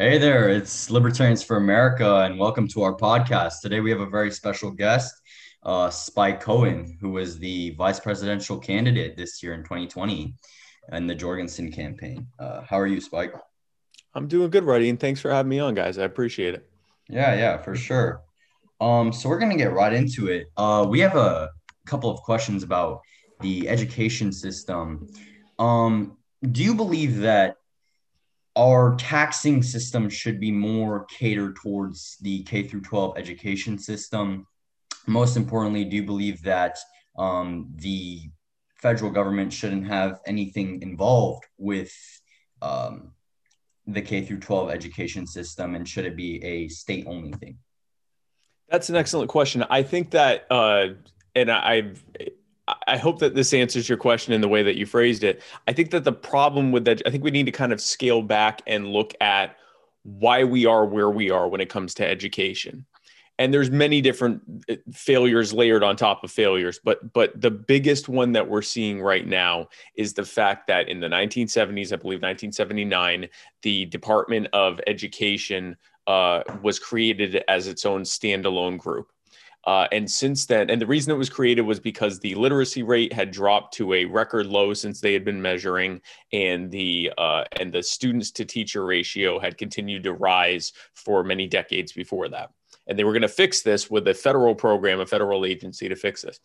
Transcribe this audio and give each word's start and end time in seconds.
Hey 0.00 0.16
there, 0.16 0.48
it's 0.48 0.92
Libertarians 0.92 1.42
for 1.42 1.56
America, 1.56 2.20
and 2.20 2.38
welcome 2.38 2.68
to 2.68 2.82
our 2.82 2.94
podcast. 2.94 3.54
Today 3.62 3.80
we 3.80 3.90
have 3.90 3.98
a 3.98 4.06
very 4.06 4.30
special 4.30 4.70
guest, 4.70 5.12
uh, 5.64 5.90
Spike 5.90 6.40
Cohen, 6.40 6.96
who 7.00 7.10
was 7.10 7.40
the 7.40 7.70
vice 7.70 7.98
presidential 7.98 8.60
candidate 8.60 9.16
this 9.16 9.42
year 9.42 9.54
in 9.54 9.64
2020 9.64 10.36
in 10.92 11.06
the 11.08 11.16
Jorgensen 11.16 11.72
campaign. 11.72 12.28
Uh, 12.38 12.60
how 12.60 12.78
are 12.78 12.86
you, 12.86 13.00
Spike? 13.00 13.34
I'm 14.14 14.28
doing 14.28 14.50
good, 14.50 14.62
Ruddy, 14.62 14.88
and 14.88 15.00
thanks 15.00 15.20
for 15.20 15.32
having 15.32 15.50
me 15.50 15.58
on, 15.58 15.74
guys. 15.74 15.98
I 15.98 16.04
appreciate 16.04 16.54
it. 16.54 16.70
Yeah, 17.08 17.34
yeah, 17.34 17.58
for 17.58 17.74
sure. 17.74 18.22
Um, 18.80 19.12
so 19.12 19.28
we're 19.28 19.40
gonna 19.40 19.56
get 19.56 19.72
right 19.72 19.92
into 19.92 20.28
it. 20.28 20.46
Uh, 20.56 20.86
we 20.88 21.00
have 21.00 21.16
a 21.16 21.50
couple 21.86 22.08
of 22.08 22.20
questions 22.20 22.62
about 22.62 23.00
the 23.40 23.68
education 23.68 24.30
system. 24.30 25.08
Um, 25.58 26.18
do 26.52 26.62
you 26.62 26.76
believe 26.76 27.16
that 27.16 27.56
our 28.58 28.96
taxing 28.96 29.62
system 29.62 30.10
should 30.10 30.40
be 30.40 30.50
more 30.50 31.04
catered 31.04 31.54
towards 31.56 32.16
the 32.20 32.42
K 32.42 32.64
through 32.64 32.80
12 32.80 33.16
education 33.16 33.78
system. 33.78 34.46
Most 35.06 35.36
importantly, 35.36 35.84
do 35.84 35.96
you 35.96 36.02
believe 36.02 36.42
that 36.42 36.76
um, 37.16 37.70
the 37.76 38.22
federal 38.74 39.12
government 39.12 39.52
shouldn't 39.52 39.86
have 39.86 40.20
anything 40.26 40.82
involved 40.82 41.44
with 41.56 41.92
um, 42.60 43.12
the 43.86 44.02
K 44.02 44.22
through 44.22 44.40
12 44.40 44.70
education 44.70 45.26
system, 45.26 45.76
and 45.76 45.88
should 45.88 46.04
it 46.04 46.16
be 46.16 46.42
a 46.44 46.68
state 46.68 47.06
only 47.06 47.32
thing? 47.32 47.58
That's 48.68 48.88
an 48.88 48.96
excellent 48.96 49.30
question. 49.30 49.64
I 49.70 49.84
think 49.84 50.10
that, 50.10 50.46
uh, 50.50 50.88
and 51.34 51.50
I, 51.50 51.92
I 52.86 52.96
hope 52.96 53.18
that 53.20 53.34
this 53.34 53.54
answers 53.54 53.88
your 53.88 53.98
question 53.98 54.32
in 54.32 54.40
the 54.40 54.48
way 54.48 54.62
that 54.62 54.76
you 54.76 54.86
phrased 54.86 55.24
it. 55.24 55.42
I 55.66 55.72
think 55.72 55.90
that 55.90 56.04
the 56.04 56.12
problem 56.12 56.72
with 56.72 56.84
that, 56.84 57.02
I 57.06 57.10
think 57.10 57.24
we 57.24 57.30
need 57.30 57.46
to 57.46 57.52
kind 57.52 57.72
of 57.72 57.80
scale 57.80 58.22
back 58.22 58.62
and 58.66 58.88
look 58.88 59.14
at 59.20 59.56
why 60.02 60.44
we 60.44 60.66
are 60.66 60.84
where 60.86 61.10
we 61.10 61.30
are 61.30 61.48
when 61.48 61.60
it 61.60 61.68
comes 61.68 61.94
to 61.94 62.06
education. 62.06 62.86
And 63.40 63.54
there's 63.54 63.70
many 63.70 64.00
different 64.00 64.42
uh, 64.68 64.76
failures 64.92 65.52
layered 65.52 65.84
on 65.84 65.94
top 65.94 66.24
of 66.24 66.30
failures, 66.30 66.80
but 66.82 67.12
but 67.12 67.40
the 67.40 67.50
biggest 67.50 68.08
one 68.08 68.32
that 68.32 68.48
we're 68.48 68.62
seeing 68.62 69.00
right 69.00 69.26
now 69.26 69.68
is 69.94 70.12
the 70.12 70.24
fact 70.24 70.66
that 70.66 70.88
in 70.88 70.98
the 70.98 71.06
1970s, 71.06 71.92
I 71.92 71.96
believe 71.96 72.20
1979, 72.20 73.28
the 73.62 73.84
Department 73.86 74.48
of 74.52 74.80
Education 74.88 75.76
uh, 76.08 76.42
was 76.62 76.80
created 76.80 77.44
as 77.48 77.68
its 77.68 77.86
own 77.86 78.02
standalone 78.02 78.78
group 78.78 79.12
uh, 79.64 79.86
and 79.92 80.10
since 80.10 80.46
then, 80.46 80.70
and 80.70 80.80
the 80.80 80.86
reason 80.86 81.12
it 81.12 81.18
was 81.18 81.28
created 81.28 81.62
was 81.62 81.80
because 81.80 82.18
the 82.20 82.34
literacy 82.34 82.82
rate 82.82 83.12
had 83.12 83.30
dropped 83.30 83.74
to 83.74 83.92
a 83.92 84.04
record 84.04 84.46
low 84.46 84.72
since 84.72 85.00
they 85.00 85.12
had 85.12 85.24
been 85.24 85.42
measuring, 85.42 86.00
and 86.32 86.70
the 86.70 87.12
uh, 87.18 87.44
and 87.60 87.72
the 87.72 87.82
students 87.82 88.30
to 88.32 88.44
teacher 88.44 88.84
ratio 88.84 89.38
had 89.38 89.58
continued 89.58 90.04
to 90.04 90.12
rise 90.12 90.72
for 90.94 91.24
many 91.24 91.46
decades 91.46 91.92
before 91.92 92.28
that. 92.28 92.50
And 92.86 92.98
they 92.98 93.04
were 93.04 93.12
going 93.12 93.22
to 93.22 93.28
fix 93.28 93.62
this 93.62 93.90
with 93.90 94.08
a 94.08 94.14
federal 94.14 94.54
program, 94.54 95.00
a 95.00 95.06
federal 95.06 95.44
agency 95.44 95.88
to 95.88 95.96
fix 95.96 96.22
this. 96.22 96.40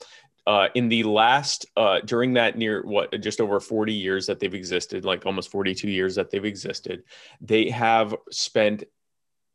Uh, 0.45 0.67
in 0.75 0.89
the 0.89 1.03
last, 1.03 1.65
uh, 1.77 2.01
during 2.01 2.33
that 2.33 2.57
near 2.57 2.83
what, 2.83 3.17
just 3.21 3.39
over 3.39 3.61
40 3.61 3.93
years 3.93 4.25
that 4.25 4.41
they've 4.41 4.53
existed, 4.53 5.05
like 5.05 5.25
almost 5.25 5.49
42 5.49 5.89
years 5.89 6.15
that 6.15 6.29
they've 6.29 6.43
existed, 6.43 7.03
they 7.39 7.69
have 7.69 8.13
spent 8.29 8.83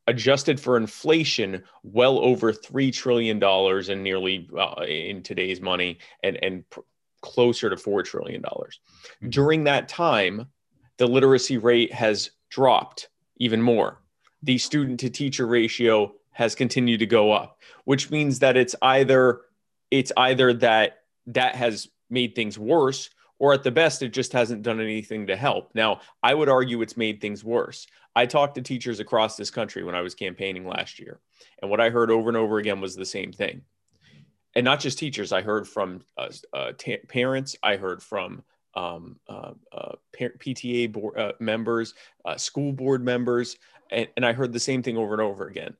adjusted 0.08 0.58
for 0.58 0.76
inflation, 0.76 1.62
well 1.84 2.18
over 2.18 2.52
three 2.52 2.90
trillion 2.90 3.38
dollars, 3.38 3.90
and 3.90 4.02
nearly 4.02 4.48
uh, 4.58 4.82
in 4.82 5.22
today's 5.22 5.60
money, 5.60 5.98
and 6.22 6.42
and 6.42 6.68
pr- 6.70 6.80
closer 7.20 7.70
to 7.70 7.76
four 7.76 8.02
trillion 8.02 8.42
dollars. 8.42 8.80
Mm-hmm. 9.16 9.28
During 9.30 9.64
that 9.64 9.88
time, 9.88 10.46
the 10.96 11.06
literacy 11.06 11.58
rate 11.58 11.92
has 11.92 12.30
dropped 12.48 13.08
even 13.36 13.62
more. 13.62 14.00
The 14.42 14.58
student 14.58 14.98
to 15.00 15.10
teacher 15.10 15.46
ratio 15.46 16.14
has 16.32 16.54
continued 16.54 17.00
to 17.00 17.06
go 17.06 17.32
up, 17.32 17.60
which 17.84 18.10
means 18.10 18.38
that 18.38 18.56
it's 18.56 18.74
either 18.82 19.42
it's 19.90 20.12
either 20.16 20.52
that 20.54 21.02
that 21.26 21.54
has 21.54 21.88
made 22.10 22.34
things 22.34 22.58
worse 22.58 23.10
or 23.38 23.52
at 23.52 23.62
the 23.62 23.70
best, 23.70 24.02
it 24.02 24.12
just 24.12 24.32
hasn't 24.32 24.62
done 24.62 24.80
anything 24.80 25.26
to 25.26 25.36
help. 25.36 25.70
Now, 25.74 26.00
I 26.22 26.34
would 26.34 26.48
argue 26.48 26.82
it's 26.82 26.96
made 26.96 27.20
things 27.20 27.44
worse. 27.44 27.86
I 28.16 28.26
talked 28.26 28.56
to 28.56 28.62
teachers 28.62 29.00
across 29.00 29.36
this 29.36 29.50
country 29.50 29.84
when 29.84 29.94
I 29.94 30.00
was 30.00 30.14
campaigning 30.14 30.66
last 30.66 30.98
year, 30.98 31.20
and 31.62 31.70
what 31.70 31.80
I 31.80 31.90
heard 31.90 32.10
over 32.10 32.28
and 32.28 32.36
over 32.36 32.58
again 32.58 32.80
was 32.80 32.96
the 32.96 33.06
same 33.06 33.32
thing. 33.32 33.62
And 34.54 34.64
not 34.64 34.80
just 34.80 34.98
teachers, 34.98 35.32
I 35.32 35.42
heard 35.42 35.68
from 35.68 36.02
uh, 36.16 36.30
uh, 36.52 36.72
t- 36.76 36.96
parents, 36.96 37.54
I 37.62 37.76
heard 37.76 38.02
from 38.02 38.42
um, 38.74 39.16
uh, 39.28 39.52
uh 39.72 39.92
PTA 40.16 40.92
board, 40.92 41.16
uh, 41.16 41.32
members, 41.40 41.94
uh, 42.24 42.36
school 42.36 42.72
board 42.72 43.04
members, 43.04 43.56
and, 43.90 44.08
and 44.16 44.26
I 44.26 44.32
heard 44.32 44.52
the 44.52 44.60
same 44.60 44.82
thing 44.82 44.96
over 44.96 45.14
and 45.14 45.22
over 45.22 45.46
again 45.46 45.76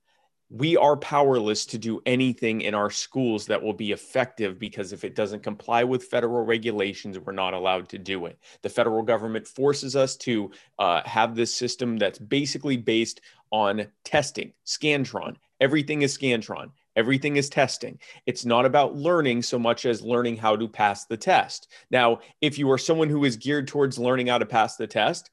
we 0.51 0.77
are 0.77 0.97
powerless 0.97 1.67
to 1.67 1.79
do 1.79 2.01
anything 2.07 2.63
in 2.63 2.75
our 2.75 2.91
schools 2.91 3.47
that 3.47 3.63
will 3.63 3.75
be 3.75 3.93
effective 3.93 4.59
because 4.59 4.93
if 4.93 5.05
it 5.05 5.15
doesn't 5.15 5.43
comply 5.43 5.85
with 5.85 6.05
federal 6.05 6.45
regulations, 6.45 7.19
we're 7.19 7.33
not 7.33 7.53
allowed 7.53 7.89
to 7.91 7.99
do 7.99 8.25
it. 8.27 8.39
The 8.63 8.71
federal 8.71 9.03
government 9.03 9.47
forces 9.47 9.95
us 9.95 10.17
to 10.19 10.51
uh, 10.79 11.03
have 11.05 11.35
this 11.35 11.55
system 11.55 11.99
that's 11.99 12.19
basically 12.19 12.79
based 12.79 13.21
on 13.51 13.87
testing, 14.05 14.53
Scantron. 14.67 15.37
Everything 15.61 16.03
is 16.03 16.17
Scantron. 16.17 16.71
Everything 16.97 17.37
is 17.37 17.49
testing. 17.49 17.99
It's 18.27 18.45
not 18.45 18.65
about 18.65 18.97
learning 18.97 19.43
so 19.43 19.59
much 19.59 19.87
as 19.87 20.03
learning 20.03 20.37
how 20.37 20.57
to 20.57 20.67
pass 20.67 21.05
the 21.05 21.17
test. 21.17 21.69
Now, 21.91 22.21
if 22.41 22.59
you 22.59 22.71
are 22.71 22.79
someone 22.79 23.09
who 23.09 23.25
is 23.25 23.37
geared 23.37 23.69
towards 23.69 23.99
learning 23.99 24.29
how 24.29 24.39
to 24.39 24.47
pass 24.47 24.77
the 24.77 24.87
test, 24.87 25.31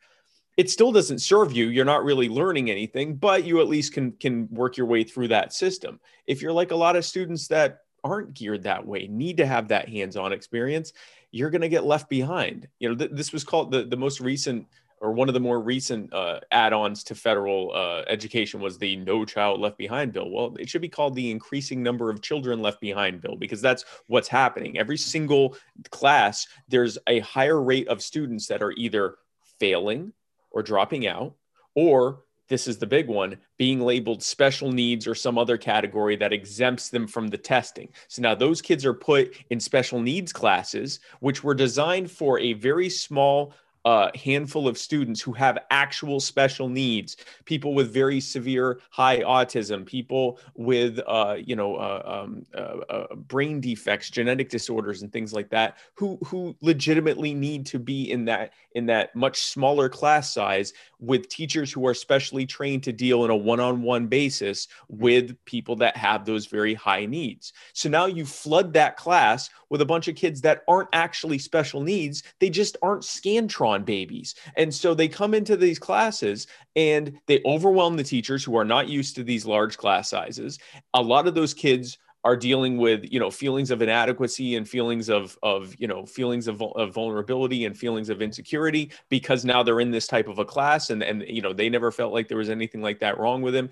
it 0.57 0.69
still 0.69 0.91
doesn't 0.91 1.19
serve 1.19 1.51
you 1.51 1.67
you're 1.67 1.85
not 1.85 2.03
really 2.03 2.29
learning 2.29 2.69
anything 2.69 3.15
but 3.15 3.43
you 3.43 3.61
at 3.61 3.67
least 3.67 3.93
can 3.93 4.11
can 4.13 4.47
work 4.51 4.77
your 4.77 4.87
way 4.87 5.03
through 5.03 5.27
that 5.27 5.53
system. 5.53 5.99
If 6.27 6.41
you're 6.41 6.53
like 6.53 6.71
a 6.71 6.75
lot 6.75 6.95
of 6.95 7.05
students 7.05 7.47
that 7.49 7.81
aren't 8.03 8.33
geared 8.33 8.63
that 8.63 8.85
way 8.85 9.07
need 9.07 9.37
to 9.37 9.45
have 9.45 9.67
that 9.67 9.89
hands-on 9.89 10.31
experience 10.31 10.93
you're 11.31 11.49
going 11.49 11.61
to 11.61 11.69
get 11.69 11.85
left 11.85 12.09
behind. 12.09 12.67
You 12.79 12.89
know 12.89 12.95
th- 12.95 13.11
this 13.11 13.33
was 13.33 13.43
called 13.43 13.71
the, 13.71 13.83
the 13.83 13.97
most 13.97 14.21
recent 14.21 14.67
or 15.01 15.11
one 15.11 15.27
of 15.27 15.33
the 15.33 15.41
more 15.41 15.59
recent 15.59 16.11
uh, 16.13 16.39
add-ons 16.51 17.03
to 17.03 17.13
federal 17.13 17.71
uh, 17.75 18.03
education 18.07 18.61
was 18.61 18.77
the 18.77 18.95
no 18.95 19.25
child 19.25 19.59
left 19.59 19.77
behind 19.77 20.13
bill. 20.13 20.29
Well 20.29 20.55
it 20.59 20.69
should 20.69 20.81
be 20.81 20.89
called 20.89 21.15
the 21.15 21.31
increasing 21.31 21.83
number 21.83 22.09
of 22.09 22.21
children 22.21 22.61
left 22.61 22.79
behind 22.79 23.21
bill 23.21 23.35
because 23.35 23.61
that's 23.61 23.83
what's 24.07 24.29
happening. 24.29 24.77
Every 24.77 24.97
single 24.97 25.57
class 25.89 26.47
there's 26.69 26.97
a 27.07 27.19
higher 27.19 27.61
rate 27.61 27.87
of 27.87 28.01
students 28.01 28.47
that 28.47 28.63
are 28.63 28.71
either 28.73 29.15
failing 29.59 30.13
or 30.55 30.63
dropping 30.63 31.05
out, 31.05 31.35
or 31.75 32.23
this 32.47 32.67
is 32.67 32.77
the 32.77 32.87
big 32.87 33.07
one 33.07 33.37
being 33.57 33.81
labeled 33.81 34.23
special 34.23 34.71
needs 34.71 35.07
or 35.07 35.15
some 35.15 35.37
other 35.37 35.57
category 35.57 36.15
that 36.15 36.33
exempts 36.33 36.89
them 36.89 37.07
from 37.07 37.27
the 37.27 37.37
testing. 37.37 37.89
So 38.07 38.21
now 38.21 38.35
those 38.35 38.61
kids 38.61 38.85
are 38.85 38.93
put 38.93 39.35
in 39.49 39.59
special 39.59 39.99
needs 39.99 40.31
classes, 40.31 40.99
which 41.19 41.43
were 41.43 41.55
designed 41.55 42.09
for 42.09 42.39
a 42.39 42.53
very 42.53 42.89
small 42.89 43.53
a 43.85 44.09
handful 44.17 44.67
of 44.67 44.79
students 44.79 45.21
who 45.21 45.31
have 45.31 45.59
actual 45.69 46.19
special 46.19 46.67
needs, 46.67 47.17
people 47.45 47.75
with 47.75 47.93
very 47.93 48.19
severe 48.19 48.79
high 48.89 49.19
autism, 49.19 49.85
people 49.85 50.39
with 50.55 50.99
uh, 51.07 51.37
you 51.37 51.55
know 51.55 51.75
uh, 51.75 52.23
um, 52.23 52.45
uh, 52.55 52.77
uh, 52.89 53.15
brain 53.15 53.61
defects, 53.61 54.09
genetic 54.09 54.49
disorders, 54.49 55.03
and 55.03 55.13
things 55.13 55.33
like 55.33 55.49
that, 55.49 55.77
who 55.93 56.17
who 56.25 56.55
legitimately 56.61 57.33
need 57.35 57.65
to 57.67 57.77
be 57.77 58.11
in 58.11 58.25
that 58.25 58.53
in 58.73 58.87
that 58.87 59.15
much 59.15 59.43
smaller 59.43 59.87
class 59.87 60.33
size 60.33 60.73
with 60.99 61.29
teachers 61.29 61.71
who 61.71 61.85
are 61.85 61.93
specially 61.93 62.45
trained 62.45 62.83
to 62.83 62.91
deal 62.91 63.23
in 63.23 63.29
a 63.29 63.35
one-on-one 63.35 64.07
basis 64.07 64.67
with 64.89 65.37
people 65.45 65.75
that 65.75 65.95
have 65.95 66.25
those 66.25 66.47
very 66.47 66.73
high 66.73 67.05
needs. 67.05 67.53
So 67.73 67.87
now 67.87 68.05
you 68.05 68.25
flood 68.25 68.73
that 68.73 68.97
class 68.97 69.49
with 69.69 69.81
a 69.81 69.85
bunch 69.85 70.07
of 70.07 70.15
kids 70.15 70.41
that 70.41 70.63
aren't 70.67 70.89
actually 70.91 71.37
special 71.37 71.81
needs; 71.81 72.23
they 72.39 72.49
just 72.49 72.77
aren't 72.81 73.03
Scantron 73.03 73.74
on 73.75 73.83
babies. 73.83 74.33
And 74.55 74.73
so 74.73 74.93
they 74.93 75.07
come 75.07 75.33
into 75.33 75.55
these 75.55 75.77
classes 75.77 76.47
and 76.75 77.19
they 77.27 77.41
overwhelm 77.45 77.97
the 77.97 78.03
teachers 78.03 78.43
who 78.43 78.57
are 78.57 78.65
not 78.65 78.87
used 78.87 79.15
to 79.15 79.23
these 79.23 79.45
large 79.45 79.77
class 79.77 80.09
sizes. 80.09 80.57
A 80.93 81.01
lot 81.01 81.27
of 81.27 81.35
those 81.35 81.53
kids 81.53 81.97
are 82.25 82.35
dealing 82.35 82.77
with 82.77 83.05
you 83.09 83.19
know 83.19 83.29
feelings 83.29 83.69
of 83.69 83.83
inadequacy 83.83 84.55
and 84.55 84.67
feelings 84.67 85.09
of 85.09 85.37
of 85.43 85.75
you 85.77 85.87
know 85.87 86.05
feelings 86.07 86.47
of, 86.47 86.59
of 86.61 86.91
vulnerability 86.91 87.65
and 87.65 87.77
feelings 87.77 88.09
of 88.09 88.19
insecurity 88.19 88.91
because 89.09 89.45
now 89.45 89.61
they're 89.61 89.79
in 89.79 89.91
this 89.91 90.07
type 90.07 90.27
of 90.27 90.39
a 90.39 90.43
class 90.43 90.89
and 90.89 91.03
and 91.03 91.23
you 91.27 91.41
know 91.41 91.53
they 91.53 91.69
never 91.69 91.91
felt 91.91 92.11
like 92.11 92.27
there 92.27 92.39
was 92.39 92.49
anything 92.49 92.81
like 92.81 92.99
that 92.99 93.19
wrong 93.19 93.43
with 93.43 93.53
them 93.53 93.69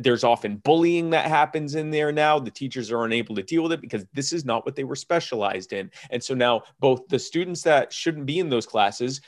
there's 0.00 0.24
often 0.24 0.56
bullying 0.56 1.10
that 1.10 1.26
happens 1.26 1.74
in 1.74 1.90
there 1.90 2.10
now 2.10 2.38
the 2.38 2.50
teachers 2.50 2.90
are 2.90 3.04
unable 3.04 3.34
to 3.34 3.42
deal 3.42 3.62
with 3.62 3.72
it 3.72 3.82
because 3.82 4.06
this 4.14 4.32
is 4.32 4.46
not 4.46 4.64
what 4.64 4.74
they 4.74 4.84
were 4.84 4.96
specialized 4.96 5.74
in 5.74 5.90
and 6.08 6.24
so 6.24 6.34
now 6.34 6.62
both 6.80 7.06
the 7.08 7.18
students 7.18 7.60
that 7.60 7.92
shouldn't 7.92 8.24
be 8.24 8.38
in 8.38 8.48
those 8.48 8.66
classes 8.66 9.20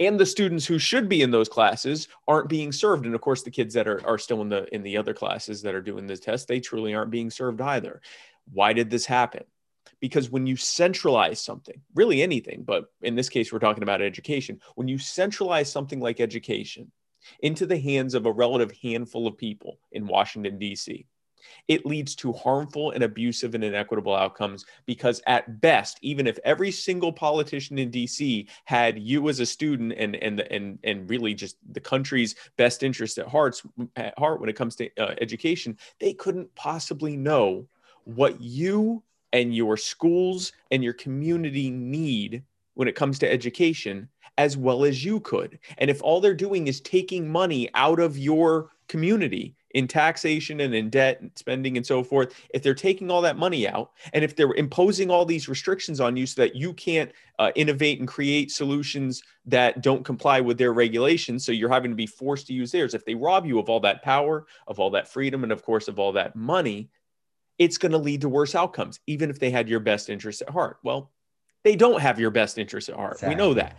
and 0.00 0.18
the 0.18 0.26
students 0.26 0.66
who 0.66 0.78
should 0.78 1.08
be 1.08 1.22
in 1.22 1.30
those 1.30 1.48
classes 1.48 2.08
aren't 2.26 2.48
being 2.48 2.72
served. 2.72 3.06
And 3.06 3.14
of 3.14 3.20
course 3.20 3.42
the 3.42 3.50
kids 3.50 3.74
that 3.74 3.86
are, 3.86 4.04
are 4.06 4.18
still 4.18 4.40
in 4.40 4.48
the 4.48 4.74
in 4.74 4.82
the 4.82 4.96
other 4.96 5.14
classes 5.14 5.62
that 5.62 5.74
are 5.74 5.82
doing 5.82 6.06
the 6.06 6.16
test 6.16 6.48
they 6.48 6.58
truly 6.58 6.94
aren't 6.94 7.10
being 7.10 7.30
served 7.30 7.60
either. 7.60 8.00
Why 8.52 8.72
did 8.72 8.90
this 8.90 9.06
happen? 9.06 9.44
Because 10.00 10.30
when 10.30 10.46
you 10.46 10.56
centralize 10.56 11.40
something 11.40 11.80
really 11.94 12.22
anything 12.22 12.64
but 12.64 12.86
in 13.02 13.14
this 13.14 13.28
case 13.28 13.52
we're 13.52 13.58
talking 13.60 13.82
about 13.84 14.02
education. 14.02 14.60
When 14.74 14.88
you 14.88 14.98
centralize 14.98 15.70
something 15.70 16.00
like 16.00 16.20
education 16.20 16.90
into 17.40 17.66
the 17.66 17.78
hands 17.78 18.14
of 18.14 18.24
a 18.24 18.32
relative 18.32 18.72
handful 18.82 19.26
of 19.26 19.36
people 19.36 19.78
in 19.92 20.06
Washington, 20.06 20.58
D.C., 20.58 21.06
it 21.68 21.86
leads 21.86 22.14
to 22.16 22.32
harmful 22.32 22.90
and 22.92 23.04
abusive 23.04 23.54
and 23.54 23.64
inequitable 23.64 24.14
outcomes 24.14 24.66
because, 24.86 25.22
at 25.26 25.60
best, 25.60 25.98
even 26.02 26.26
if 26.26 26.38
every 26.44 26.70
single 26.70 27.12
politician 27.12 27.78
in 27.78 27.90
DC 27.90 28.48
had 28.64 28.98
you 28.98 29.28
as 29.28 29.40
a 29.40 29.46
student 29.46 29.92
and 29.96 30.16
and 30.16 30.40
and 30.40 30.78
and 30.84 31.08
really 31.08 31.34
just 31.34 31.56
the 31.72 31.80
country's 31.80 32.34
best 32.56 32.82
interest 32.82 33.18
at 33.18 33.28
heart, 33.28 33.60
at 33.96 34.18
heart 34.18 34.40
when 34.40 34.48
it 34.48 34.56
comes 34.56 34.76
to 34.76 34.90
uh, 34.98 35.14
education, 35.20 35.76
they 35.98 36.12
couldn't 36.12 36.54
possibly 36.54 37.16
know 37.16 37.66
what 38.04 38.40
you 38.40 39.02
and 39.32 39.54
your 39.54 39.76
schools 39.76 40.52
and 40.70 40.82
your 40.82 40.92
community 40.92 41.70
need 41.70 42.42
when 42.74 42.88
it 42.88 42.94
comes 42.96 43.18
to 43.18 43.30
education 43.30 44.08
as 44.38 44.56
well 44.56 44.84
as 44.84 45.04
you 45.04 45.20
could. 45.20 45.58
And 45.78 45.90
if 45.90 46.02
all 46.02 46.20
they're 46.20 46.34
doing 46.34 46.66
is 46.66 46.80
taking 46.80 47.30
money 47.30 47.68
out 47.74 48.00
of 48.00 48.16
your 48.16 48.70
community 48.88 49.54
in 49.72 49.86
taxation 49.86 50.60
and 50.60 50.74
in 50.74 50.90
debt 50.90 51.20
and 51.20 51.30
spending 51.36 51.76
and 51.76 51.86
so 51.86 52.02
forth, 52.02 52.34
if 52.52 52.62
they're 52.62 52.74
taking 52.74 53.10
all 53.10 53.22
that 53.22 53.36
money 53.36 53.68
out 53.68 53.92
and 54.12 54.24
if 54.24 54.34
they're 54.34 54.54
imposing 54.54 55.10
all 55.10 55.24
these 55.24 55.48
restrictions 55.48 56.00
on 56.00 56.16
you 56.16 56.26
so 56.26 56.42
that 56.42 56.56
you 56.56 56.72
can't 56.74 57.12
uh, 57.38 57.50
innovate 57.54 58.00
and 58.00 58.08
create 58.08 58.50
solutions 58.50 59.22
that 59.46 59.82
don't 59.82 60.04
comply 60.04 60.40
with 60.40 60.58
their 60.58 60.72
regulations, 60.72 61.44
so 61.44 61.52
you're 61.52 61.68
having 61.68 61.90
to 61.90 61.96
be 61.96 62.06
forced 62.06 62.46
to 62.46 62.52
use 62.52 62.72
theirs, 62.72 62.94
if 62.94 63.04
they 63.04 63.14
rob 63.14 63.46
you 63.46 63.58
of 63.58 63.68
all 63.68 63.80
that 63.80 64.02
power, 64.02 64.46
of 64.66 64.78
all 64.78 64.90
that 64.90 65.08
freedom, 65.08 65.42
and 65.42 65.52
of 65.52 65.62
course 65.62 65.88
of 65.88 65.98
all 65.98 66.12
that 66.12 66.34
money, 66.34 66.90
it's 67.58 67.78
going 67.78 67.92
to 67.92 67.98
lead 67.98 68.22
to 68.22 68.28
worse 68.28 68.54
outcomes, 68.54 69.00
even 69.06 69.30
if 69.30 69.38
they 69.38 69.50
had 69.50 69.68
your 69.68 69.80
best 69.80 70.08
interests 70.08 70.42
at 70.42 70.50
heart. 70.50 70.78
Well, 70.82 71.12
they 71.62 71.76
don't 71.76 72.00
have 72.00 72.18
your 72.18 72.30
best 72.30 72.58
interests 72.58 72.88
at 72.88 72.96
heart. 72.96 73.14
Exactly. 73.14 73.34
We 73.34 73.38
know 73.38 73.54
that 73.54 73.76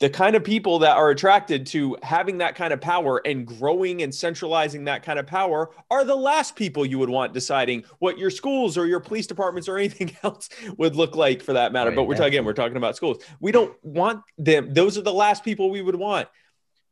the 0.00 0.10
kind 0.10 0.34
of 0.34 0.42
people 0.42 0.78
that 0.80 0.96
are 0.96 1.10
attracted 1.10 1.66
to 1.66 1.96
having 2.02 2.38
that 2.38 2.54
kind 2.54 2.72
of 2.72 2.80
power 2.80 3.20
and 3.26 3.46
growing 3.46 4.02
and 4.02 4.14
centralizing 4.14 4.84
that 4.84 5.02
kind 5.02 5.18
of 5.18 5.26
power 5.26 5.70
are 5.90 6.04
the 6.04 6.16
last 6.16 6.56
people 6.56 6.86
you 6.86 6.98
would 6.98 7.10
want 7.10 7.34
deciding 7.34 7.84
what 7.98 8.18
your 8.18 8.30
schools 8.30 8.78
or 8.78 8.86
your 8.86 8.98
police 8.98 9.26
departments 9.26 9.68
or 9.68 9.76
anything 9.78 10.16
else 10.22 10.48
would 10.78 10.96
look 10.96 11.14
like 11.14 11.42
for 11.42 11.52
that 11.52 11.72
matter. 11.72 11.90
Right, 11.90 11.96
but 11.96 12.04
we're 12.04 12.14
talking 12.14 12.28
again, 12.28 12.44
we're 12.44 12.54
talking 12.54 12.78
about 12.78 12.96
schools. 12.96 13.22
We 13.40 13.52
don't 13.52 13.76
want 13.84 14.22
them. 14.38 14.72
Those 14.72 14.96
are 14.96 15.02
the 15.02 15.12
last 15.12 15.44
people 15.44 15.70
we 15.70 15.82
would 15.82 15.96
want 15.96 16.28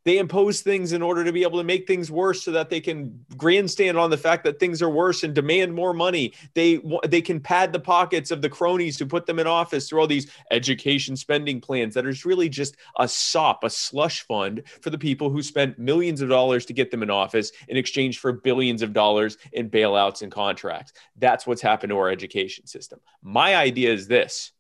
they 0.04 0.18
impose 0.18 0.60
things 0.60 0.92
in 0.92 1.02
order 1.02 1.24
to 1.24 1.32
be 1.32 1.42
able 1.42 1.58
to 1.58 1.64
make 1.64 1.86
things 1.86 2.10
worse 2.10 2.42
so 2.42 2.52
that 2.52 2.70
they 2.70 2.80
can 2.80 3.24
grandstand 3.36 3.98
on 3.98 4.10
the 4.10 4.16
fact 4.16 4.44
that 4.44 4.58
things 4.58 4.80
are 4.80 4.88
worse 4.88 5.22
and 5.22 5.34
demand 5.34 5.74
more 5.74 5.92
money. 5.92 6.32
They 6.54 6.80
they 7.06 7.20
can 7.20 7.40
pad 7.40 7.72
the 7.72 7.80
pockets 7.80 8.30
of 8.30 8.40
the 8.40 8.48
cronies 8.48 8.98
who 8.98 9.06
put 9.06 9.26
them 9.26 9.38
in 9.38 9.46
office 9.46 9.88
through 9.88 10.00
all 10.00 10.06
these 10.06 10.30
education 10.50 11.16
spending 11.16 11.60
plans 11.60 11.94
that 11.94 12.06
is 12.06 12.24
really 12.24 12.48
just 12.48 12.76
a 12.98 13.08
sop 13.08 13.64
a 13.64 13.70
slush 13.70 14.22
fund 14.22 14.62
for 14.80 14.90
the 14.90 14.98
people 14.98 15.30
who 15.30 15.42
spent 15.42 15.78
millions 15.78 16.20
of 16.20 16.28
dollars 16.28 16.64
to 16.66 16.72
get 16.72 16.90
them 16.90 17.02
in 17.02 17.10
office 17.10 17.52
in 17.68 17.76
exchange 17.76 18.18
for 18.18 18.32
billions 18.32 18.82
of 18.82 18.92
dollars 18.92 19.36
in 19.52 19.68
bailouts 19.70 20.22
and 20.22 20.32
contracts. 20.32 20.92
That's 21.16 21.46
what's 21.46 21.62
happened 21.62 21.90
to 21.90 21.98
our 21.98 22.10
education 22.10 22.66
system. 22.66 23.00
My 23.22 23.56
idea 23.56 23.92
is 23.92 24.08
this. 24.08 24.52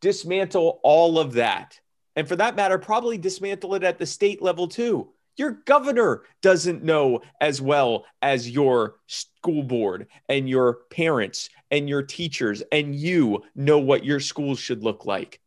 Dismantle 0.00 0.80
all 0.82 1.18
of 1.18 1.34
that 1.34 1.78
and 2.16 2.28
for 2.28 2.36
that 2.36 2.56
matter, 2.56 2.78
probably 2.78 3.18
dismantle 3.18 3.74
it 3.74 3.84
at 3.84 3.98
the 3.98 4.06
state 4.06 4.42
level 4.42 4.68
too. 4.68 5.08
Your 5.36 5.52
governor 5.64 6.22
doesn't 6.42 6.82
know 6.82 7.22
as 7.40 7.62
well 7.62 8.04
as 8.20 8.50
your 8.50 8.96
school 9.06 9.62
board 9.62 10.08
and 10.28 10.48
your 10.48 10.80
parents 10.90 11.48
and 11.70 11.88
your 11.88 12.02
teachers 12.02 12.62
and 12.72 12.94
you 12.94 13.42
know 13.54 13.78
what 13.78 14.04
your 14.04 14.20
schools 14.20 14.58
should 14.58 14.82
look 14.82 15.06
like. 15.06 15.40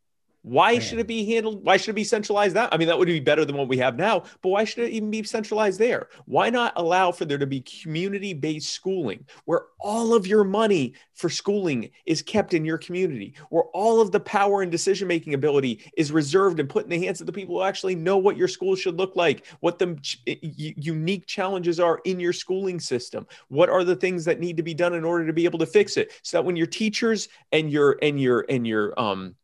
Why 0.44 0.72
Man. 0.72 0.80
should 0.82 0.98
it 0.98 1.06
be 1.06 1.24
handled? 1.24 1.64
Why 1.64 1.78
should 1.78 1.92
it 1.92 1.94
be 1.94 2.04
centralized 2.04 2.54
that? 2.54 2.68
I 2.70 2.76
mean, 2.76 2.86
that 2.88 2.98
would 2.98 3.08
be 3.08 3.18
better 3.18 3.46
than 3.46 3.56
what 3.56 3.66
we 3.66 3.78
have 3.78 3.96
now, 3.96 4.24
but 4.42 4.50
why 4.50 4.64
should 4.64 4.84
it 4.84 4.90
even 4.90 5.10
be 5.10 5.22
centralized 5.22 5.78
there? 5.78 6.08
Why 6.26 6.50
not 6.50 6.74
allow 6.76 7.12
for 7.12 7.24
there 7.24 7.38
to 7.38 7.46
be 7.46 7.62
community 7.62 8.34
based 8.34 8.68
schooling 8.68 9.24
where 9.46 9.62
all 9.80 10.12
of 10.12 10.26
your 10.26 10.44
money 10.44 10.92
for 11.14 11.30
schooling 11.30 11.88
is 12.04 12.20
kept 12.20 12.52
in 12.52 12.62
your 12.62 12.76
community, 12.76 13.34
where 13.48 13.64
all 13.72 14.02
of 14.02 14.12
the 14.12 14.20
power 14.20 14.60
and 14.60 14.70
decision 14.70 15.08
making 15.08 15.32
ability 15.32 15.80
is 15.96 16.12
reserved 16.12 16.60
and 16.60 16.68
put 16.68 16.84
in 16.84 16.90
the 16.90 17.02
hands 17.02 17.22
of 17.22 17.26
the 17.26 17.32
people 17.32 17.56
who 17.56 17.62
actually 17.62 17.94
know 17.94 18.18
what 18.18 18.36
your 18.36 18.48
school 18.48 18.76
should 18.76 18.98
look 18.98 19.16
like, 19.16 19.46
what 19.60 19.78
the 19.78 19.96
unique 20.26 21.26
challenges 21.26 21.80
are 21.80 22.02
in 22.04 22.20
your 22.20 22.34
schooling 22.34 22.78
system, 22.78 23.26
what 23.48 23.70
are 23.70 23.82
the 23.82 23.96
things 23.96 24.26
that 24.26 24.40
need 24.40 24.58
to 24.58 24.62
be 24.62 24.74
done 24.74 24.92
in 24.92 25.04
order 25.06 25.26
to 25.26 25.32
be 25.32 25.46
able 25.46 25.58
to 25.58 25.64
fix 25.66 25.96
it, 25.96 26.12
so 26.22 26.36
that 26.36 26.44
when 26.44 26.54
your 26.54 26.66
teachers 26.66 27.30
and 27.50 27.70
your 27.70 27.98
and 28.02 28.20
your 28.20 28.44
and 28.50 28.66
your 28.66 28.98
um 29.00 29.34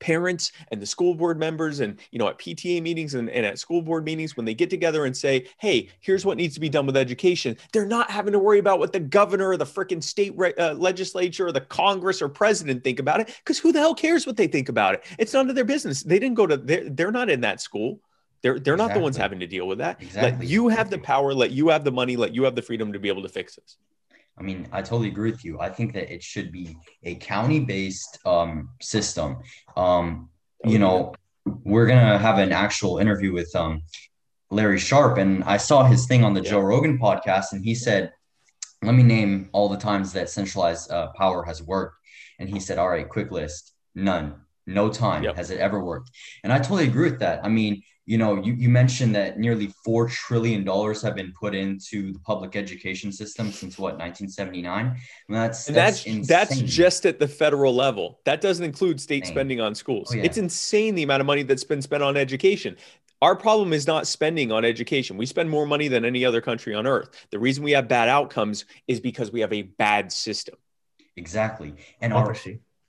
parents 0.00 0.52
and 0.68 0.80
the 0.80 0.86
school 0.86 1.14
board 1.14 1.38
members 1.38 1.80
and 1.80 1.98
you 2.10 2.18
know 2.18 2.28
at 2.28 2.38
pta 2.38 2.82
meetings 2.82 3.14
and, 3.14 3.30
and 3.30 3.46
at 3.46 3.58
school 3.58 3.82
board 3.82 4.04
meetings 4.04 4.36
when 4.36 4.44
they 4.44 4.54
get 4.54 4.70
together 4.70 5.04
and 5.04 5.16
say 5.16 5.46
hey 5.58 5.88
here's 6.00 6.24
what 6.24 6.36
needs 6.36 6.54
to 6.54 6.60
be 6.60 6.68
done 6.68 6.86
with 6.86 6.96
education 6.96 7.56
they're 7.72 7.86
not 7.86 8.10
having 8.10 8.32
to 8.32 8.38
worry 8.38 8.58
about 8.58 8.78
what 8.78 8.92
the 8.92 9.00
governor 9.00 9.50
or 9.50 9.56
the 9.56 9.64
freaking 9.64 10.02
state 10.02 10.32
re- 10.36 10.54
uh, 10.54 10.74
legislature 10.74 11.46
or 11.46 11.52
the 11.52 11.60
congress 11.60 12.20
or 12.20 12.28
president 12.28 12.82
think 12.82 12.98
about 12.98 13.20
it 13.20 13.28
because 13.44 13.58
who 13.58 13.72
the 13.72 13.78
hell 13.78 13.94
cares 13.94 14.26
what 14.26 14.36
they 14.36 14.46
think 14.46 14.68
about 14.68 14.94
it 14.94 15.04
it's 15.18 15.32
none 15.32 15.48
of 15.48 15.54
their 15.54 15.64
business 15.64 16.02
they 16.02 16.18
didn't 16.18 16.36
go 16.36 16.46
to 16.46 16.56
they're, 16.56 16.88
they're 16.90 17.12
not 17.12 17.30
in 17.30 17.40
that 17.40 17.60
school 17.60 18.00
they're 18.42 18.58
they're 18.58 18.74
exactly. 18.74 18.94
not 18.94 18.94
the 18.94 19.02
ones 19.02 19.16
having 19.16 19.40
to 19.40 19.46
deal 19.46 19.68
with 19.68 19.78
that. 19.78 20.00
Exactly. 20.00 20.46
Let 20.46 20.48
you 20.48 20.68
have 20.68 20.90
the 20.90 20.98
power, 20.98 21.34
let 21.34 21.50
you 21.50 21.68
have 21.68 21.84
the 21.84 21.92
money, 21.92 22.16
let 22.16 22.34
you 22.34 22.44
have 22.44 22.54
the 22.54 22.62
freedom 22.62 22.92
to 22.92 22.98
be 22.98 23.08
able 23.08 23.22
to 23.22 23.28
fix 23.28 23.56
this. 23.56 23.76
I 24.38 24.42
mean, 24.42 24.68
I 24.72 24.80
totally 24.80 25.08
agree 25.08 25.30
with 25.30 25.44
you. 25.44 25.60
I 25.60 25.68
think 25.68 25.92
that 25.94 26.12
it 26.12 26.22
should 26.22 26.50
be 26.50 26.76
a 27.02 27.14
county-based 27.16 28.18
um, 28.24 28.70
system. 28.80 29.38
Um, 29.76 30.30
you 30.64 30.78
know, 30.78 31.14
we're 31.44 31.86
gonna 31.86 32.18
have 32.18 32.38
an 32.38 32.52
actual 32.52 32.98
interview 32.98 33.32
with 33.32 33.54
um, 33.54 33.82
Larry 34.50 34.78
Sharpe, 34.78 35.18
and 35.18 35.44
I 35.44 35.56
saw 35.56 35.84
his 35.84 36.06
thing 36.06 36.24
on 36.24 36.34
the 36.34 36.42
yeah. 36.42 36.50
Joe 36.50 36.60
Rogan 36.60 36.98
podcast, 36.98 37.52
and 37.52 37.64
he 37.64 37.74
said, 37.74 38.12
"Let 38.82 38.94
me 38.94 39.02
name 39.02 39.50
all 39.52 39.68
the 39.68 39.76
times 39.76 40.12
that 40.12 40.30
centralized 40.30 40.90
uh, 40.90 41.12
power 41.12 41.44
has 41.44 41.62
worked." 41.62 41.96
And 42.38 42.48
he 42.48 42.60
said, 42.60 42.78
"All 42.78 42.88
right, 42.88 43.08
quick 43.08 43.30
list: 43.30 43.72
none, 43.94 44.40
no 44.66 44.88
time 44.88 45.22
yep. 45.22 45.36
has 45.36 45.50
it 45.50 45.60
ever 45.60 45.82
worked." 45.82 46.10
And 46.44 46.52
I 46.52 46.58
totally 46.58 46.84
agree 46.84 47.10
with 47.10 47.20
that. 47.20 47.44
I 47.44 47.48
mean, 47.48 47.82
you 48.10 48.18
know, 48.18 48.42
you, 48.42 48.54
you 48.54 48.68
mentioned 48.68 49.14
that 49.14 49.38
nearly 49.38 49.72
four 49.84 50.08
trillion 50.08 50.64
dollars 50.64 51.00
have 51.00 51.14
been 51.14 51.32
put 51.32 51.54
into 51.54 52.12
the 52.12 52.18
public 52.18 52.56
education 52.56 53.12
system 53.12 53.52
since 53.52 53.78
what 53.78 53.98
1979. 54.00 54.96
that's 55.28 55.68
and 55.68 55.76
that's 55.76 56.02
that's, 56.02 56.26
that's, 56.26 56.60
just 56.60 57.06
at 57.06 57.20
the 57.20 57.28
federal 57.28 57.72
level. 57.72 58.18
That 58.24 58.40
doesn't 58.40 58.64
include 58.64 59.00
state 59.00 59.22
insane. 59.22 59.34
spending 59.34 59.60
on 59.60 59.76
schools. 59.76 60.08
Oh, 60.10 60.16
yeah. 60.16 60.24
It's 60.24 60.38
insane 60.38 60.96
the 60.96 61.04
amount 61.04 61.20
of 61.20 61.28
money 61.28 61.44
that's 61.44 61.62
been 61.62 61.80
spent 61.80 62.02
on 62.02 62.16
education. 62.16 62.76
Our 63.22 63.36
problem 63.36 63.72
is 63.72 63.86
not 63.86 64.08
spending 64.08 64.50
on 64.50 64.64
education. 64.64 65.16
We 65.16 65.24
spend 65.24 65.48
more 65.48 65.64
money 65.64 65.86
than 65.86 66.04
any 66.04 66.24
other 66.24 66.40
country 66.40 66.74
on 66.74 66.88
earth. 66.88 67.10
The 67.30 67.38
reason 67.38 67.62
we 67.62 67.70
have 67.72 67.86
bad 67.86 68.08
outcomes 68.08 68.64
is 68.88 68.98
because 68.98 69.30
we 69.30 69.38
have 69.38 69.52
a 69.52 69.62
bad 69.62 70.10
system. 70.10 70.56
Exactly. 71.14 71.74
And 72.00 72.12
our, 72.12 72.34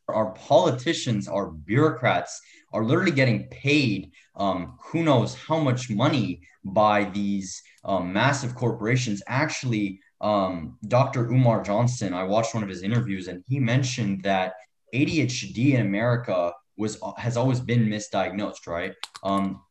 our 0.07 0.31
politicians, 0.31 1.27
our 1.27 1.51
bureaucrats 1.51 2.41
are 2.73 2.83
literally 2.83 3.11
getting 3.11 3.47
paid 3.47 4.11
um, 4.35 4.77
who 4.81 5.03
knows 5.03 5.35
how 5.35 5.59
much 5.59 5.89
money 5.89 6.41
by 6.63 7.05
these 7.05 7.61
um, 7.83 8.13
massive 8.13 8.55
corporations. 8.55 9.21
Actually, 9.27 9.99
um, 10.21 10.77
Dr. 10.87 11.29
Umar 11.29 11.63
Johnson, 11.63 12.13
I 12.13 12.23
watched 12.23 12.53
one 12.53 12.63
of 12.63 12.69
his 12.69 12.83
interviews 12.83 13.27
and 13.27 13.43
he 13.47 13.59
mentioned 13.59 14.23
that 14.23 14.53
ADHD 14.93 15.73
in 15.73 15.81
America 15.81 16.53
was 16.77 16.97
has 17.17 17.37
always 17.37 17.59
been 17.59 17.87
misdiagnosed, 17.87 18.67
right? 18.67 18.93
Um, 19.23 19.61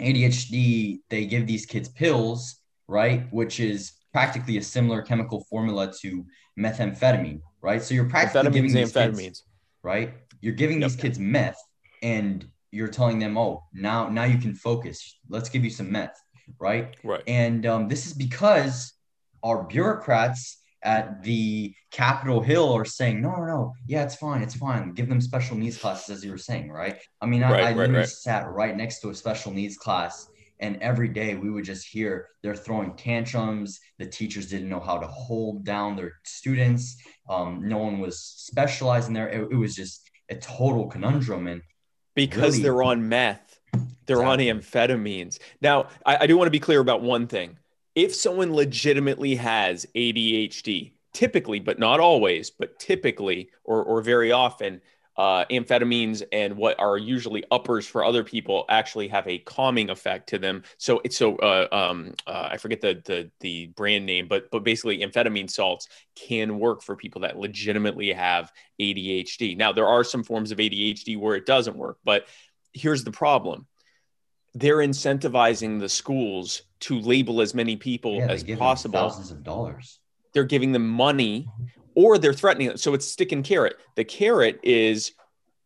ADHD, 0.00 1.00
they 1.08 1.26
give 1.26 1.46
these 1.46 1.66
kids 1.66 1.88
pills, 1.88 2.56
right, 2.88 3.26
which 3.32 3.60
is 3.60 3.92
practically 4.12 4.58
a 4.58 4.62
similar 4.62 5.02
chemical 5.02 5.44
formula 5.50 5.92
to 6.02 6.24
methamphetamine, 6.58 7.40
right? 7.62 7.82
So 7.82 7.94
you're 7.94 8.08
practically 8.08 8.50
giving 8.50 8.72
these 8.72 8.92
amphetamines, 8.92 9.20
kids, 9.20 9.42
right? 9.84 10.14
You're 10.40 10.54
giving 10.54 10.80
yep. 10.80 10.90
these 10.90 11.00
kids 11.00 11.18
meth, 11.20 11.62
and 12.02 12.44
you're 12.72 12.88
telling 12.88 13.20
them, 13.20 13.38
oh, 13.38 13.62
now 13.72 14.08
now 14.08 14.24
you 14.24 14.38
can 14.38 14.54
focus. 14.54 15.18
Let's 15.28 15.48
give 15.48 15.62
you 15.62 15.70
some 15.70 15.92
meth, 15.92 16.16
right? 16.58 16.96
Right. 17.04 17.22
And 17.28 17.64
um, 17.66 17.88
this 17.88 18.06
is 18.06 18.12
because 18.12 18.92
our 19.44 19.62
bureaucrats 19.62 20.58
at 20.82 21.22
the 21.22 21.74
Capitol 21.90 22.40
Hill 22.40 22.72
are 22.72 22.84
saying, 22.84 23.22
no, 23.22 23.30
no, 23.36 23.44
no, 23.44 23.74
yeah, 23.86 24.02
it's 24.04 24.16
fine, 24.16 24.42
it's 24.42 24.54
fine. 24.54 24.92
Give 24.92 25.08
them 25.08 25.20
special 25.20 25.56
needs 25.56 25.78
classes, 25.78 26.18
as 26.18 26.24
you 26.24 26.30
were 26.30 26.38
saying, 26.38 26.70
right? 26.70 26.98
I 27.22 27.26
mean, 27.26 27.42
I, 27.42 27.52
right, 27.52 27.64
I 27.64 27.72
literally 27.72 28.00
right. 28.00 28.08
sat 28.08 28.50
right 28.50 28.76
next 28.76 29.00
to 29.00 29.08
a 29.08 29.14
special 29.14 29.50
needs 29.52 29.78
class, 29.78 30.28
and 30.60 30.76
every 30.82 31.08
day 31.08 31.36
we 31.36 31.50
would 31.50 31.64
just 31.64 31.86
hear 31.86 32.28
they're 32.42 32.54
throwing 32.54 32.94
tantrums. 32.96 33.80
The 33.98 34.06
teachers 34.06 34.50
didn't 34.50 34.68
know 34.68 34.80
how 34.80 34.98
to 34.98 35.06
hold 35.06 35.64
down 35.64 35.96
their 35.96 36.12
students. 36.24 36.96
Um, 37.28 37.68
no 37.68 37.78
one 37.78 38.00
was 38.00 38.18
specialized 38.18 39.08
in 39.08 39.14
there. 39.14 39.28
It, 39.28 39.52
it 39.52 39.56
was 39.56 39.74
just 39.74 40.10
a 40.28 40.34
total 40.34 40.86
conundrum, 40.88 41.46
and 41.46 41.62
because 42.14 42.54
really? 42.54 42.62
they're 42.62 42.82
on 42.82 43.08
meth, 43.08 43.60
they're 44.06 44.20
exactly. 44.20 44.50
on 44.50 44.60
amphetamines. 44.60 45.38
Now, 45.60 45.88
I, 46.04 46.18
I 46.22 46.26
do 46.26 46.36
want 46.36 46.46
to 46.46 46.52
be 46.52 46.60
clear 46.60 46.80
about 46.80 47.02
one 47.02 47.26
thing. 47.26 47.58
If 47.94 48.14
someone 48.14 48.52
legitimately 48.52 49.36
has 49.36 49.86
ADHD, 49.94 50.92
typically, 51.12 51.60
but 51.60 51.78
not 51.78 52.00
always, 52.00 52.50
but 52.50 52.78
typically 52.78 53.50
or, 53.64 53.82
or 53.82 54.02
very 54.02 54.32
often, 54.32 54.80
uh, 55.16 55.44
amphetamines 55.46 56.22
and 56.32 56.56
what 56.56 56.78
are 56.80 56.98
usually 56.98 57.44
uppers 57.50 57.86
for 57.86 58.04
other 58.04 58.24
people 58.24 58.64
actually 58.68 59.08
have 59.08 59.26
a 59.28 59.38
calming 59.38 59.90
effect 59.90 60.28
to 60.30 60.38
them. 60.38 60.62
So 60.78 61.00
it's 61.04 61.16
so 61.16 61.36
uh, 61.36 61.68
um, 61.70 62.14
uh, 62.26 62.48
I 62.52 62.56
forget 62.56 62.80
the, 62.80 63.00
the 63.04 63.30
the 63.40 63.66
brand 63.68 64.06
name, 64.06 64.26
but 64.26 64.50
but 64.50 64.64
basically 64.64 64.98
amphetamine 64.98 65.50
salts 65.50 65.88
can 66.16 66.58
work 66.58 66.82
for 66.82 66.96
people 66.96 67.20
that 67.22 67.38
legitimately 67.38 68.12
have 68.12 68.52
ADHD. 68.80 69.56
Now 69.56 69.72
there 69.72 69.86
are 69.86 70.04
some 70.04 70.24
forms 70.24 70.50
of 70.50 70.58
ADHD 70.58 71.18
where 71.18 71.36
it 71.36 71.46
doesn't 71.46 71.76
work, 71.76 71.98
but 72.04 72.26
here's 72.72 73.04
the 73.04 73.12
problem: 73.12 73.66
they're 74.54 74.78
incentivizing 74.78 75.78
the 75.78 75.88
schools 75.88 76.62
to 76.80 76.98
label 77.00 77.40
as 77.40 77.54
many 77.54 77.76
people 77.76 78.16
Yeah, 78.16 78.26
as 78.26 78.42
possible. 78.42 78.98
Thousands 78.98 79.30
of 79.30 79.44
dollars. 79.44 80.00
They're 80.32 80.44
giving 80.44 80.72
them 80.72 80.88
money 80.88 81.48
or 81.94 82.18
they're 82.18 82.32
threatening 82.32 82.68
it. 82.68 82.80
So 82.80 82.94
it's 82.94 83.06
stick 83.06 83.32
and 83.32 83.44
carrot. 83.44 83.78
The 83.94 84.04
carrot 84.04 84.60
is 84.62 85.12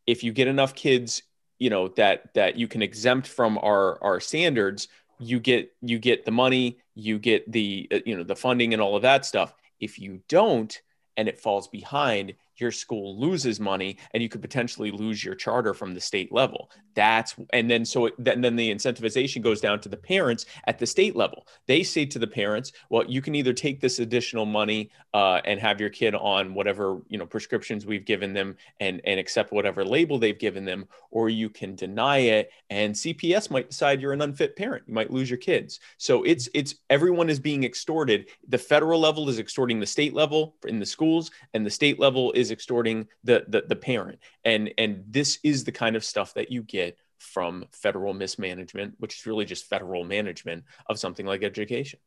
if 0.07 0.25
you 0.25 0.33
get 0.33 0.49
enough 0.49 0.75
kids, 0.75 1.23
you 1.59 1.71
know, 1.71 1.89
that 1.89 2.35
that 2.35 2.57
you 2.57 2.69
can 2.69 2.83
exempt 2.83 3.27
from 3.27 3.59
our 3.59 4.03
our 4.03 4.21
standards, 4.21 4.89
you 5.19 5.41
get 5.41 5.73
you 5.83 5.99
get 5.99 6.25
the 6.25 6.31
money, 6.31 6.79
you 6.95 7.19
get 7.19 7.51
the 7.51 7.89
uh, 7.93 7.99
you 8.07 8.17
know 8.17 8.25
the 8.25 8.37
funding 8.37 8.73
and 8.73 8.83
all 8.83 8.97
of 8.97 9.03
that 9.03 9.25
stuff. 9.25 9.53
If 9.81 9.99
you 9.99 10.21
don't 10.29 10.81
and 11.17 11.29
it 11.29 11.41
falls 11.41 11.69
behind, 11.69 12.35
your 12.61 12.71
school 12.71 13.19
loses 13.19 13.61
money 13.61 13.99
and 14.13 14.23
you 14.23 14.29
could 14.29 14.43
potentially 14.43 14.91
lose 14.91 15.25
your 15.25 15.35
charter 15.35 15.75
from 15.75 15.95
the 15.95 16.01
state 16.01 16.33
level. 16.33 16.71
That's 16.95 17.35
and 17.53 17.71
then 17.71 17.85
so 17.85 18.07
it, 18.07 18.15
then 18.19 18.41
then 18.41 18.57
the 18.57 18.75
incentivization 18.75 19.43
goes 19.43 19.61
down 19.61 19.81
to 19.81 19.89
the 19.89 19.97
parents 19.97 20.47
at 20.67 20.79
the 20.79 20.87
state 20.87 21.17
level. 21.17 21.47
They 21.67 21.83
say 21.83 22.07
to 22.07 22.19
the 22.19 22.27
parents, 22.27 22.73
"Well, 22.91 23.05
you 23.09 23.23
can 23.23 23.35
either 23.35 23.53
take 23.53 23.81
this 23.81 23.99
additional 23.99 24.47
money 24.47 24.91
uh, 25.15 25.41
and 25.45 25.61
have 25.61 25.81
your 25.81 25.91
kid 25.91 26.15
on 26.15 26.55
whatever 26.55 27.01
you 27.09 27.19
know 27.19 27.27
prescriptions 27.27 27.87
we've 27.87 28.05
given 28.05 28.33
them 28.33 28.57
and 28.81 29.01
and 29.05 29.21
accept 29.21 29.53
whatever 29.53 29.85
label 29.85 30.19
they've 30.19 30.39
given 30.39 30.65
them, 30.65 30.89
or 31.11 31.29
you 31.29 31.49
can 31.49 31.75
deny 31.75 32.19
it 32.19 32.51
and 32.71 32.95
CPS 32.95 33.51
might 33.51 33.71
decide 33.71 34.01
you're 34.01 34.13
an 34.13 34.21
unfit 34.21 34.57
parent. 34.57 34.85
You 34.87 34.95
might 34.95 35.11
lose 35.11 35.31
your 35.31 35.39
kids. 35.39 35.81
So 35.97 36.23
it's 36.25 36.49
it's 36.55 36.75
everyone 36.91 37.31
is 37.31 37.41
being 37.41 37.65
extorted. 37.65 38.29
The 38.49 38.59
federal 38.59 39.01
level 39.01 39.29
is 39.29 39.39
extorting 39.39 39.81
the 39.81 39.87
state 39.87 40.15
level 40.15 40.55
in 40.67 40.79
the 40.79 40.87
schools, 40.87 41.31
and 41.55 41.65
the 41.65 41.71
state 41.71 41.99
level 41.99 42.33
is 42.33 42.48
extorting 42.51 43.09
the 43.25 43.45
the, 43.49 43.65
the 43.69 43.77
parent. 43.77 44.19
And 44.45 44.73
and 44.79 45.05
this 45.09 45.39
is 45.43 45.65
the 45.65 45.73
kind 45.73 45.97
of 45.97 46.05
stuff 46.05 46.35
that 46.35 46.51
you 46.51 46.63
get 46.63 46.97
from 47.19 47.65
federal 47.73 48.15
mismanagement, 48.15 48.95
which 48.99 49.19
is 49.19 49.27
really 49.27 49.45
just 49.45 49.67
federal 49.69 50.05
management 50.05 50.65
of 50.87 50.99
something 50.99 51.27
like 51.27 51.43
education. 51.43 51.99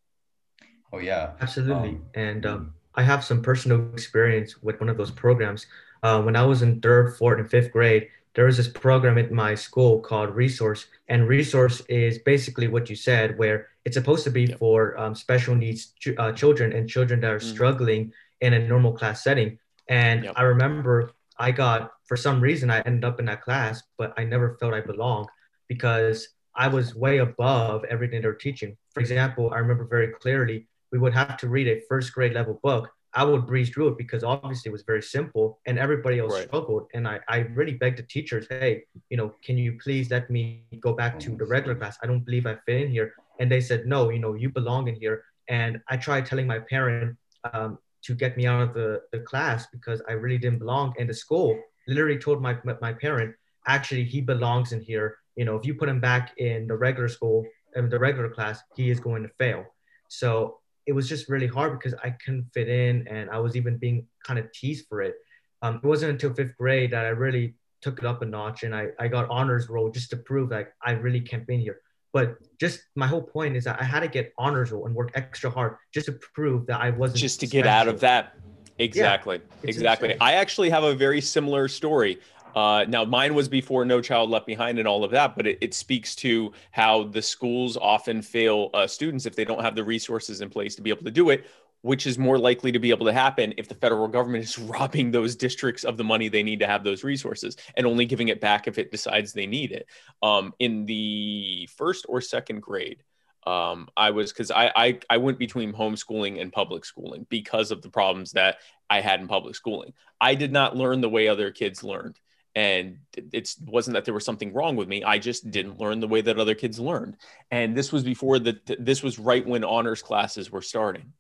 Oh 0.94 1.00
yeah. 1.00 1.32
Absolutely. 1.42 1.90
Um, 1.90 2.06
and 2.16 2.46
um, 2.46 2.74
I 2.96 3.04
have 3.04 3.24
some 3.24 3.42
personal 3.42 3.92
experience 3.94 4.62
with 4.62 4.80
one 4.80 4.90
of 4.90 4.98
those 4.98 5.12
programs. 5.12 5.66
Uh, 6.04 6.22
when 6.22 6.36
I 6.36 6.46
was 6.46 6.62
in 6.62 6.82
third, 6.82 7.16
fourth, 7.18 7.40
and 7.40 7.50
fifth 7.50 7.72
grade, 7.72 8.08
there 8.34 8.46
was 8.46 8.58
this 8.58 8.68
program 8.68 9.18
at 9.18 9.32
my 9.32 9.56
school 9.56 10.00
called 10.00 10.36
Resource. 10.36 10.88
And 11.08 11.28
Resource 11.28 11.82
is 11.90 12.18
basically 12.20 12.68
what 12.68 12.90
you 12.90 12.96
said, 12.96 13.38
where 13.38 13.68
it's 13.86 13.96
supposed 13.96 14.24
to 14.24 14.32
be 14.32 14.46
Yep. 14.46 14.60
for 14.60 14.98
um, 14.98 15.16
special 15.16 15.56
needs 15.56 15.94
ch- 16.00 16.16
uh, 16.18 16.32
children 16.32 16.72
and 16.74 16.90
children 16.90 17.20
that 17.22 17.32
are 17.32 17.40
Mhm. 17.40 17.54
struggling 17.54 18.14
in 18.40 18.54
a 18.54 18.60
normal 18.68 18.94
class 18.94 19.24
setting. 19.24 19.60
And 19.90 20.26
Yep. 20.26 20.34
I 20.36 20.44
remember 20.44 21.12
I 21.40 21.52
got, 21.52 21.92
for 22.06 22.16
some 22.18 22.40
reason, 22.42 22.70
I 22.70 22.82
ended 22.82 23.04
up 23.04 23.20
in 23.20 23.26
that 23.26 23.42
class, 23.42 23.82
but 23.98 24.14
I 24.18 24.24
never 24.24 24.58
felt 24.60 24.74
I 24.74 24.82
belonged 24.82 25.30
because 25.68 26.28
I 26.56 26.68
was 26.68 26.96
way 26.96 27.20
above 27.20 27.84
everything 27.86 28.22
they're 28.22 28.34
teaching. 28.34 28.78
For 28.94 29.00
example, 29.00 29.52
I 29.54 29.58
remember 29.60 29.86
very 29.86 30.10
clearly 30.22 30.68
we 30.92 31.00
would 31.00 31.14
have 31.14 31.38
to 31.38 31.48
read 31.48 31.68
a 31.68 31.82
first 31.88 32.14
grade 32.14 32.34
level 32.34 32.60
book. 32.62 32.90
I 33.14 33.24
would 33.26 33.46
breeze 33.46 33.70
through 33.70 33.90
it 33.90 33.98
because 33.98 34.24
obviously 34.24 34.70
it 34.70 34.72
was 34.72 34.84
very 34.84 35.02
simple 35.02 35.60
and 35.66 35.78
everybody 35.78 36.20
else 36.20 36.34
Right. 36.34 36.48
struggled. 36.48 36.88
And 36.94 37.08
I, 37.08 37.20
I 37.28 37.40
really 37.40 37.74
begged 37.74 37.98
the 38.00 38.04
teachers, 38.04 38.48
hey, 38.50 38.84
you 39.10 39.18
know, 39.18 39.36
can 39.44 39.58
you 39.58 39.78
please 39.84 40.10
let 40.12 40.30
me 40.30 40.64
go 40.80 40.94
back 40.94 41.20
to 41.22 41.36
the 41.36 41.46
regular 41.46 41.76
class? 41.76 41.98
I 42.04 42.08
don't 42.08 42.24
believe 42.26 42.46
I 42.46 42.56
fit 42.66 42.82
in 42.82 42.90
here. 42.92 43.14
And 43.40 43.52
they 43.52 43.60
said, 43.62 43.86
no, 43.86 44.10
you 44.10 44.20
know, 44.20 44.34
you 44.36 44.50
belong 44.50 44.88
in 44.88 44.96
here. 44.96 45.24
And 45.50 45.82
I 45.90 45.98
tried 45.98 46.26
telling 46.26 46.48
my 46.48 46.60
parent 46.60 47.18
um, 47.54 47.80
to 48.04 48.16
get 48.16 48.38
me 48.38 48.46
out 48.46 48.62
of 48.62 48.74
the, 48.74 49.02
the 49.12 49.20
class 49.20 49.68
because 49.72 50.02
I 50.08 50.14
really 50.14 50.38
didn't 50.38 50.60
belong. 50.60 50.94
And 51.00 51.10
the 51.10 51.14
school 51.14 51.60
literally 51.88 52.18
told 52.18 52.42
my, 52.42 52.58
my 52.82 52.94
parent, 52.94 53.36
actually, 53.68 54.04
he 54.04 54.22
belongs 54.22 54.72
in 54.72 54.82
here. 54.82 55.18
You 55.36 55.46
know, 55.46 55.56
if 55.56 55.66
you 55.66 55.76
put 55.76 55.90
him 55.90 56.00
back 56.00 56.34
in 56.38 56.68
the 56.68 56.76
regular 56.76 57.08
school, 57.08 57.46
in 57.76 57.90
the 57.90 58.00
regular 58.00 58.30
class, 58.30 58.62
he 58.76 58.90
is 58.90 59.00
going 59.00 59.24
to 59.24 59.30
fail. 59.38 59.66
So 60.10 60.58
it 60.86 60.94
was 60.94 61.08
just 61.08 61.30
really 61.30 61.48
hard 61.48 61.80
because 61.80 61.98
I 62.04 62.10
couldn't 62.10 62.50
fit 62.54 62.68
in 62.68 63.08
and 63.08 63.30
I 63.30 63.40
was 63.40 63.56
even 63.56 63.78
being 63.78 64.08
kind 64.26 64.40
of 64.40 64.52
teased 64.52 64.88
for 64.88 65.02
it. 65.02 65.16
Um, 65.62 65.80
it 65.84 65.88
wasn't 65.88 66.12
until 66.12 66.34
fifth 66.34 66.58
grade 66.58 66.92
that 66.92 67.06
I 67.06 67.10
really 67.10 67.56
took 67.82 68.00
it 68.00 68.06
up 68.06 68.22
a 68.22 68.26
notch 68.26 68.64
and 68.64 68.76
I, 68.76 68.88
I 69.00 69.08
got 69.08 69.30
honors 69.30 69.70
roll 69.70 69.90
just 69.90 70.10
to 70.12 70.18
prove 70.18 70.52
like 70.52 70.74
I 70.84 70.92
really 70.92 71.22
can't 71.22 71.46
be 71.46 71.56
in 71.56 71.60
here. 71.62 71.82
But 72.14 72.38
just 72.60 72.82
my 72.96 73.08
whole 73.08 73.22
point 73.22 73.56
is 73.56 73.64
that 73.64 73.82
I 73.82 73.86
had 73.86 74.02
to 74.02 74.08
get 74.08 74.34
honors 74.38 74.72
roll 74.72 74.86
and 74.86 74.94
work 74.94 75.12
extra 75.16 75.50
hard 75.50 75.78
just 75.94 76.08
to 76.08 76.14
prove 76.34 76.66
that 76.68 76.82
I 76.82 76.90
wasn't 76.90 77.20
Just 77.20 77.40
to 77.40 77.48
get 77.48 77.66
out 77.66 77.88
of 77.88 78.00
that. 78.02 78.36
Exactly. 78.80 79.42
it's 79.64 79.78
exactly. 79.78 80.10
insane. 80.10 80.22
I 80.22 80.34
actually 80.34 80.70
have 80.70 80.84
a 80.84 80.96
very 80.96 81.22
similar 81.22 81.68
story. 81.68 82.20
Uh, 82.56 82.86
now, 82.88 83.06
mine 83.06 83.34
was 83.34 83.48
before 83.48 83.86
No 83.86 84.02
Child 84.02 84.30
Left 84.30 84.46
Behind 84.46 84.78
and 84.80 84.88
all 84.88 85.04
of 85.04 85.12
that, 85.12 85.36
but 85.36 85.48
it, 85.48 85.58
it 85.62 85.74
speaks 85.74 86.16
to 86.18 86.52
how 86.72 87.04
the 87.04 87.22
schools 87.22 87.78
often 87.78 88.22
fail 88.22 88.70
uh, 88.74 88.88
students 88.88 89.26
if 89.26 89.36
they 89.36 89.46
don't 89.46 89.62
have 89.62 89.76
the 89.76 89.84
resources 89.84 90.42
in 90.42 90.50
place 90.50 90.76
to 90.76 90.82
be 90.82 90.90
able 90.90 91.04
to 91.04 91.12
do 91.12 91.30
it, 91.30 91.46
which 91.82 92.06
is 92.06 92.18
more 92.18 92.38
likely 92.38 92.72
to 92.72 92.80
be 92.80 92.92
able 92.92 93.06
to 93.06 93.14
happen 93.14 93.54
if 93.58 93.68
the 93.68 93.76
federal 93.76 94.08
government 94.08 94.44
is 94.44 94.58
robbing 94.60 95.12
those 95.12 95.36
districts 95.36 95.84
of 95.84 95.98
the 95.98 96.04
money 96.04 96.30
they 96.30 96.44
need 96.44 96.60
to 96.60 96.68
have 96.68 96.84
those 96.84 97.04
resources 97.04 97.58
and 97.76 97.86
only 97.86 98.06
giving 98.06 98.28
it 98.28 98.42
back 98.42 98.68
if 98.68 98.78
it 98.78 98.92
decides 98.92 99.34
they 99.34 99.48
need 99.48 99.72
it. 99.72 99.88
Um, 100.22 100.54
in 100.60 100.86
the 100.86 101.68
first 101.76 102.06
or 102.08 102.22
second 102.22 102.62
grade, 102.62 103.04
um, 103.48 103.88
I 103.98 104.12
was 104.12 104.32
because 104.32 104.52
I, 104.52 104.72
I 104.76 105.00
I 105.10 105.18
went 105.18 105.40
between 105.40 105.74
homeschooling 105.74 106.40
and 106.40 106.52
public 106.52 106.86
schooling 106.86 107.26
because 107.30 107.72
of 107.72 107.82
the 107.82 107.90
problems 107.90 108.34
that 108.34 108.58
I 108.90 109.02
had 109.02 109.20
in 109.20 109.28
public 109.28 109.56
schooling. 109.56 109.94
I 110.20 110.36
did 110.36 110.52
not 110.52 110.76
learn 110.76 111.02
the 111.02 111.10
way 111.10 111.28
other 111.28 111.50
kids 111.50 111.84
learned, 111.84 112.20
and 112.54 113.00
it 113.16 113.56
wasn't 113.66 113.96
that 113.96 114.06
there 114.06 114.14
was 114.14 114.26
something 114.26 114.54
wrong 114.54 114.76
with 114.76 114.88
me. 114.88 115.04
I 115.04 115.18
just 115.18 115.50
didn't 115.50 115.80
learn 115.80 116.02
the 116.02 116.08
way 116.08 116.22
that 116.22 116.40
other 116.40 116.54
kids 116.54 116.80
learned, 116.80 117.18
and 117.50 117.76
this 117.76 117.92
was 117.92 118.04
before 118.04 118.38
that 118.38 118.78
this 118.80 119.02
was 119.02 119.18
right 119.18 119.46
when 119.46 119.64
honors 119.64 120.04
classes 120.04 120.52
were 120.52 120.62
starting, 120.62 121.14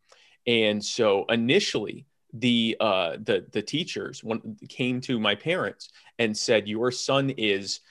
and 0.47 0.83
so 0.83 1.25
initially 1.29 2.05
the 2.33 2.77
uh 2.79 3.17
the 3.23 3.45
the 3.51 3.61
teachers 3.61 4.23
came 4.69 5.01
to 5.01 5.19
my 5.19 5.35
parents 5.35 5.89
and 6.17 6.35
said 6.35 6.67
your 6.67 6.91
son 6.91 7.29
is 7.31 7.81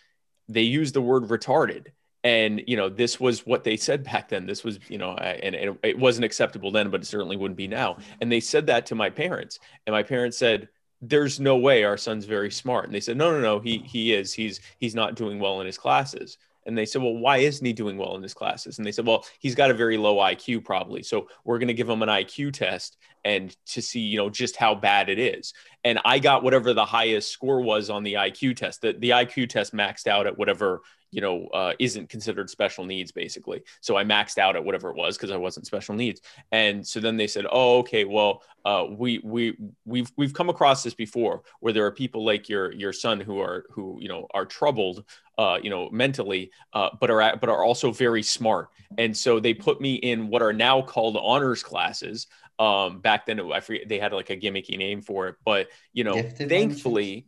they 0.48 0.62
used 0.62 0.94
the 0.94 1.02
word 1.02 1.24
retarded. 1.24 1.88
And 2.22 2.62
you 2.66 2.76
know 2.76 2.90
this 2.90 3.18
was 3.18 3.46
what 3.46 3.64
they 3.64 3.76
said 3.76 4.04
back 4.04 4.28
then. 4.28 4.46
This 4.46 4.62
was 4.62 4.78
you 4.88 4.98
know 4.98 5.12
and, 5.14 5.54
and 5.54 5.78
it 5.82 5.98
wasn't 5.98 6.24
acceptable 6.24 6.70
then 6.70 6.90
but 6.90 7.02
it 7.02 7.06
certainly 7.06 7.36
wouldn't 7.36 7.56
be 7.56 7.68
now. 7.68 7.98
And 8.20 8.30
they 8.30 8.40
said 8.40 8.66
that 8.66 8.86
to 8.86 8.94
my 8.94 9.10
parents. 9.10 9.58
And 9.86 9.94
my 9.94 10.02
parents 10.02 10.36
said 10.36 10.68
there's 11.02 11.40
no 11.40 11.56
way 11.56 11.84
our 11.84 11.96
son's 11.96 12.26
very 12.26 12.50
smart. 12.50 12.84
And 12.84 12.94
they 12.94 13.00
said 13.00 13.16
no 13.16 13.30
no 13.32 13.40
no. 13.40 13.58
He 13.58 13.78
he 13.78 14.12
is. 14.12 14.34
He's 14.34 14.60
he's 14.78 14.94
not 14.94 15.14
doing 15.14 15.38
well 15.38 15.60
in 15.60 15.66
his 15.66 15.78
classes 15.78 16.36
and 16.66 16.76
they 16.76 16.86
said 16.86 17.02
well 17.02 17.16
why 17.16 17.38
isn't 17.38 17.64
he 17.64 17.72
doing 17.72 17.96
well 17.96 18.16
in 18.16 18.22
his 18.22 18.34
classes? 18.34 18.78
And 18.78 18.86
they 18.86 18.92
said 18.92 19.06
well 19.06 19.24
he's 19.38 19.54
got 19.54 19.70
a 19.70 19.74
very 19.74 19.96
low 19.96 20.16
iq 20.16 20.64
probably 20.64 21.02
so 21.02 21.28
we're 21.44 21.58
going 21.58 21.68
to 21.68 21.74
give 21.74 21.88
him 21.88 22.02
an 22.02 22.08
iq 22.08 22.52
test 22.52 22.96
and 23.24 23.54
to 23.66 23.82
see 23.82 24.00
you 24.00 24.18
know 24.18 24.30
just 24.30 24.56
how 24.56 24.74
bad 24.74 25.08
it 25.08 25.18
is. 25.18 25.52
And 25.84 25.98
i 26.04 26.18
got 26.18 26.42
whatever 26.42 26.72
the 26.72 26.84
highest 26.84 27.30
score 27.30 27.60
was 27.60 27.90
on 27.90 28.02
the 28.02 28.14
iq 28.14 28.56
test. 28.56 28.80
The, 28.82 28.92
the 28.92 29.10
iq 29.10 29.48
test 29.48 29.74
maxed 29.74 30.06
out 30.06 30.26
at 30.26 30.38
whatever 30.38 30.82
you 31.10 31.20
know 31.20 31.46
uh, 31.48 31.72
isn't 31.78 32.08
considered 32.08 32.48
special 32.48 32.84
needs 32.84 33.12
basically. 33.12 33.62
So 33.80 33.96
i 33.96 34.04
maxed 34.04 34.38
out 34.38 34.56
at 34.56 34.64
whatever 34.64 34.90
it 34.90 34.96
was 34.96 35.16
because 35.16 35.30
i 35.30 35.36
wasn't 35.36 35.66
special 35.66 35.94
needs. 35.94 36.20
And 36.52 36.86
so 36.86 37.00
then 37.00 37.16
they 37.16 37.26
said 37.26 37.46
oh 37.50 37.78
okay 37.78 38.04
well 38.04 38.42
uh, 38.64 38.84
we 38.90 39.20
we 39.24 39.56
we've 39.84 40.10
we've 40.16 40.34
come 40.34 40.50
across 40.50 40.82
this 40.82 40.94
before 40.94 41.42
where 41.60 41.72
there 41.72 41.86
are 41.86 41.92
people 41.92 42.24
like 42.24 42.48
your 42.48 42.72
your 42.72 42.92
son 42.92 43.20
who 43.20 43.40
are 43.40 43.64
who 43.70 43.98
you 44.00 44.08
know 44.08 44.26
are 44.34 44.44
troubled 44.44 45.04
uh, 45.42 45.58
you 45.64 45.70
know 45.74 45.82
mentally 45.90 46.42
uh, 46.78 46.90
but 47.00 47.08
are 47.10 47.36
but 47.40 47.48
are 47.48 47.64
also 47.64 47.90
very 48.06 48.22
smart 48.22 48.66
and 48.98 49.16
so 49.16 49.40
they 49.40 49.54
put 49.54 49.80
me 49.80 49.94
in 50.10 50.28
what 50.28 50.42
are 50.42 50.52
now 50.52 50.76
called 50.82 51.16
honors 51.16 51.62
classes 51.70 52.26
um, 52.58 53.00
back 53.00 53.20
then 53.26 53.40
I 53.40 53.60
forget 53.60 53.88
they 53.88 53.98
had 54.04 54.12
like 54.12 54.30
a 54.30 54.36
gimmicky 54.36 54.76
name 54.76 55.00
for 55.08 55.28
it 55.28 55.36
but 55.44 55.68
you 55.96 56.04
know 56.04 56.14
Gifted 56.14 56.48
by 56.48 56.54
any 56.56 56.66
chance? 56.66 56.72
thankfully 56.74 57.26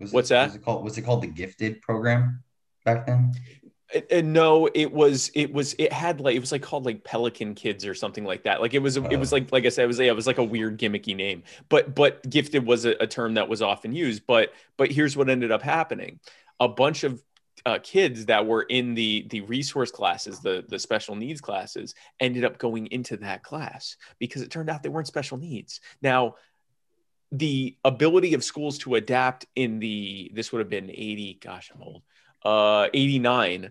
Was 0.00 0.12
What's 0.14 0.30
it, 0.30 0.34
that? 0.34 0.46
Was 0.46 0.54
it 0.56 0.64
called? 0.64 0.84
Was 0.84 0.96
it 0.98 1.02
called 1.02 1.22
the 1.22 1.32
Gifted 1.40 1.82
program 1.82 2.42
back 2.86 3.06
then? 3.06 3.32
And 4.10 4.32
no, 4.32 4.68
it 4.72 4.90
was 4.92 5.30
it 5.34 5.52
was 5.52 5.74
it 5.78 5.92
had 5.92 6.20
like 6.20 6.36
it 6.36 6.40
was 6.40 6.52
like 6.52 6.62
called 6.62 6.86
like 6.86 7.02
Pelican 7.04 7.54
Kids 7.54 7.84
or 7.84 7.94
something 7.94 8.24
like 8.24 8.44
that. 8.44 8.60
Like 8.62 8.72
it 8.72 8.78
was 8.78 8.96
it 8.96 9.18
was 9.18 9.32
Oh. 9.32 9.36
like 9.36 9.52
like 9.52 9.66
I 9.66 9.68
said, 9.68 9.84
it 9.84 9.88
was 9.88 9.98
it 9.98 10.14
was 10.14 10.26
like 10.26 10.38
a 10.38 10.44
weird 10.44 10.78
gimmicky 10.78 11.16
name. 11.16 11.42
But 11.68 11.94
but 11.94 12.12
gifted 12.30 12.64
was 12.64 12.84
a, 12.86 12.92
a 13.00 13.06
term 13.06 13.34
that 13.34 13.48
was 13.48 13.60
often 13.60 13.92
used. 13.92 14.22
But 14.26 14.54
but 14.78 14.90
here's 14.92 15.16
what 15.16 15.28
ended 15.28 15.50
up 15.50 15.60
happening: 15.62 16.20
a 16.60 16.68
bunch 16.68 17.02
of 17.04 17.20
uh, 17.66 17.78
kids 17.82 18.26
that 18.26 18.46
were 18.46 18.62
in 18.62 18.94
the 18.94 19.26
the 19.30 19.42
resource 19.42 19.90
classes, 19.90 20.40
the 20.40 20.64
the 20.68 20.78
special 20.78 21.14
needs 21.14 21.40
classes, 21.40 21.94
ended 22.18 22.44
up 22.44 22.58
going 22.58 22.86
into 22.86 23.16
that 23.18 23.42
class 23.42 23.96
because 24.18 24.42
it 24.42 24.50
turned 24.50 24.70
out 24.70 24.82
they 24.82 24.88
weren't 24.88 25.06
special 25.06 25.36
needs. 25.36 25.80
Now 26.02 26.34
the 27.32 27.76
ability 27.84 28.34
of 28.34 28.42
schools 28.42 28.78
to 28.78 28.96
adapt 28.96 29.46
in 29.54 29.78
the 29.78 30.30
this 30.34 30.50
would 30.50 30.58
have 30.58 30.68
been 30.68 30.90
80 30.90 31.38
gosh 31.40 31.70
i'm 31.72 31.80
old 31.80 32.02
uh 32.44 32.88
89 32.92 33.70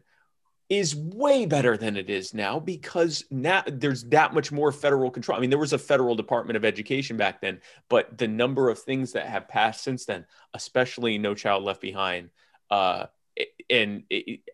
is 0.69 0.95
way 0.95 1.47
better 1.47 1.75
than 1.75 1.97
it 1.97 2.11
is 2.11 2.33
now 2.33 2.59
because 2.59 3.25
now 3.31 3.63
there's 3.65 4.03
that 4.05 4.35
much 4.35 4.51
more 4.51 4.71
federal 4.71 5.09
control. 5.09 5.35
I 5.35 5.41
mean, 5.41 5.49
there 5.49 5.57
was 5.57 5.73
a 5.73 5.79
federal 5.79 6.13
Department 6.13 6.57
of 6.57 6.63
Education 6.63 7.17
back 7.17 7.41
then, 7.41 7.59
but 7.89 8.19
the 8.19 8.27
number 8.27 8.69
of 8.69 8.77
things 8.77 9.13
that 9.13 9.25
have 9.25 9.47
passed 9.47 9.83
since 9.83 10.05
then, 10.05 10.27
especially 10.53 11.17
No 11.17 11.33
Child 11.33 11.63
Left 11.63 11.81
Behind, 11.81 12.29
uh, 12.69 13.07
and 13.69 14.03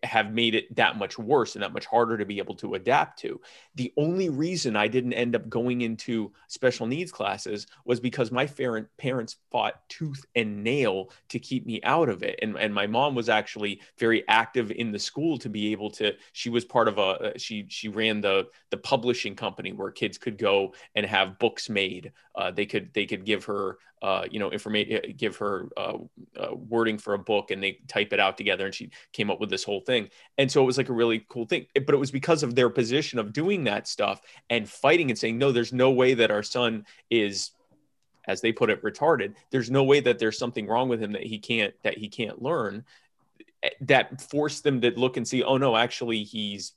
have 0.02 0.32
made 0.32 0.54
it 0.54 0.74
that 0.76 0.98
much 0.98 1.18
worse 1.18 1.54
and 1.54 1.62
that 1.62 1.72
much 1.72 1.86
harder 1.86 2.18
to 2.18 2.26
be 2.26 2.38
able 2.38 2.54
to 2.54 2.74
adapt 2.74 3.18
to. 3.18 3.40
The 3.74 3.92
only 3.96 4.28
reason 4.28 4.76
I 4.76 4.88
didn't 4.88 5.14
end 5.14 5.34
up 5.34 5.48
going 5.48 5.80
into 5.80 6.32
special 6.48 6.86
needs 6.86 7.10
classes 7.10 7.66
was 7.86 7.98
because 7.98 8.30
my 8.30 8.46
parents 8.98 9.36
fought 9.50 9.88
tooth 9.88 10.24
and 10.34 10.62
nail 10.62 11.10
to 11.30 11.38
keep 11.38 11.64
me 11.64 11.80
out 11.82 12.10
of 12.10 12.22
it. 12.22 12.38
And, 12.42 12.56
and 12.58 12.74
my 12.74 12.86
mom 12.86 13.14
was 13.14 13.28
actually 13.28 13.80
very 13.98 14.22
active 14.28 14.70
in 14.70 14.92
the 14.92 14.98
school 14.98 15.38
to 15.38 15.48
be 15.48 15.72
able 15.72 15.90
to, 15.92 16.12
she 16.32 16.50
was 16.50 16.64
part 16.64 16.86
of 16.86 16.98
a, 16.98 17.38
she, 17.38 17.64
she 17.68 17.88
ran 17.88 18.20
the, 18.20 18.48
the 18.70 18.76
publishing 18.76 19.34
company 19.34 19.72
where 19.72 19.90
kids 19.90 20.18
could 20.18 20.36
go 20.36 20.74
and 20.94 21.06
have 21.06 21.38
books 21.38 21.70
made. 21.70 22.12
Uh, 22.34 22.50
they 22.50 22.66
could, 22.66 22.92
they 22.92 23.06
could 23.06 23.24
give 23.24 23.44
her 23.44 23.78
uh, 24.02 24.24
you 24.30 24.38
know, 24.38 24.50
information, 24.50 24.96
uh, 24.96 25.08
give 25.16 25.36
her 25.36 25.68
uh, 25.76 25.98
uh, 26.38 26.54
wording 26.54 26.98
for 26.98 27.14
a 27.14 27.18
book 27.18 27.50
and 27.50 27.62
they 27.62 27.78
type 27.88 28.12
it 28.12 28.20
out 28.20 28.36
together. 28.36 28.66
And 28.66 28.74
she 28.74 28.90
came 29.12 29.30
up 29.30 29.40
with 29.40 29.50
this 29.50 29.64
whole 29.64 29.80
thing. 29.80 30.10
And 30.38 30.50
so 30.50 30.62
it 30.62 30.66
was 30.66 30.76
like 30.76 30.90
a 30.90 30.94
really 30.94 31.24
cool 31.28 31.46
thing. 31.46 31.66
But 31.74 31.94
it 31.94 31.98
was 31.98 32.10
because 32.10 32.42
of 32.42 32.54
their 32.54 32.68
position 32.68 33.18
of 33.18 33.32
doing 33.32 33.64
that 33.64 33.88
stuff 33.88 34.20
and 34.50 34.68
fighting 34.68 35.10
and 35.10 35.18
saying, 35.18 35.38
no, 35.38 35.50
there's 35.50 35.72
no 35.72 35.90
way 35.90 36.14
that 36.14 36.30
our 36.30 36.42
son 36.42 36.84
is, 37.10 37.52
as 38.26 38.40
they 38.40 38.52
put 38.52 38.70
it, 38.70 38.82
retarded. 38.82 39.34
There's 39.50 39.70
no 39.70 39.84
way 39.84 40.00
that 40.00 40.18
there's 40.18 40.38
something 40.38 40.66
wrong 40.66 40.88
with 40.88 41.02
him 41.02 41.12
that 41.12 41.24
he 41.24 41.38
can't, 41.38 41.74
that 41.82 41.96
he 41.96 42.08
can't 42.08 42.42
learn. 42.42 42.84
Eh, 43.62 43.70
that 43.82 44.20
forced 44.20 44.62
them 44.62 44.82
to 44.82 44.90
look 44.90 45.16
and 45.16 45.26
see, 45.26 45.42
oh 45.42 45.56
no, 45.56 45.74
actually 45.74 46.22
he's 46.22 46.72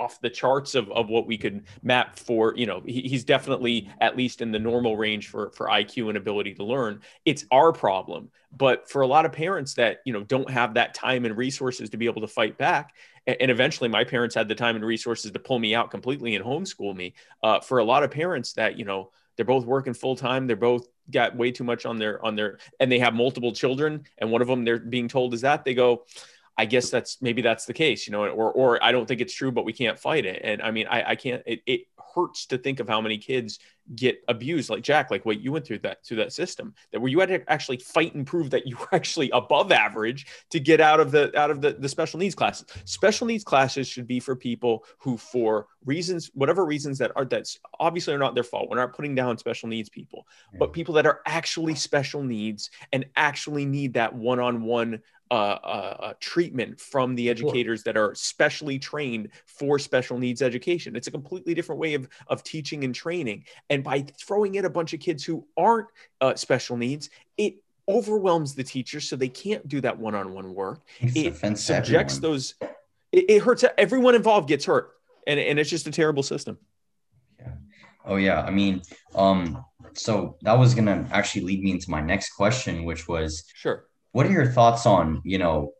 off 0.00 0.20
the 0.20 0.30
charts 0.30 0.74
of, 0.74 0.90
of 0.90 1.08
what 1.08 1.26
we 1.26 1.36
could 1.36 1.64
map 1.82 2.18
for 2.18 2.54
you 2.56 2.66
know 2.66 2.82
he, 2.84 3.02
he's 3.02 3.24
definitely 3.24 3.90
at 4.00 4.16
least 4.16 4.40
in 4.40 4.50
the 4.50 4.58
normal 4.58 4.96
range 4.96 5.28
for 5.28 5.50
for 5.50 5.66
iq 5.68 6.08
and 6.08 6.16
ability 6.16 6.54
to 6.54 6.64
learn. 6.64 7.00
It's 7.24 7.44
our 7.50 7.72
problem. 7.72 8.30
But 8.52 8.90
for 8.90 9.02
a 9.02 9.06
lot 9.06 9.26
of 9.26 9.32
parents 9.32 9.74
that 9.74 9.98
you 10.04 10.12
know 10.12 10.24
don't 10.24 10.50
have 10.50 10.74
that 10.74 10.94
time 10.94 11.24
and 11.24 11.36
resources 11.36 11.90
to 11.90 11.96
be 11.96 12.06
able 12.06 12.22
to 12.22 12.26
fight 12.26 12.58
back 12.58 12.94
and 13.26 13.50
eventually 13.50 13.88
my 13.88 14.04
parents 14.04 14.34
had 14.34 14.48
the 14.48 14.54
time 14.54 14.76
and 14.76 14.84
resources 14.84 15.30
to 15.30 15.38
pull 15.38 15.58
me 15.58 15.74
out 15.74 15.90
completely 15.90 16.34
and 16.34 16.44
homeschool 16.44 16.96
me 16.96 17.14
uh, 17.42 17.60
for 17.60 17.78
a 17.78 17.84
lot 17.84 18.02
of 18.02 18.10
parents 18.10 18.54
that 18.54 18.78
you 18.78 18.84
know 18.84 19.10
they're 19.36 19.44
both 19.44 19.64
working 19.64 19.94
full 19.94 20.16
time 20.16 20.46
they're 20.46 20.56
both 20.56 20.86
got 21.10 21.36
way 21.36 21.50
too 21.50 21.64
much 21.64 21.86
on 21.86 21.98
their 21.98 22.24
on 22.24 22.34
their 22.34 22.58
and 22.78 22.90
they 22.90 22.98
have 22.98 23.14
multiple 23.14 23.52
children 23.52 24.04
and 24.18 24.30
one 24.30 24.42
of 24.42 24.48
them 24.48 24.64
they're 24.64 24.78
being 24.78 25.08
told 25.08 25.34
is 25.34 25.42
that 25.42 25.64
they 25.64 25.74
go 25.74 26.04
I 26.56 26.66
guess 26.66 26.90
that's 26.90 27.20
maybe 27.22 27.42
that's 27.42 27.64
the 27.64 27.72
case, 27.72 28.06
you 28.06 28.12
know, 28.12 28.26
or 28.26 28.52
or 28.52 28.82
I 28.82 28.92
don't 28.92 29.06
think 29.06 29.20
it's 29.20 29.34
true, 29.34 29.50
but 29.50 29.64
we 29.64 29.72
can't 29.72 29.98
fight 29.98 30.26
it. 30.26 30.40
And 30.44 30.60
I 30.62 30.70
mean, 30.70 30.86
I, 30.88 31.10
I 31.10 31.14
can't. 31.16 31.42
It, 31.46 31.62
it 31.66 31.80
hurts 32.14 32.46
to 32.46 32.58
think 32.58 32.80
of 32.80 32.88
how 32.88 33.00
many 33.00 33.18
kids 33.18 33.58
get 33.96 34.22
abused 34.28 34.70
like 34.70 34.82
jack 34.82 35.10
like 35.10 35.24
what 35.26 35.40
you 35.40 35.50
went 35.50 35.66
through 35.66 35.78
that 35.78 36.04
through 36.04 36.16
that 36.16 36.32
system 36.32 36.72
that 36.92 37.00
where 37.00 37.10
you 37.10 37.18
had 37.18 37.28
to 37.28 37.50
actually 37.50 37.76
fight 37.78 38.14
and 38.14 38.26
prove 38.26 38.50
that 38.50 38.66
you 38.66 38.76
were 38.76 38.88
actually 38.92 39.30
above 39.30 39.72
average 39.72 40.26
to 40.48 40.60
get 40.60 40.80
out 40.80 41.00
of 41.00 41.10
the 41.10 41.36
out 41.38 41.50
of 41.50 41.60
the, 41.60 41.72
the 41.72 41.88
special 41.88 42.18
needs 42.18 42.34
classes 42.34 42.66
special 42.84 43.26
needs 43.26 43.42
classes 43.42 43.88
should 43.88 44.06
be 44.06 44.20
for 44.20 44.36
people 44.36 44.84
who 44.98 45.16
for 45.16 45.66
reasons 45.84 46.30
whatever 46.34 46.64
reasons 46.64 46.98
that 46.98 47.10
are 47.16 47.24
that's 47.24 47.58
obviously 47.80 48.14
are 48.14 48.18
not 48.18 48.34
their 48.34 48.44
fault 48.44 48.68
we're 48.70 48.76
not 48.76 48.94
putting 48.94 49.14
down 49.14 49.36
special 49.36 49.68
needs 49.68 49.88
people 49.88 50.26
but 50.58 50.72
people 50.72 50.94
that 50.94 51.06
are 51.06 51.20
actually 51.26 51.74
special 51.74 52.22
needs 52.22 52.70
and 52.92 53.04
actually 53.16 53.64
need 53.64 53.94
that 53.94 54.14
one-on-one 54.14 54.94
uh, 54.94 54.98
uh, 55.30 55.34
uh, 55.34 56.12
treatment 56.18 56.80
from 56.80 57.14
the 57.14 57.30
educators 57.30 57.82
that 57.84 57.96
are 57.96 58.14
specially 58.14 58.78
trained 58.78 59.28
for 59.46 59.78
special 59.78 60.18
needs 60.18 60.42
education. 60.42 60.96
It's 60.96 61.06
a 61.06 61.10
completely 61.10 61.54
different 61.54 61.80
way 61.80 61.94
of, 61.94 62.08
of 62.26 62.42
teaching 62.42 62.82
and 62.84 62.94
training. 62.94 63.44
And 63.68 63.84
by 63.84 64.02
throwing 64.18 64.56
in 64.56 64.64
a 64.64 64.70
bunch 64.70 64.92
of 64.92 65.00
kids 65.00 65.24
who 65.24 65.46
aren't 65.56 65.86
uh, 66.20 66.34
special 66.34 66.76
needs, 66.76 67.10
it 67.36 67.56
overwhelms 67.88 68.54
the 68.54 68.64
teachers 68.64 69.08
so 69.08 69.16
they 69.16 69.28
can't 69.28 69.66
do 69.68 69.80
that 69.80 69.98
one-on-one 69.98 70.54
work. 70.54 70.80
It's 71.00 71.42
it 71.42 71.58
subjects 71.58 72.18
those, 72.18 72.54
it, 73.12 73.30
it 73.30 73.38
hurts, 73.40 73.64
everyone 73.78 74.14
involved 74.14 74.48
gets 74.48 74.64
hurt. 74.64 74.92
And, 75.26 75.38
and 75.38 75.58
it's 75.58 75.70
just 75.70 75.86
a 75.86 75.92
terrible 75.92 76.22
system. 76.22 76.58
Yeah. 77.38 77.52
Oh 78.04 78.16
yeah. 78.16 78.42
I 78.42 78.50
mean, 78.50 78.82
um, 79.14 79.64
so 79.92 80.38
that 80.42 80.58
was 80.58 80.74
gonna 80.74 81.06
actually 81.12 81.42
lead 81.42 81.62
me 81.62 81.72
into 81.72 81.90
my 81.90 82.00
next 82.00 82.30
question, 82.30 82.84
which 82.84 83.06
was 83.06 83.44
sure 83.54 83.84
what 84.12 84.26
are 84.26 84.32
your 84.32 84.46
thoughts 84.46 84.86
on, 84.86 85.22
you 85.24 85.38
know, 85.38 85.72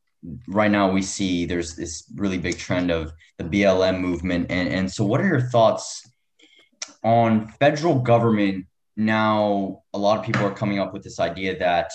right 0.49 0.71
now 0.71 0.91
we 0.91 1.03
see 1.03 1.47
there's 1.47 1.75
this 1.77 2.05
really 2.15 2.39
big 2.39 2.59
trend 2.59 2.91
of 2.91 3.13
the 3.39 3.45
BLM 3.45 4.01
movement. 4.01 4.51
And, 4.51 4.69
and 4.69 4.91
so 4.91 5.05
what 5.05 5.21
are 5.21 5.27
your 5.27 5.41
thoughts 5.41 6.09
on 7.03 7.49
federal 7.59 8.01
government? 8.01 8.67
Now, 8.97 9.83
a 9.95 9.99
lot 9.99 10.19
of 10.19 10.25
people 10.25 10.45
are 10.45 10.55
coming 10.55 10.79
up 10.79 10.93
with 10.93 11.03
this 11.03 11.19
idea 11.21 11.59
that, 11.59 11.91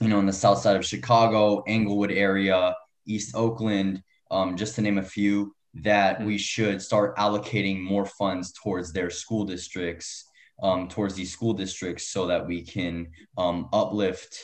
you 0.00 0.08
know, 0.08 0.18
in 0.18 0.26
the 0.26 0.32
south 0.32 0.58
side 0.58 0.76
of 0.76 0.84
Chicago, 0.84 1.62
Englewood 1.66 2.10
area, 2.10 2.74
East 3.06 3.34
Oakland, 3.36 4.02
um, 4.30 4.56
just 4.56 4.74
to 4.74 4.82
name 4.82 4.98
a 4.98 5.02
few, 5.02 5.54
that 5.74 6.18
mm-hmm. 6.18 6.26
we 6.26 6.38
should 6.38 6.82
start 6.82 7.16
allocating 7.16 7.80
more 7.80 8.06
funds 8.06 8.52
towards 8.52 8.92
their 8.92 9.10
school 9.10 9.44
districts, 9.44 10.24
um, 10.62 10.88
towards 10.88 11.14
these 11.14 11.32
school 11.32 11.52
districts, 11.52 12.08
so 12.08 12.26
that 12.26 12.46
we 12.46 12.62
can 12.62 13.08
um, 13.38 13.68
uplift 13.72 14.36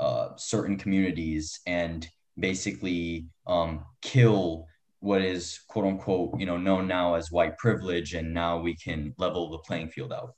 uh, 0.00 0.30
certain 0.36 0.78
communities 0.78 1.60
and 1.66 2.08
basically 2.38 3.26
um, 3.46 3.84
kill 4.00 4.66
what 5.00 5.20
is 5.20 5.60
quote 5.68 5.84
unquote 5.84 6.38
you 6.40 6.46
know 6.46 6.56
known 6.56 6.86
now 6.86 7.14
as 7.14 7.30
white 7.30 7.56
privilege 7.58 8.14
and 8.14 8.32
now 8.32 8.58
we 8.58 8.74
can 8.74 9.14
level 9.18 9.50
the 9.50 9.58
playing 9.58 9.88
field 9.88 10.12
out 10.12 10.34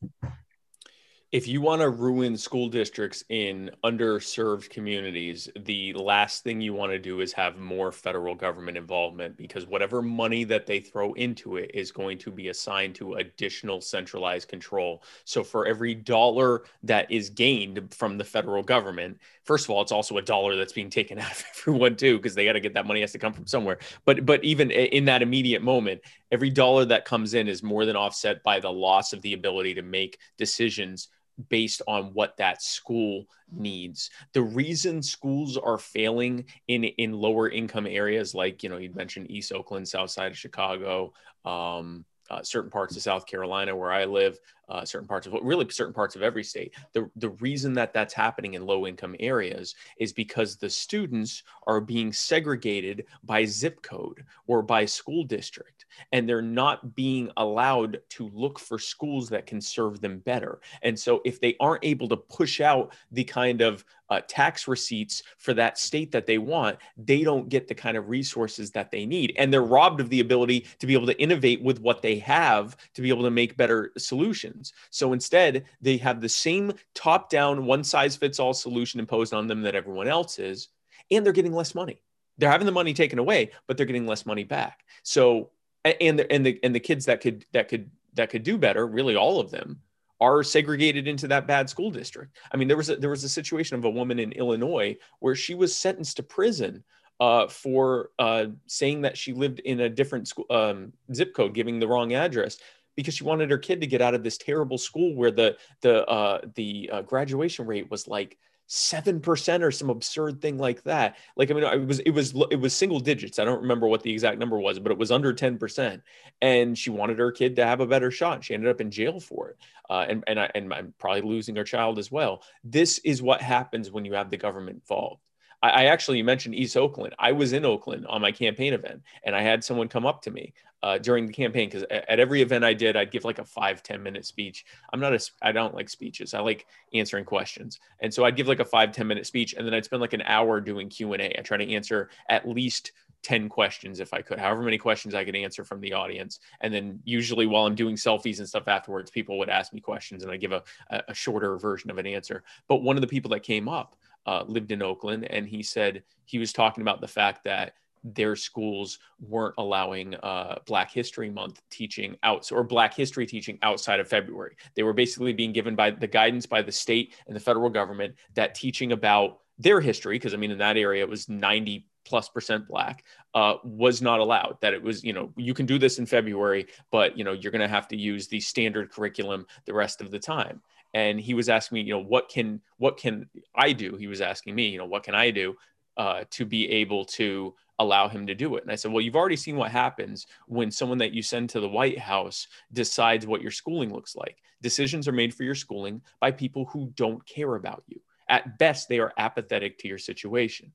if 1.33 1.49
you 1.49 1.63
want 1.63 1.81
to 1.81 1.89
ruin 1.89 2.37
school 2.37 2.69
districts 2.69 3.25
in 3.31 3.71
underserved 3.83 4.69
communities, 4.69 5.49
the 5.61 5.95
last 5.95 6.45
thing 6.45 6.61
you 6.61 6.75
want 6.75 6.93
to 6.93 6.99
do 6.99 7.23
is 7.23 7.33
have 7.33 7.57
more 7.57 7.91
federal 7.91 8.35
government 8.35 8.77
involvement 8.77 9.35
because 9.39 9.67
whatever 9.67 10.03
money 10.03 10.45
that 10.45 10.67
they 10.67 10.79
throw 10.79 11.15
into 11.15 11.57
it 11.57 11.71
is 11.73 11.91
going 11.91 12.19
to 12.19 12.31
be 12.31 12.49
assigned 12.49 12.95
to 12.95 13.15
additional 13.15 13.81
centralized 13.81 14.47
control. 14.47 15.03
So 15.25 15.43
for 15.43 15.67
every 15.67 15.95
dollar 15.95 16.65
that 16.83 17.11
is 17.11 17.31
gained 17.31 17.95
from 17.95 18.19
the 18.19 18.25
federal 18.25 18.63
government, 18.63 19.19
first 19.45 19.65
of 19.65 19.71
all, 19.71 19.81
it's 19.81 19.91
also 19.91 20.19
a 20.19 20.23
dollar 20.23 20.55
that's 20.55 20.75
being 20.75 20.91
taken 20.91 21.19
out 21.19 21.33
of 21.33 21.45
everyone 21.59 21.97
too 21.97 22.19
because 22.19 22.35
they 22.35 22.45
got 22.45 22.53
to 22.53 22.61
get 22.61 22.75
that 22.75 22.87
money 22.87 23.01
has 23.01 23.13
to 23.13 23.19
come 23.19 23.33
from 23.33 23.47
somewhere. 23.47 23.79
But 24.05 24.27
but 24.27 24.45
even 24.45 24.71
in 24.71 25.07
that 25.07 25.23
immediate 25.23 25.63
moment, 25.63 26.03
every 26.31 26.51
dollar 26.51 26.85
that 26.85 27.07
comes 27.07 27.33
in 27.33 27.49
is 27.49 27.63
more 27.63 27.87
than 27.87 27.97
offset 27.97 28.43
by 28.43 28.61
the 28.61 28.71
loss 28.71 29.15
of 29.15 29.23
the 29.23 29.33
ability 29.33 29.73
to 29.75 29.83
make 29.83 30.19
decisions 30.37 31.09
based 31.49 31.83
on 31.87 32.13
what 32.15 32.37
that 32.37 32.63
school 32.63 33.27
needs. 33.51 34.11
The 34.33 34.43
reason 34.43 35.03
schools 35.03 35.57
are 35.57 35.79
failing 35.79 36.45
in 36.69 36.85
in 36.85 37.13
lower 37.13 37.49
income 37.49 37.87
areas, 37.87 38.35
like 38.35 38.63
you 38.63 38.69
know, 38.69 38.79
you 38.79 38.91
mentioned 38.95 39.31
East 39.31 39.53
Oakland, 39.53 39.89
South 39.89 40.11
Side 40.11 40.33
of 40.33 40.39
Chicago, 40.39 41.13
um, 41.45 42.05
uh, 42.31 42.43
certain 42.43 42.71
parts 42.71 42.97
of 42.97 43.03
South 43.03 43.27
Carolina 43.27 43.77
where 43.77 43.93
I 43.93 44.07
live, 44.07 44.39
uh, 44.69 44.85
certain 44.85 45.07
parts 45.07 45.27
of 45.27 45.35
really 45.43 45.69
certain 45.69 45.93
parts 45.93 46.17
of 46.17 46.23
every 46.23 46.43
state. 46.43 46.73
The, 46.95 47.11
the 47.17 47.29
reason 47.31 47.75
that 47.75 47.93
that's 47.93 48.15
happening 48.15 48.55
in 48.55 48.65
low 48.65 48.87
income 48.87 49.15
areas 49.21 49.75
is 49.99 50.15
because 50.15 50.57
the 50.57 50.71
students 50.71 51.43
are 51.67 51.81
being 51.81 52.13
segregated 52.13 53.05
by 53.23 53.45
zip 53.45 53.83
code 53.83 54.25
or 54.47 54.63
by 54.63 54.87
school 54.87 55.25
district, 55.25 55.82
and 56.13 56.29
they're 56.29 56.43
not 56.43 56.95
being 56.95 57.31
allowed 57.37 58.01
to 58.11 58.31
look 58.35 58.59
for 58.59 58.79
schools 58.79 59.29
that 59.31 59.47
can 59.47 59.61
serve 59.61 60.01
them 60.01 60.19
better. 60.21 60.61
And 60.83 60.99
so, 60.99 61.21
if 61.25 61.41
they 61.41 61.57
aren't 61.61 61.85
able 61.85 62.09
to 62.09 62.17
push 62.17 62.61
out 62.61 62.95
the 63.11 63.25
kind 63.25 63.61
of 63.61 63.85
uh, 64.13 64.21
tax 64.29 64.69
receipts 64.69 65.23
for 65.39 65.55
that 65.55 65.79
state 65.79 66.13
that 66.13 66.27
they 66.27 66.37
want, 66.37 66.77
they 66.99 67.23
don't 67.23 67.49
get 67.49 67.67
the 67.67 67.75
kind 67.75 67.97
of 67.97 68.11
resources 68.11 68.71
that 68.73 68.91
they 68.91 69.07
need. 69.07 69.33
And 69.39 69.51
they're 69.51 69.63
robbed 69.63 70.01
of 70.01 70.11
the 70.11 70.21
ability 70.21 70.67
to 70.81 70.87
be 70.87 70.93
able 70.93 71.07
to 71.07 71.19
innovate 71.19 71.63
with 71.63 71.81
what 71.81 72.03
they 72.03 72.19
have 72.19 72.77
to 72.93 73.01
be 73.01 73.09
able 73.09 73.23
to 73.23 73.31
make 73.31 73.57
better 73.57 73.91
solutions. 73.97 74.75
So 74.91 75.15
instead, 75.15 75.65
they 75.81 75.97
have 75.97 76.21
the 76.21 76.29
same 76.29 76.75
top 76.95 77.31
down, 77.31 77.65
one 77.65 77.85
size 77.85 78.15
fits 78.15 78.39
all 78.39 78.53
solution 78.53 79.01
imposed 79.01 79.33
on 79.33 79.47
them 79.47 79.63
that 79.63 79.75
everyone 79.75 80.09
else 80.09 80.39
is, 80.39 80.69
and 81.11 81.25
they're 81.25 81.33
getting 81.33 81.55
less 81.55 81.75
money. 81.75 82.03
They're 82.37 82.51
having 82.51 82.67
the 82.67 82.73
money 82.73 82.93
taken 82.93 83.19
away, 83.19 83.53
but 83.67 83.77
they're 83.77 83.87
getting 83.87 84.07
less 84.07 84.27
money 84.27 84.45
back. 84.45 84.85
So, 85.03 85.52
and 85.85 86.19
the, 86.19 86.33
and 86.33 86.47
the, 86.47 86.59
and 86.63 86.75
the 86.75 86.81
kids 86.81 87.05
that 87.07 87.21
could, 87.21 87.45
that 87.53 87.69
could, 87.69 87.91
that 88.15 88.31
could 88.31 88.43
do 88.43 88.59
better, 88.59 88.87
really 88.87 89.17
all 89.17 89.41
of 89.41 89.51
them 89.51 89.81
are 90.21 90.45
segregated 90.45 91.09
into 91.09 91.27
that 91.27 91.49
bad 91.49 91.69
school 91.69 91.91
district. 91.91 92.37
I 92.53 92.57
mean, 92.57 92.69
there 92.69 92.77
was 92.77 92.91
a, 92.91 92.97
there 92.97 93.11
was 93.11 93.25
a 93.25 93.29
situation 93.29 93.77
of 93.77 93.85
a 93.85 93.91
woman 93.91 94.21
in 94.21 94.31
Illinois 94.33 94.97
where 95.19 95.35
she 95.35 95.57
was 95.57 95.77
sentenced 95.77 96.17
to 96.19 96.23
prison 96.23 96.85
uh, 97.19 97.49
for 97.49 98.11
uh, 98.19 98.47
saying 98.67 99.03
that 99.03 99.19
she 99.19 99.33
lived 99.33 99.59
in 99.61 99.81
a 99.81 99.89
different 99.89 100.29
school, 100.29 100.47
um, 100.51 100.93
zip 101.13 101.35
code, 101.35 101.55
giving 101.55 101.81
the 101.81 101.89
wrong 101.89 102.15
address 102.15 102.59
because 102.97 103.15
she 103.15 103.25
wanted 103.25 103.51
her 103.51 103.59
kid 103.59 103.81
to 103.81 103.87
get 103.87 104.03
out 104.03 104.15
of 104.15 104.23
this 104.23 104.39
terrible 104.39 104.79
school 104.79 105.15
where 105.17 105.31
the 105.31 105.57
the 105.81 106.07
uh, 106.07 106.41
the 106.55 106.89
uh, 106.93 107.03
graduation 107.03 107.67
rate 107.67 107.91
was 107.91 108.07
like 108.07 108.39
seven 108.75 109.21
percent 109.21 109.63
or 109.63 109.71
some 109.71 109.91
absurd 109.91 110.41
thing 110.41 110.57
like 110.57 110.83
that. 110.85 111.17
Like 111.37 111.51
I 111.51 111.55
mean, 111.55 111.65
it 111.65 111.87
was 111.87 111.99
it 112.01 112.11
was 112.11 112.35
it 112.51 112.59
was 112.59 112.75
single 112.75 113.01
digits. 113.01 113.39
I 113.39 113.45
don't 113.45 113.61
remember 113.61 113.87
what 113.87 114.03
the 114.03 114.11
exact 114.11 114.39
number 114.39 114.59
was, 114.59 114.79
but 114.79 114.91
it 114.91 114.97
was 114.97 115.13
under 115.13 115.35
ten 115.35 115.59
percent. 115.59 116.03
And 116.41 116.77
she 116.77 116.89
wanted 116.89 117.19
her 117.19 117.31
kid 117.31 117.57
to 117.57 117.67
have 117.67 117.81
a 117.81 117.87
better 117.87 118.11
shot. 118.11 118.45
She 118.45 118.55
ended 118.55 118.71
up 118.71 118.81
in 118.81 118.91
jail 118.91 119.21
for 119.21 119.51
it, 119.51 119.59
uh, 119.91 120.07
and 120.09 120.25
and 120.27 120.41
I, 120.41 120.51
and 120.55 120.73
I'm 120.73 120.95
probably 120.99 121.21
losing 121.21 121.55
her 121.57 121.65
child 121.65 121.99
as 121.99 122.11
well. 122.11 122.43
This 122.65 122.99
is 123.05 123.23
what 123.23 123.43
happens 123.43 123.91
when 123.91 124.07
you 124.07 124.15
have 124.15 124.31
the 124.31 124.39
government 124.39 124.77
involved. 124.77 125.21
I, 125.63 125.71
I 125.71 125.85
actually 125.85 126.23
mentioned 126.23 126.55
East 126.55 126.77
Oakland. 126.77 127.15
I 127.19 127.33
was 127.33 127.53
in 127.53 127.65
Oakland 127.65 128.07
on 128.07 128.21
my 128.21 128.33
campaign 128.33 128.73
event, 128.73 129.03
and 129.25 129.35
I 129.35 129.43
had 129.43 129.63
someone 129.65 129.89
come 129.89 130.07
up 130.07 130.23
to 130.23 130.31
me 130.31 130.53
uh, 130.83 130.99
during 130.99 131.27
the 131.27 131.33
campaign 131.33 131.69
because 131.69 131.85
at 131.91 132.19
every 132.19 132.43
event 132.43 132.65
I 132.65 132.75
did, 132.75 132.97
I'd 132.97 133.13
give 133.13 133.25
like 133.25 133.39
a 133.39 133.45
five 133.45 133.83
ten 133.83 134.03
minute 134.03 134.27
speech. 134.27 134.65
I'm 134.93 135.01
not 135.01 135.15
a, 135.15 135.21
I 135.41 135.53
don't 135.53 135.75
like 135.75 135.89
speeches. 135.89 136.35
I 136.35 136.41
like 136.41 136.67
answering 136.93 137.25
questions. 137.25 137.79
And 138.01 138.13
so 138.13 138.25
I'd 138.25 138.37
give 138.37 138.49
like 138.49 138.61
a 138.61 138.65
five 138.65 138.93
ten 138.93 139.07
minute 139.07 139.27
speech 139.27 139.55
and 139.55 139.67
then 139.67 139.75
I'd 139.75 139.85
spend 139.85 140.03
like 140.03 140.13
an 140.13 140.23
hour 140.23 140.61
doing 140.61 140.89
Q&A. 140.89 141.35
I 141.39 141.43
try 141.43 141.57
to 141.57 141.73
answer 141.73 142.11
at 142.29 142.49
least 142.49 142.93
10 143.23 143.49
questions 143.49 144.01
if 144.01 144.13
I 144.13 144.21
could, 144.21 144.39
however 144.39 144.63
many 144.63 144.79
questions 144.79 145.15
I 145.15 145.25
could 145.25 145.37
answer 145.37 145.65
from 145.65 145.81
the 145.81 145.93
audience. 145.93 146.41
And 146.61 146.75
then 146.75 146.99
usually 147.05 147.47
while 147.47 147.67
I'm 147.67 147.77
doing 147.77 147.95
selfies 147.95 148.39
and 148.39 148.49
stuff 148.49 148.67
afterwards, 148.67 149.11
people 149.11 149.39
would 149.39 149.49
ask 149.49 149.73
me 149.73 149.81
questions 149.81 150.25
and 150.25 150.33
I 150.33 150.37
give 150.37 150.53
a, 150.53 150.63
a 150.91 151.15
shorter 151.15 151.57
version 151.57 151.91
of 151.91 151.99
an 151.99 152.07
answer. 152.07 152.43
But 152.67 152.83
one 152.83 152.97
of 152.97 153.01
the 153.01 153.07
people 153.07 153.31
that 153.31 153.45
came 153.45 153.69
up 153.69 153.95
uh, 154.27 154.45
lived 154.47 154.73
in 154.73 154.83
Oakland 154.83 155.25
and 155.31 155.47
he 155.47 155.63
said 155.63 156.03
he 156.25 156.39
was 156.39 156.53
talking 156.53 156.83
about 156.83 157.01
the 157.01 157.09
fact 157.09 157.45
that 157.45 157.75
their 158.05 158.35
schools 158.35 158.99
weren't 159.21 159.55
allowing 159.59 160.15
uh, 160.17 160.59
Black 160.67 160.91
History 160.91 161.31
Month 161.31 161.63
teaching 161.71 162.17
out 162.23 162.51
or 162.51 162.65
Black 162.65 162.95
History 162.95 163.27
teaching 163.27 163.59
outside 163.63 164.01
of 164.01 164.09
February. 164.09 164.57
They 164.75 164.83
were 164.83 164.93
basically 164.93 165.33
being 165.33 165.53
given 165.53 165.77
by 165.77 165.91
the 165.91 166.07
guidance 166.07 166.47
by 166.47 166.63
the 166.63 166.73
state 166.73 167.15
and 167.27 167.37
the 167.37 167.41
federal 167.41 167.71
government 167.71 168.17
that 168.35 168.55
teaching 168.55 168.93
about 168.93 169.39
their 169.59 169.81
history, 169.81 170.17
because 170.17 170.35
I 170.35 170.37
mean, 170.37 170.51
in 170.51 170.59
that 170.59 170.77
area, 170.77 171.03
it 171.03 171.09
was 171.09 171.29
90 171.29 171.87
plus 172.05 172.29
percent 172.29 172.67
black 172.67 173.05
uh, 173.35 173.55
was 173.65 174.03
not 174.03 174.21
allowed 174.21 174.57
that 174.61 174.75
it 174.75 174.83
was 174.83 175.05
you 175.05 175.13
know 175.13 175.33
you 175.37 175.55
can 175.55 175.67
do 175.67 175.79
this 175.79 176.01
in 176.01 176.07
february 176.07 176.67
but 176.91 177.17
you 177.17 177.23
know 177.23 177.33
you're 177.33 177.53
going 177.53 177.61
to 177.61 177.69
have 177.69 177.87
to 177.87 177.97
use 177.97 178.27
the 178.27 178.41
standard 178.41 178.91
curriculum 178.91 179.47
the 179.67 179.73
rest 179.73 180.01
of 180.01 180.11
the 180.11 180.19
time 180.19 180.61
and 180.95 181.21
he 181.21 181.35
was 181.35 181.49
asking 181.49 181.77
me 181.77 181.83
you 181.83 181.93
know 181.93 182.03
what 182.03 182.29
can 182.29 182.61
what 182.79 182.97
can 182.97 183.29
i 183.55 183.73
do 183.73 183.97
he 183.97 184.07
was 184.07 184.21
asking 184.21 184.55
me 184.55 184.69
you 184.69 184.79
know 184.79 184.87
what 184.87 185.03
can 185.03 185.15
i 185.15 185.31
do 185.31 185.57
uh, 185.97 186.25
to 186.31 186.47
be 186.47 186.71
able 186.71 187.05
to 187.05 187.55
allow 187.79 188.09
him 188.09 188.27
to 188.27 188.35
do 188.35 188.57
it. 188.57 188.63
And 188.63 188.73
I 188.73 188.77
said, 188.77 188.93
well, 188.93 189.01
you've 189.01 189.17
already 189.17 189.37
seen 189.37 189.57
what 189.57 189.71
happens 189.71 190.27
when 190.47 190.71
someone 190.71 190.99
that 190.99 191.13
you 191.13 191.23
send 191.23 191.51
to 191.51 191.61
the 191.61 191.69
White 191.69 191.99
House 191.99 192.47
decides 192.73 193.27
what 193.27 193.43
your 193.43 193.51
schooling 193.51 193.93
looks 193.93 194.17
like. 194.17 194.39
Decisions 194.63 195.09
are 195.09 195.13
made 195.13 195.35
for 195.35 195.43
your 195.43 195.55
schooling 195.55 196.01
by 196.21 196.31
people 196.31 196.65
who 196.67 196.91
don't 196.95 197.25
care 197.27 197.57
about 197.57 197.83
you. 197.89 198.01
At 198.29 198.59
best, 198.59 198.89
they 198.89 199.01
are 199.01 199.13
apathetic 199.19 199.79
to 199.79 199.89
your 199.89 199.99
situation. 199.99 200.73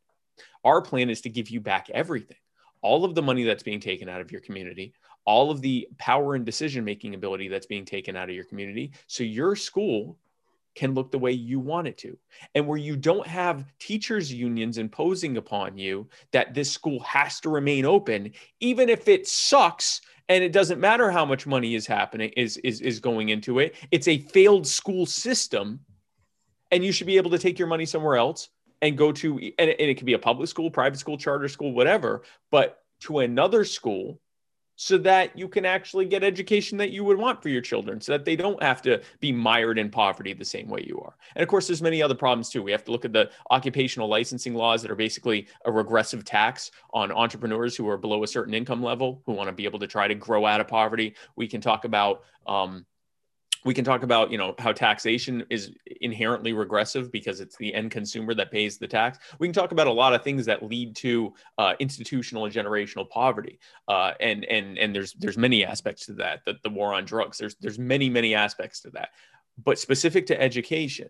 Our 0.64 0.82
plan 0.82 1.10
is 1.10 1.22
to 1.22 1.30
give 1.30 1.50
you 1.50 1.62
back 1.62 1.90
everything 1.90 2.38
all 2.82 3.04
of 3.04 3.16
the 3.16 3.22
money 3.22 3.44
that's 3.44 3.64
being 3.64 3.80
taken 3.80 4.10
out 4.10 4.22
of 4.22 4.32
your 4.32 4.42
community, 4.42 4.94
all 5.28 5.52
of 5.52 5.62
the 5.62 5.88
power 5.98 6.36
and 6.36 6.46
decision 6.46 6.86
making 6.86 7.13
ability 7.13 7.50
that's 7.50 7.66
being 7.66 7.86
taken 7.86 8.16
out 8.16 8.30
of 8.30 8.36
your 8.36 8.46
community. 8.46 8.94
So 9.08 9.24
your 9.24 9.58
school 9.58 10.18
can 10.74 10.94
look 10.94 11.12
the 11.12 11.20
way 11.20 11.32
you 11.32 11.60
want 11.60 11.88
it 11.88 11.98
to. 11.98 12.18
And 12.56 12.66
where 12.66 12.78
you 12.78 12.96
don't 12.96 13.28
have 13.28 13.66
teachers' 13.78 14.32
unions 14.32 14.78
imposing 14.78 15.36
upon 15.36 15.78
you 15.78 16.08
that 16.32 16.54
this 16.54 16.72
school 16.72 17.02
has 17.02 17.42
to 17.42 17.50
remain 17.50 17.84
open, 17.84 18.32
even 18.62 18.88
if 18.88 19.10
it 19.10 19.28
sucks 19.28 20.02
and 20.30 20.44
it 20.44 20.52
doesn't 20.52 20.80
matter 20.80 21.12
how 21.12 21.26
much 21.26 21.48
money 21.48 21.76
is 21.76 21.88
happening 21.88 22.32
is 22.36 22.58
is 22.58 22.82
is 22.82 23.00
going 23.00 23.30
into 23.30 23.60
it. 23.60 23.76
It's 23.92 24.08
a 24.08 24.20
failed 24.20 24.66
school 24.66 25.06
system. 25.06 25.82
And 26.72 26.84
you 26.84 26.92
should 26.92 27.08
be 27.08 27.18
able 27.18 27.32
to 27.32 27.40
take 27.40 27.60
your 27.60 27.68
money 27.68 27.86
somewhere 27.86 28.18
else 28.18 28.50
and 28.82 28.98
go 28.98 29.12
to 29.13 29.38
and 29.38 29.70
it, 29.70 29.78
and 29.80 29.90
it 29.90 29.98
can 29.98 30.06
be 30.06 30.13
a 30.13 30.20
public 30.20 30.48
school, 30.50 30.70
private 30.70 31.00
school, 31.00 31.18
charter 31.18 31.48
school, 31.48 31.74
whatever, 31.74 32.24
but 32.52 32.80
to 33.02 33.20
another 33.20 33.63
school 33.63 34.20
so 34.78 34.98
that 35.00 35.38
you 35.38 35.48
can 35.50 35.66
actually 35.66 36.06
get 36.06 36.24
education 36.24 36.78
that 36.78 36.92
you 36.92 37.04
would 37.04 37.18
want 37.18 37.42
for 37.42 37.50
your 37.50 37.62
children 37.62 38.00
so 38.00 38.12
that 38.12 38.24
they 38.24 38.36
don't 38.36 38.62
have 38.62 38.82
to 38.84 39.02
be 39.20 39.32
mired 39.32 39.80
in 39.80 39.90
poverty 39.90 40.34
the 40.34 40.46
same 40.46 40.70
way 40.70 40.86
you 40.88 41.00
are. 41.02 41.16
And 41.36 41.42
of 41.42 41.50
course 41.50 41.68
there's 41.68 41.82
many 41.82 42.02
other 42.02 42.16
problems 42.16 42.50
too. 42.50 42.62
We 42.62 42.72
have 42.72 42.84
to 42.86 42.92
look 42.92 43.04
at 43.04 43.12
the 43.12 43.32
occupational 43.50 44.08
licensing 44.08 44.54
laws 44.54 44.84
that 44.84 44.92
are 44.92 44.96
basically 44.96 45.48
a 45.66 45.72
regressive 45.72 46.24
tax 46.24 46.72
on 46.94 47.12
entrepreneurs 47.12 47.76
who 47.76 47.90
are 47.90 47.98
below 47.98 48.24
a 48.24 48.28
certain 48.28 48.54
income 48.54 48.84
level 48.84 49.24
who 49.26 49.34
want 49.34 49.50
to 49.50 49.54
be 49.54 49.66
able 49.66 49.80
to 49.80 49.88
try 49.88 50.08
to 50.08 50.16
grow 50.16 50.46
out 50.46 50.62
of 50.62 50.68
poverty. 50.68 51.16
We 51.36 51.48
can 51.48 51.60
talk 51.60 51.84
about 51.84 52.22
um, 52.46 52.86
we 53.68 53.74
can 53.74 53.84
talk 53.84 54.04
about 54.04 54.32
you 54.32 54.38
know 54.38 54.56
how 54.60 54.72
taxation 54.72 55.46
is 55.50 55.74
inherently 56.00 56.54
regressive 56.54 57.12
because 57.12 57.42
it's 57.42 57.58
the 57.58 57.74
end 57.74 57.92
consumer 57.92 58.34
that 58.34 58.50
pays 58.50 58.78
the 58.78 58.88
tax. 58.88 59.20
We 59.40 59.48
can 59.48 59.54
talk 59.54 59.74
about 59.74 59.88
a 59.88 59.92
lot 59.92 60.14
of 60.14 60.24
things 60.24 60.46
that 60.46 60.64
lead 60.64 60.96
to 60.98 61.34
uh, 61.58 61.74
institutional 61.80 62.46
and 62.46 62.54
generational 62.54 63.10
poverty 63.10 63.60
uh, 63.90 64.14
and 64.22 64.46
and 64.46 64.78
and 64.78 64.96
there's 64.96 65.12
there's 65.14 65.38
many 65.38 65.66
aspects 65.66 66.06
to 66.06 66.14
that 66.14 66.46
the, 66.46 66.56
the 66.64 66.70
war 66.70 66.94
on 66.94 67.04
drugs. 67.04 67.38
There's 67.38 67.56
there's 67.56 67.78
many 67.78 68.10
many 68.10 68.34
aspects 68.34 68.80
to 68.84 68.90
that. 68.92 69.10
But 69.62 69.78
specific 69.78 70.28
to 70.28 70.42
education 70.42 71.10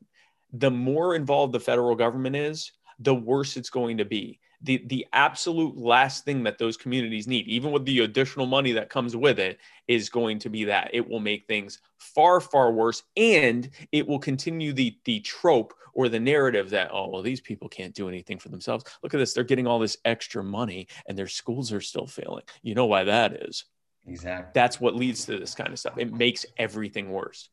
the 0.53 0.71
more 0.71 1.13
involved 1.13 1.53
the 1.53 1.59
federal 1.59 1.95
government 1.95 2.35
is 2.35 2.71
the 2.99 3.13
worse 3.13 3.57
it's 3.57 3.69
going 3.69 3.97
to 3.97 4.05
be 4.05 4.39
the 4.61 4.83
the 4.87 5.05
absolute 5.13 5.77
last 5.77 6.25
thing 6.25 6.43
that 6.43 6.57
those 6.57 6.77
communities 6.77 7.27
need 7.27 7.47
even 7.47 7.71
with 7.71 7.85
the 7.85 7.99
additional 7.99 8.45
money 8.45 8.71
that 8.71 8.89
comes 8.89 9.15
with 9.15 9.39
it 9.39 9.59
is 9.87 10.09
going 10.09 10.39
to 10.39 10.49
be 10.49 10.65
that. 10.65 10.89
It 10.93 11.07
will 11.07 11.19
make 11.19 11.45
things 11.45 11.79
far 11.99 12.39
far 12.39 12.71
worse 12.71 13.03
and 13.15 13.69
it 13.91 14.07
will 14.07 14.19
continue 14.19 14.73
the 14.73 14.97
the 15.05 15.19
trope 15.19 15.73
or 15.93 16.09
the 16.09 16.19
narrative 16.19 16.71
that 16.71 16.89
oh 16.91 17.09
well 17.09 17.21
these 17.21 17.41
people 17.41 17.69
can't 17.69 17.93
do 17.93 18.09
anything 18.09 18.39
for 18.39 18.49
themselves. 18.49 18.83
Look 19.03 19.13
at 19.13 19.17
this. 19.17 19.33
They're 19.33 19.43
getting 19.43 19.67
all 19.67 19.79
this 19.79 19.97
extra 20.05 20.43
money 20.43 20.87
and 21.07 21.17
their 21.17 21.27
schools 21.27 21.71
are 21.71 21.81
still 21.81 22.07
failing. 22.07 22.43
You 22.63 22.73
know 22.73 22.87
why 22.87 23.03
that 23.03 23.33
is? 23.33 23.65
Exactly. 24.07 24.51
That's 24.53 24.81
what 24.81 24.95
leads 24.95 25.25
to 25.25 25.37
this 25.37 25.53
kind 25.53 25.71
of 25.71 25.79
stuff. 25.79 25.97
It 25.97 26.13
makes 26.13 26.45
everything 26.57 27.11
worse. 27.11 27.49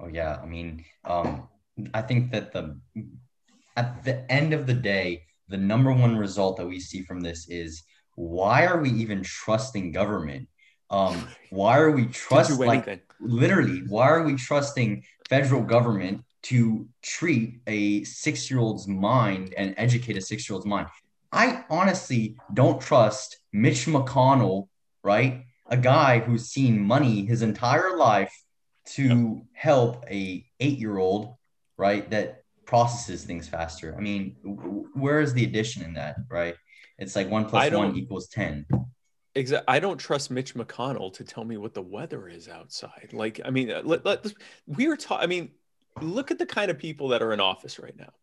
Oh 0.00 0.08
yeah. 0.08 0.38
I 0.42 0.46
mean 0.46 0.84
um 1.04 1.48
i 1.94 2.02
think 2.02 2.30
that 2.30 2.52
the 2.52 2.78
at 3.76 4.04
the 4.04 4.30
end 4.30 4.52
of 4.52 4.66
the 4.66 4.74
day 4.74 5.24
the 5.52 5.58
number 5.58 5.92
one 5.92 6.16
result 6.16 6.56
that 6.56 6.66
we 6.66 6.80
see 6.80 7.02
from 7.02 7.20
this 7.20 7.46
is 7.48 7.84
why 8.14 8.66
are 8.66 8.80
we 8.80 8.90
even 8.90 9.22
trusting 9.22 9.92
government? 9.92 10.48
Um, 10.90 11.28
why 11.50 11.78
are 11.78 11.90
we 11.90 12.06
trust 12.06 12.58
like 12.58 13.06
literally? 13.20 13.82
Why 13.86 14.08
are 14.08 14.22
we 14.22 14.34
trusting 14.34 15.04
federal 15.28 15.62
government 15.62 16.24
to 16.44 16.88
treat 17.02 17.60
a 17.66 18.02
six 18.04 18.50
year 18.50 18.60
old's 18.60 18.88
mind 18.88 19.54
and 19.56 19.74
educate 19.76 20.16
a 20.16 20.22
six 20.22 20.48
year 20.48 20.54
old's 20.54 20.66
mind? 20.66 20.88
I 21.30 21.64
honestly 21.70 22.36
don't 22.52 22.80
trust 22.80 23.38
Mitch 23.52 23.86
McConnell, 23.86 24.68
right? 25.04 25.44
A 25.66 25.76
guy 25.76 26.20
who's 26.20 26.48
seen 26.48 26.80
money 26.80 27.26
his 27.26 27.42
entire 27.42 27.96
life 27.96 28.34
to 28.94 29.02
yep. 29.02 29.44
help 29.52 30.04
a 30.10 30.44
eight 30.60 30.78
year 30.78 30.96
old, 30.96 31.36
right? 31.76 32.10
That 32.10 32.41
processes 32.72 33.24
things 33.24 33.46
faster. 33.46 33.94
I 33.98 34.00
mean, 34.00 34.34
where 34.94 35.20
is 35.20 35.34
the 35.34 35.44
addition 35.44 35.82
in 35.82 35.92
that, 35.92 36.16
right? 36.30 36.54
It's 36.96 37.14
like 37.14 37.28
one 37.28 37.44
plus 37.44 37.70
one 37.70 37.94
equals 37.94 38.28
10. 38.28 38.64
Exactly. 39.34 39.64
I 39.68 39.78
don't 39.78 39.98
trust 39.98 40.30
Mitch 40.30 40.54
McConnell 40.54 41.12
to 41.12 41.22
tell 41.22 41.44
me 41.44 41.58
what 41.58 41.74
the 41.74 41.82
weather 41.82 42.28
is 42.28 42.48
outside. 42.48 43.10
Like, 43.12 43.42
I 43.44 43.50
mean, 43.50 43.70
uh, 43.70 43.82
let, 43.84 44.06
let, 44.06 44.26
we 44.66 44.86
are 44.86 44.96
talking, 44.96 45.22
I 45.22 45.26
mean, 45.26 45.50
look 46.00 46.30
at 46.30 46.38
the 46.38 46.46
kind 46.46 46.70
of 46.70 46.78
people 46.78 47.08
that 47.08 47.20
are 47.20 47.34
in 47.34 47.40
office 47.40 47.78
right 47.78 47.94
now. 47.94 48.14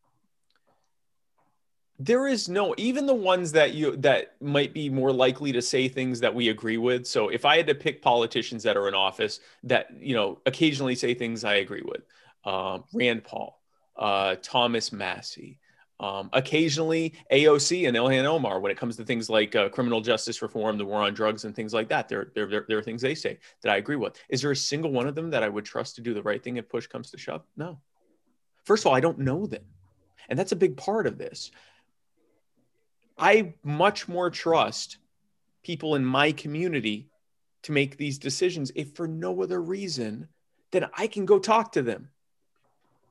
There 1.99 2.27
is 2.27 2.49
no, 2.49 2.73
even 2.75 3.05
the 3.05 3.13
ones 3.13 3.51
that 3.51 3.75
you, 3.75 3.97
that 3.97 4.33
might 4.41 4.73
be 4.73 4.89
more 4.89 5.11
likely 5.11 5.51
to 5.51 5.61
say 5.61 5.89
things 5.89 6.21
that 6.21 6.33
we 6.33 6.49
agree 6.49 6.77
with. 6.77 7.05
So 7.05 7.29
if 7.29 7.45
I 7.45 7.57
had 7.57 7.67
to 7.67 7.75
pick 7.75 8.01
politicians 8.01 8.63
that 8.63 8.77
are 8.77 8.87
in 8.87 8.95
office 8.95 9.41
that, 9.65 9.89
you 9.99 10.15
know, 10.15 10.39
occasionally 10.47 10.95
say 10.95 11.13
things 11.13 11.43
I 11.43 11.55
agree 11.55 11.83
with, 11.85 12.01
um, 12.45 12.85
Rand 12.95 13.23
Paul, 13.23 13.58
uh, 13.99 14.35
Thomas 14.41 14.91
Massie. 14.91 15.59
um, 15.99 16.29
occasionally 16.31 17.13
AOC 17.29 17.87
and 17.87 17.97
Ilhan 17.97 18.23
Omar 18.23 18.61
when 18.61 18.71
it 18.71 18.77
comes 18.77 18.95
to 18.95 19.03
things 19.03 19.29
like 19.29 19.53
uh, 19.55 19.67
criminal 19.67 19.99
justice 19.99 20.41
reform, 20.41 20.77
the 20.77 20.85
war 20.85 21.01
on 21.01 21.13
drugs, 21.13 21.43
and 21.43 21.53
things 21.53 21.73
like 21.73 21.89
that. 21.89 22.07
There, 22.07 22.31
there, 22.33 22.47
there, 22.47 22.65
there, 22.69 22.77
are 22.77 22.81
things 22.81 23.01
they 23.01 23.15
say 23.15 23.37
that 23.61 23.71
I 23.73 23.77
agree 23.77 23.97
with. 23.97 24.17
Is 24.29 24.41
there 24.41 24.51
a 24.51 24.55
single 24.55 24.91
one 24.91 25.07
of 25.07 25.15
them 25.15 25.29
that 25.31 25.43
I 25.43 25.49
would 25.49 25.65
trust 25.65 25.95
to 25.95 26.01
do 26.01 26.13
the 26.13 26.23
right 26.23 26.41
thing 26.41 26.55
if 26.55 26.69
push 26.69 26.87
comes 26.87 27.11
to 27.11 27.17
shove? 27.17 27.43
No. 27.57 27.81
First 28.63 28.83
of 28.83 28.87
all, 28.87 28.95
I 28.95 29.01
don't 29.01 29.19
know 29.19 29.45
them. 29.45 29.65
And 30.29 30.39
that's 30.39 30.53
a 30.53 30.55
big 30.55 30.77
part 30.77 31.05
of 31.05 31.17
this. 31.17 31.51
I 33.17 33.55
much 33.63 34.07
more 34.07 34.29
trust 34.29 34.99
people 35.63 35.95
in 35.95 36.05
my 36.05 36.31
community 36.31 37.09
to 37.63 37.73
make 37.73 37.97
these 37.97 38.17
decisions 38.17 38.71
if 38.73 38.95
for 38.95 39.05
no 39.05 39.43
other 39.43 39.61
reason 39.61 40.29
than 40.71 40.85
I 40.93 41.07
can 41.07 41.25
go 41.25 41.39
talk 41.39 41.73
to 41.73 41.81
them 41.81 42.09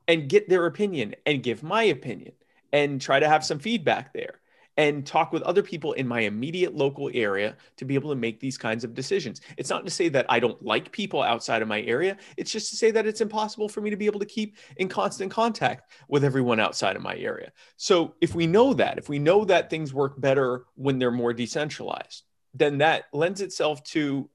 and 0.09 0.27
get 0.27 0.49
their 0.49 0.65
opinion 0.65 1.15
and 1.25 1.41
give 1.41 1.63
my 1.63 1.83
opinion 1.83 2.33
and 2.73 2.99
try 2.99 3.19
to 3.19 3.29
have 3.29 3.45
some 3.45 3.59
feedback 3.59 4.11
there. 4.11 4.41
and 4.79 5.05
talk 5.05 5.33
with 5.33 5.43
other 5.43 5.61
people 5.61 5.91
in 5.91 6.07
my 6.07 6.21
immediate 6.21 6.73
local 6.73 7.11
area 7.13 7.57
to 7.75 7.83
be 7.83 7.95
able 7.95 8.09
to 8.09 8.15
make 8.15 8.39
these 8.39 8.57
kinds 8.57 8.85
of 8.85 8.93
decisions. 8.93 9.41
It's 9.57 9.69
not 9.69 9.83
to 9.83 9.91
say 9.91 10.07
that 10.07 10.25
I 10.29 10.39
don't 10.39 10.63
like 10.63 10.89
people 10.93 11.21
outside 11.21 11.61
of 11.61 11.67
my 11.67 11.81
area. 11.81 12.15
It's 12.37 12.49
just 12.49 12.69
to 12.69 12.77
say 12.77 12.89
that 12.91 13.05
it's 13.05 13.19
impossible 13.19 13.67
for 13.67 13.81
me 13.81 13.89
to 13.89 13.97
be 13.97 14.05
able 14.05 14.21
to 14.21 14.25
keep 14.25 14.55
in 14.77 14.87
constant 14.87 15.33
contact 15.33 15.91
with 16.07 16.23
everyone 16.23 16.61
outside 16.61 16.95
of 16.95 17.01
my 17.01 17.17
area. 17.17 17.51
So 17.75 18.15
if 18.21 18.33
we 18.33 18.47
know 18.47 18.73
that, 18.73 18.97
if 18.97 19.09
we 19.09 19.19
know 19.19 19.43
that 19.43 19.69
things 19.69 19.93
work 19.93 20.13
better 20.21 20.63
when 20.75 20.97
they're 20.97 21.11
more 21.11 21.33
decentralized, 21.33 22.23
then 22.53 22.77
that 22.77 23.03
lends 23.11 23.41
itself 23.41 23.83
to 23.83 24.29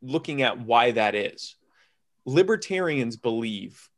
looking 0.00 0.40
at 0.40 0.58
why 0.58 0.92
that 0.92 1.14
is. 1.14 1.56
Libertarians 2.24 3.18
believe 3.18 3.89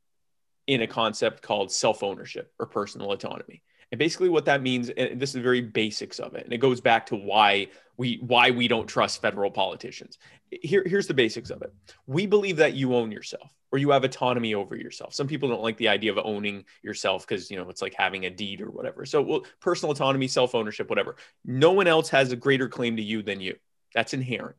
in 0.67 0.83
a 0.83 0.87
concept 0.87 1.43
called 1.43 1.73
self 1.73 2.03
ownership 2.03 2.53
or 2.59 2.67
personal 2.67 3.13
autonomy. 3.13 3.63
And 3.91 3.99
basically 3.99 4.31
what 4.31 4.47
that 4.47 4.63
means, 4.63 4.89
and 4.89 5.21
this 5.21 5.31
is 5.31 5.35
the 5.35 5.41
very 5.43 5.61
basics 5.61 6.19
of 6.19 6.35
it, 6.35 6.45
and 6.45 6.53
it 6.53 6.59
goes 6.59 6.81
back 6.81 7.07
to 7.07 7.17
why 7.17 7.69
we 7.99 8.19
why 8.27 8.51
we 8.51 8.67
don't 8.67 8.87
trust 8.87 9.21
federal 9.21 9.51
politicians. 9.51 10.19
Here, 10.51 10.83
here's 10.87 11.07
the 11.07 11.15
basics 11.15 11.51
of 11.51 11.61
it. 11.63 11.73
We 12.07 12.27
believe 12.27 12.57
that 12.57 12.75
you 12.75 12.95
own 12.95 13.13
yourself 13.13 13.51
or 13.71 13.79
you 13.79 13.91
have 13.91 14.05
autonomy 14.05 14.55
over 14.55 14.77
yourself. 14.77 15.15
Some 15.15 15.27
people 15.27 15.49
don't 15.49 15.63
like 15.63 15.79
the 15.79 15.89
idea 15.89 16.13
of 16.13 16.19
owning 16.25 16.65
yourself 16.83 17.27
because 17.27 17.51
you 17.51 17.57
know 17.57 17.69
it's 17.69 17.83
like 17.83 17.95
having 17.95 18.25
a 18.25 18.31
deed 18.31 18.61
or 18.61 18.71
whatever. 18.71 19.05
So 19.05 19.21
well, 19.21 19.45
personal 19.61 19.93
autonomy, 19.93 20.29
self-ownership, 20.29 20.89
whatever. 20.89 21.17
No 21.45 21.73
one 21.73 21.87
else 21.87 22.09
has 22.11 22.33
a 22.33 22.37
greater 22.37 22.69
claim 22.69 22.97
to 22.97 23.03
you 23.03 23.23
than 23.23 23.41
you. 23.41 23.57
That's 23.95 24.15
inherent. 24.15 24.57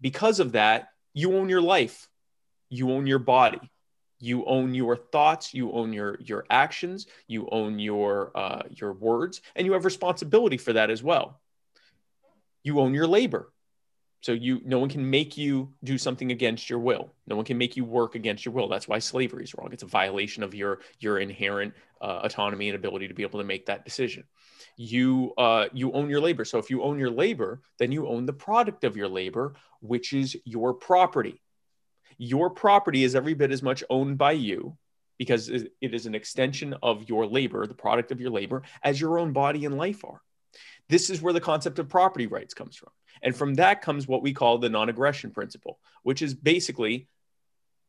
Because 0.00 0.40
of 0.40 0.52
that, 0.52 0.88
you 1.14 1.36
own 1.36 1.48
your 1.48 1.62
life, 1.62 2.08
you 2.70 2.92
own 2.92 3.06
your 3.06 3.18
body, 3.18 3.60
you 4.22 4.44
own 4.46 4.74
your 4.74 4.96
thoughts 4.96 5.52
you 5.52 5.72
own 5.72 5.92
your 5.92 6.16
your 6.20 6.46
actions 6.48 7.06
you 7.26 7.48
own 7.52 7.78
your 7.78 8.30
uh, 8.34 8.62
your 8.70 8.92
words 8.92 9.42
and 9.56 9.66
you 9.66 9.72
have 9.72 9.84
responsibility 9.84 10.56
for 10.56 10.72
that 10.72 10.90
as 10.90 11.02
well. 11.02 11.40
You 12.62 12.80
own 12.80 12.94
your 12.94 13.06
labor. 13.06 13.52
So 14.20 14.32
you 14.32 14.60
no 14.64 14.78
one 14.78 14.88
can 14.88 15.10
make 15.10 15.36
you 15.36 15.72
do 15.82 15.98
something 15.98 16.30
against 16.30 16.70
your 16.70 16.78
will. 16.78 17.12
No 17.26 17.34
one 17.34 17.44
can 17.44 17.58
make 17.58 17.76
you 17.76 17.84
work 17.84 18.14
against 18.14 18.44
your 18.44 18.54
will. 18.54 18.68
That's 18.68 18.86
why 18.86 19.00
slavery 19.00 19.42
is 19.42 19.54
wrong. 19.54 19.70
It's 19.72 19.82
a 19.82 19.86
violation 19.86 20.44
of 20.44 20.54
your 20.54 20.80
your 21.00 21.18
inherent 21.18 21.74
uh, 22.00 22.20
autonomy 22.22 22.68
and 22.68 22.76
ability 22.76 23.08
to 23.08 23.14
be 23.14 23.24
able 23.24 23.40
to 23.40 23.46
make 23.46 23.66
that 23.66 23.84
decision. 23.84 24.24
You 24.76 25.32
uh, 25.36 25.66
you 25.72 25.90
own 25.92 26.08
your 26.08 26.20
labor. 26.20 26.44
So 26.44 26.58
if 26.58 26.70
you 26.70 26.82
own 26.82 26.98
your 26.98 27.10
labor 27.10 27.62
then 27.78 27.90
you 27.90 28.06
own 28.06 28.26
the 28.26 28.32
product 28.32 28.84
of 28.84 28.96
your 28.96 29.08
labor 29.08 29.54
which 29.80 30.12
is 30.12 30.36
your 30.44 30.72
property 30.72 31.42
your 32.18 32.50
property 32.50 33.04
is 33.04 33.14
every 33.14 33.34
bit 33.34 33.52
as 33.52 33.62
much 33.62 33.84
owned 33.90 34.18
by 34.18 34.32
you 34.32 34.76
because 35.18 35.48
it 35.48 35.72
is 35.80 36.06
an 36.06 36.14
extension 36.14 36.74
of 36.82 37.08
your 37.08 37.26
labor, 37.26 37.66
the 37.66 37.74
product 37.74 38.10
of 38.10 38.20
your 38.20 38.30
labor, 38.30 38.62
as 38.82 39.00
your 39.00 39.18
own 39.18 39.32
body 39.32 39.64
and 39.64 39.76
life 39.76 40.04
are. 40.04 40.20
This 40.88 41.10
is 41.10 41.22
where 41.22 41.32
the 41.32 41.40
concept 41.40 41.78
of 41.78 41.88
property 41.88 42.26
rights 42.26 42.54
comes 42.54 42.76
from. 42.76 42.90
And 43.22 43.36
from 43.36 43.54
that 43.54 43.82
comes 43.82 44.08
what 44.08 44.22
we 44.22 44.32
call 44.32 44.58
the 44.58 44.68
non 44.68 44.88
aggression 44.88 45.30
principle, 45.30 45.78
which 46.02 46.22
is 46.22 46.34
basically 46.34 47.08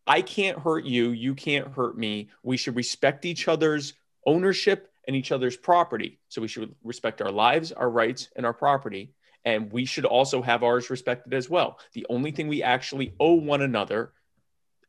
I 0.06 0.22
can't 0.22 0.60
hurt 0.60 0.86
you, 0.86 1.12
you 1.12 1.34
can't 1.34 1.70
hurt 1.70 1.98
me. 1.98 2.30
We 2.44 2.58
should 2.58 2.76
respect 2.76 3.26
each 3.26 3.48
other's 3.48 3.94
ownership 4.26 4.92
and 5.08 5.16
each 5.16 5.32
other's 5.32 5.58
property. 5.58 6.20
So 6.30 6.42
we 6.42 6.48
should 6.48 6.76
respect 6.84 7.22
our 7.22 7.32
lives, 7.32 7.72
our 7.72 7.90
rights, 7.90 8.30
and 8.36 8.46
our 8.46 8.54
property. 8.54 9.14
And 9.45 9.71
we 9.71 9.86
should 9.86 10.06
also 10.06 10.41
have 10.41 10.63
ours 10.63 10.89
respected 10.89 11.34
as 11.34 11.49
well. 11.49 11.79
The 11.93 12.06
only 12.10 12.32
thing 12.32 12.47
we 12.47 12.63
actually 12.63 13.13
owe 13.19 13.34
one 13.34 13.62
another 13.62 14.13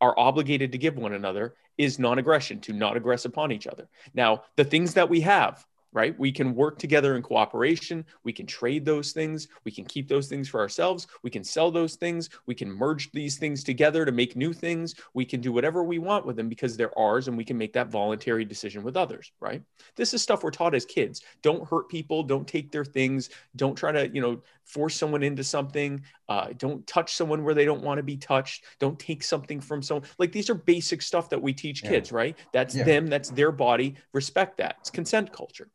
are 0.00 0.18
obligated 0.18 0.72
to 0.72 0.78
give 0.78 0.96
one 0.96 1.12
another 1.12 1.54
is 1.76 1.98
non 1.98 2.18
aggression, 2.18 2.60
to 2.60 2.72
not 2.72 2.96
aggress 2.96 3.24
upon 3.24 3.52
each 3.52 3.66
other. 3.66 3.88
Now, 4.12 4.44
the 4.56 4.64
things 4.64 4.94
that 4.94 5.08
we 5.08 5.22
have, 5.22 5.64
right? 5.94 6.18
We 6.18 6.33
can 6.33 6.54
work 6.54 6.78
together 6.78 7.16
in 7.16 7.22
cooperation. 7.22 8.04
We 8.24 8.33
can 8.33 8.46
trade 8.46 8.85
those 8.85 9.12
things. 9.12 9.48
We 9.64 9.70
can 9.70 9.85
keep 9.85 10.09
those 10.09 10.28
things 10.28 10.48
for 10.48 10.61
ourselves. 10.61 11.07
We 11.22 11.30
can 11.30 11.44
sell 11.44 11.70
those 11.70 11.94
things. 11.94 12.28
We 12.46 12.54
can 12.54 12.70
merge 12.70 13.11
these 13.12 13.38
things 13.38 13.62
together 13.62 14.04
to 14.04 14.12
make 14.12 14.35
new 14.35 14.52
things. 14.52 14.96
We 15.14 15.24
can 15.24 15.40
do 15.40 15.52
whatever 15.52 15.85
we 15.85 16.00
want 16.00 16.26
with 16.26 16.37
them 16.37 16.48
because 16.48 16.76
they're 16.76 16.98
ours 16.98 17.28
and 17.28 17.37
we 17.37 17.44
can 17.44 17.57
make 17.57 17.72
that 17.74 17.88
voluntary 17.88 18.44
decision 18.44 18.83
with 18.83 18.96
others, 18.96 19.30
right? 19.40 19.62
This 19.94 20.12
is 20.12 20.20
stuff 20.20 20.42
we're 20.42 20.50
taught 20.50 20.74
as 20.74 20.85
kids. 20.85 21.22
Don't 21.42 21.66
hurt 21.66 21.88
people. 21.88 22.24
Don't 22.24 22.46
take 22.46 22.72
their 22.72 22.85
things. 22.85 23.30
Don't 23.54 23.76
try 23.76 23.92
to, 23.92 24.12
you 24.12 24.20
know, 24.20 24.42
force 24.64 24.96
someone 24.96 25.22
into 25.22 25.44
something. 25.44 26.02
Uh, 26.28 26.48
don't 26.59 26.85
touch 26.88 27.14
someone 27.14 27.44
where 27.44 27.54
they 27.54 27.64
don't 27.64 27.83
want 27.83 27.98
to 27.98 28.02
be 28.02 28.16
touched. 28.16 28.64
Don't 28.80 28.98
take 28.98 29.22
something 29.22 29.61
from 29.61 29.80
someone. 29.80 30.09
Like 30.18 30.33
these 30.33 30.50
are 30.50 30.54
basic 30.54 31.02
stuff 31.02 31.30
that 31.30 31.40
we 31.40 31.52
teach 31.52 31.85
yeah. 31.85 31.90
kids, 31.90 32.11
right? 32.11 32.37
That's 32.52 32.74
yeah. 32.74 32.83
them. 32.83 33.07
That's 33.07 33.30
their 33.30 33.52
body. 33.52 33.94
Respect 34.12 34.57
that. 34.57 34.76
It's 34.80 34.90
consent 34.90 35.33
culture 35.33 35.68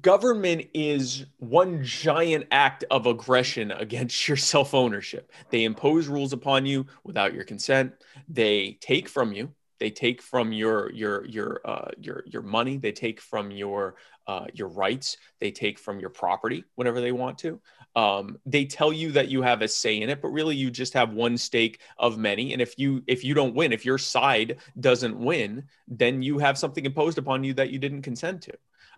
government 0.00 0.66
is 0.72 1.26
one 1.38 1.82
giant 1.84 2.46
act 2.50 2.84
of 2.90 3.06
aggression 3.06 3.70
against 3.70 4.26
your 4.28 4.36
self 4.36 4.74
ownership. 4.74 5.30
They 5.50 5.64
impose 5.64 6.08
rules 6.08 6.32
upon 6.32 6.66
you 6.66 6.86
without 7.04 7.34
your 7.34 7.44
consent. 7.44 7.92
They 8.28 8.78
take 8.80 9.08
from 9.08 9.32
you. 9.32 9.52
They 9.80 9.90
take 9.90 10.22
from 10.22 10.52
your 10.52 10.90
your 10.92 11.26
your 11.26 11.60
uh, 11.64 11.90
your 11.98 12.24
your 12.26 12.42
money. 12.42 12.78
They 12.78 12.92
take 12.92 13.20
from 13.20 13.50
your 13.50 13.96
uh, 14.26 14.46
your 14.54 14.68
rights. 14.68 15.18
They 15.40 15.50
take 15.50 15.78
from 15.78 16.00
your 16.00 16.10
property 16.10 16.64
whenever 16.76 17.00
they 17.00 17.12
want 17.12 17.38
to. 17.38 17.60
Um, 17.96 18.38
they 18.46 18.64
tell 18.64 18.92
you 18.92 19.12
that 19.12 19.28
you 19.28 19.42
have 19.42 19.62
a 19.62 19.68
say 19.68 20.00
in 20.00 20.08
it, 20.08 20.22
but 20.22 20.28
really 20.28 20.56
you 20.56 20.70
just 20.70 20.94
have 20.94 21.12
one 21.12 21.36
stake 21.36 21.80
of 21.98 22.16
many. 22.16 22.52
And 22.52 22.62
if 22.62 22.78
you 22.78 23.02
if 23.06 23.24
you 23.24 23.34
don't 23.34 23.54
win, 23.54 23.72
if 23.72 23.84
your 23.84 23.98
side 23.98 24.56
doesn't 24.80 25.18
win, 25.18 25.64
then 25.88 26.22
you 26.22 26.38
have 26.38 26.56
something 26.56 26.86
imposed 26.86 27.18
upon 27.18 27.44
you 27.44 27.52
that 27.54 27.70
you 27.70 27.78
didn't 27.78 28.02
consent 28.02 28.42
to. 28.42 28.54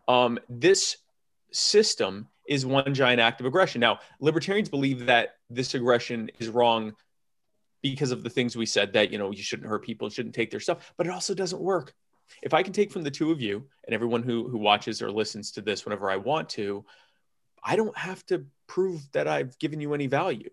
Um, 0.08 0.38
this 0.48 0.98
system 1.52 2.28
is 2.48 2.64
one 2.64 2.94
giant 2.94 3.20
act 3.20 3.40
of 3.40 3.46
aggression. 3.46 3.80
Now, 3.80 4.00
libertarians 4.20 4.68
believe 4.68 5.06
that 5.06 5.36
this 5.50 5.74
aggression 5.74 6.30
is 6.38 6.48
wrong 6.48 6.94
because 7.82 8.10
of 8.10 8.22
the 8.22 8.30
things 8.30 8.56
we 8.56 8.66
said 8.66 8.92
that, 8.92 9.10
you 9.10 9.18
know, 9.18 9.30
you 9.30 9.42
shouldn't 9.42 9.68
hurt 9.68 9.84
people, 9.84 10.08
shouldn't 10.08 10.34
take 10.34 10.50
their 10.50 10.60
stuff, 10.60 10.92
but 10.96 11.06
it 11.06 11.10
also 11.10 11.34
doesn't 11.34 11.60
work. 11.60 11.94
If 12.42 12.54
I 12.54 12.62
can 12.62 12.72
take 12.72 12.90
from 12.90 13.02
the 13.02 13.10
two 13.10 13.30
of 13.30 13.40
you 13.40 13.64
and 13.84 13.94
everyone 13.94 14.22
who, 14.22 14.48
who 14.48 14.58
watches 14.58 15.00
or 15.02 15.10
listens 15.10 15.52
to 15.52 15.60
this 15.60 15.84
whenever 15.84 16.10
I 16.10 16.16
want 16.16 16.48
to, 16.50 16.84
I 17.62 17.76
don't 17.76 17.96
have 17.96 18.24
to 18.26 18.46
prove 18.66 19.00
that 19.12 19.28
I've 19.28 19.58
given 19.58 19.80
you 19.80 19.94
any 19.94 20.06
value 20.06 20.50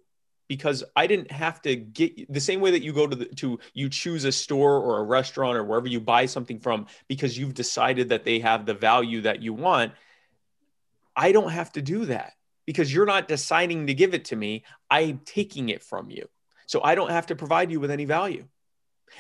because 0.48 0.84
I 0.96 1.08
didn't 1.08 1.32
have 1.32 1.62
to 1.64 1.76
get 1.76 2.32
the 2.32 2.40
same 2.40 2.60
way 2.60 2.72
that 2.72 2.84
you 2.84 2.94
go 2.94 3.08
to 3.08 3.16
the 3.16 3.26
to 3.26 3.60
you 3.74 3.90
choose 3.90 4.26
a 4.26 4.32
store 4.32 4.80
or 4.80 5.00
a 5.00 5.04
restaurant 5.04 5.58
or 5.58 5.64
wherever 5.64 5.88
you 5.88 6.00
buy 6.00 6.26
something 6.26 6.60
from 6.60 6.88
because 7.08 7.38
you've 7.38 7.54
decided 7.54 8.10
that 8.10 8.26
they 8.26 8.40
have 8.40 8.66
the 8.66 8.74
value 8.74 9.22
that 9.22 9.42
you 9.42 9.54
want. 9.54 9.94
I 11.16 11.32
don't 11.32 11.52
have 11.52 11.72
to 11.74 11.82
do 11.82 12.06
that 12.06 12.34
because 12.66 12.94
you're 12.94 13.06
not 13.06 13.28
deciding 13.28 13.88
to 13.88 13.94
give 13.94 14.14
it 14.14 14.26
to 14.26 14.36
me. 14.36 14.64
I'm 14.90 15.22
taking 15.26 15.70
it 15.70 15.84
from 15.84 16.10
you. 16.10 16.28
So 16.66 16.82
I 16.84 16.96
don't 16.96 17.12
have 17.12 17.28
to 17.28 17.36
provide 17.36 17.72
you 17.72 17.80
with 17.80 17.92
any 17.92 18.06
value. 18.06 18.46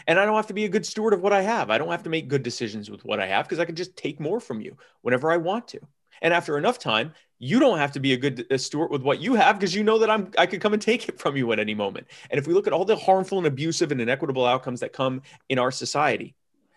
And 0.07 0.19
I 0.19 0.25
don't 0.25 0.35
have 0.35 0.47
to 0.47 0.53
be 0.53 0.65
a 0.65 0.69
good 0.69 0.85
steward 0.85 1.13
of 1.13 1.21
what 1.21 1.33
I 1.33 1.41
have. 1.41 1.69
I 1.69 1.77
don't 1.77 1.91
have 1.91 2.03
to 2.03 2.09
make 2.09 2.27
good 2.27 2.41
decisions 2.41 2.89
with 2.89 3.05
what 3.05 3.19
I 3.19 3.27
have 3.27 3.45
because 3.45 3.59
I 3.59 3.65
can 3.65 3.75
just 3.75 3.95
take 3.95 4.19
more 4.19 4.39
from 4.39 4.59
you 4.59 4.75
whenever 5.01 5.31
I 5.31 5.37
want 5.37 5.67
to. 5.69 5.79
And 6.21 6.33
after 6.33 6.57
enough 6.57 6.79
time, 6.79 7.13
you 7.39 7.59
don't 7.59 7.77
have 7.77 7.91
to 7.93 7.99
be 7.99 8.13
a 8.13 8.17
good 8.17 8.45
steward 8.59 8.89
with 8.91 9.01
what 9.01 9.19
you 9.19 9.33
have 9.35 9.59
because 9.59 9.75
you 9.75 9.83
know 9.83 9.99
that 9.99 10.09
I'm 10.09 10.31
I 10.37 10.45
could 10.45 10.61
come 10.61 10.73
and 10.73 10.81
take 10.81 11.09
it 11.09 11.19
from 11.19 11.35
you 11.35 11.51
at 11.51 11.59
any 11.59 11.73
moment. 11.73 12.07
And 12.29 12.39
if 12.39 12.47
we 12.47 12.53
look 12.53 12.67
at 12.67 12.73
all 12.73 12.85
the 12.85 12.95
harmful 12.95 13.37
and 13.37 13.47
abusive 13.47 13.91
and 13.91 13.99
inequitable 13.99 14.45
outcomes 14.45 14.79
that 14.79 14.93
come 14.93 15.21
in 15.49 15.59
our 15.59 15.71
society, 15.71 16.35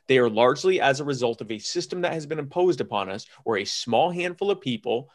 they 0.09 0.19
are 0.19 0.29
largely 0.29 0.81
as 0.81 1.01
a 1.01 1.05
result 1.05 1.41
of 1.41 1.51
a 1.51 1.59
system 1.59 2.01
that 2.01 2.13
has 2.13 2.27
been 2.27 2.39
imposed 2.39 2.81
upon 2.81 3.09
us 3.09 3.27
where 3.45 3.59
a 3.59 3.65
small 3.65 4.11
handful 4.11 4.51
of 4.51 4.61
people 4.61 5.11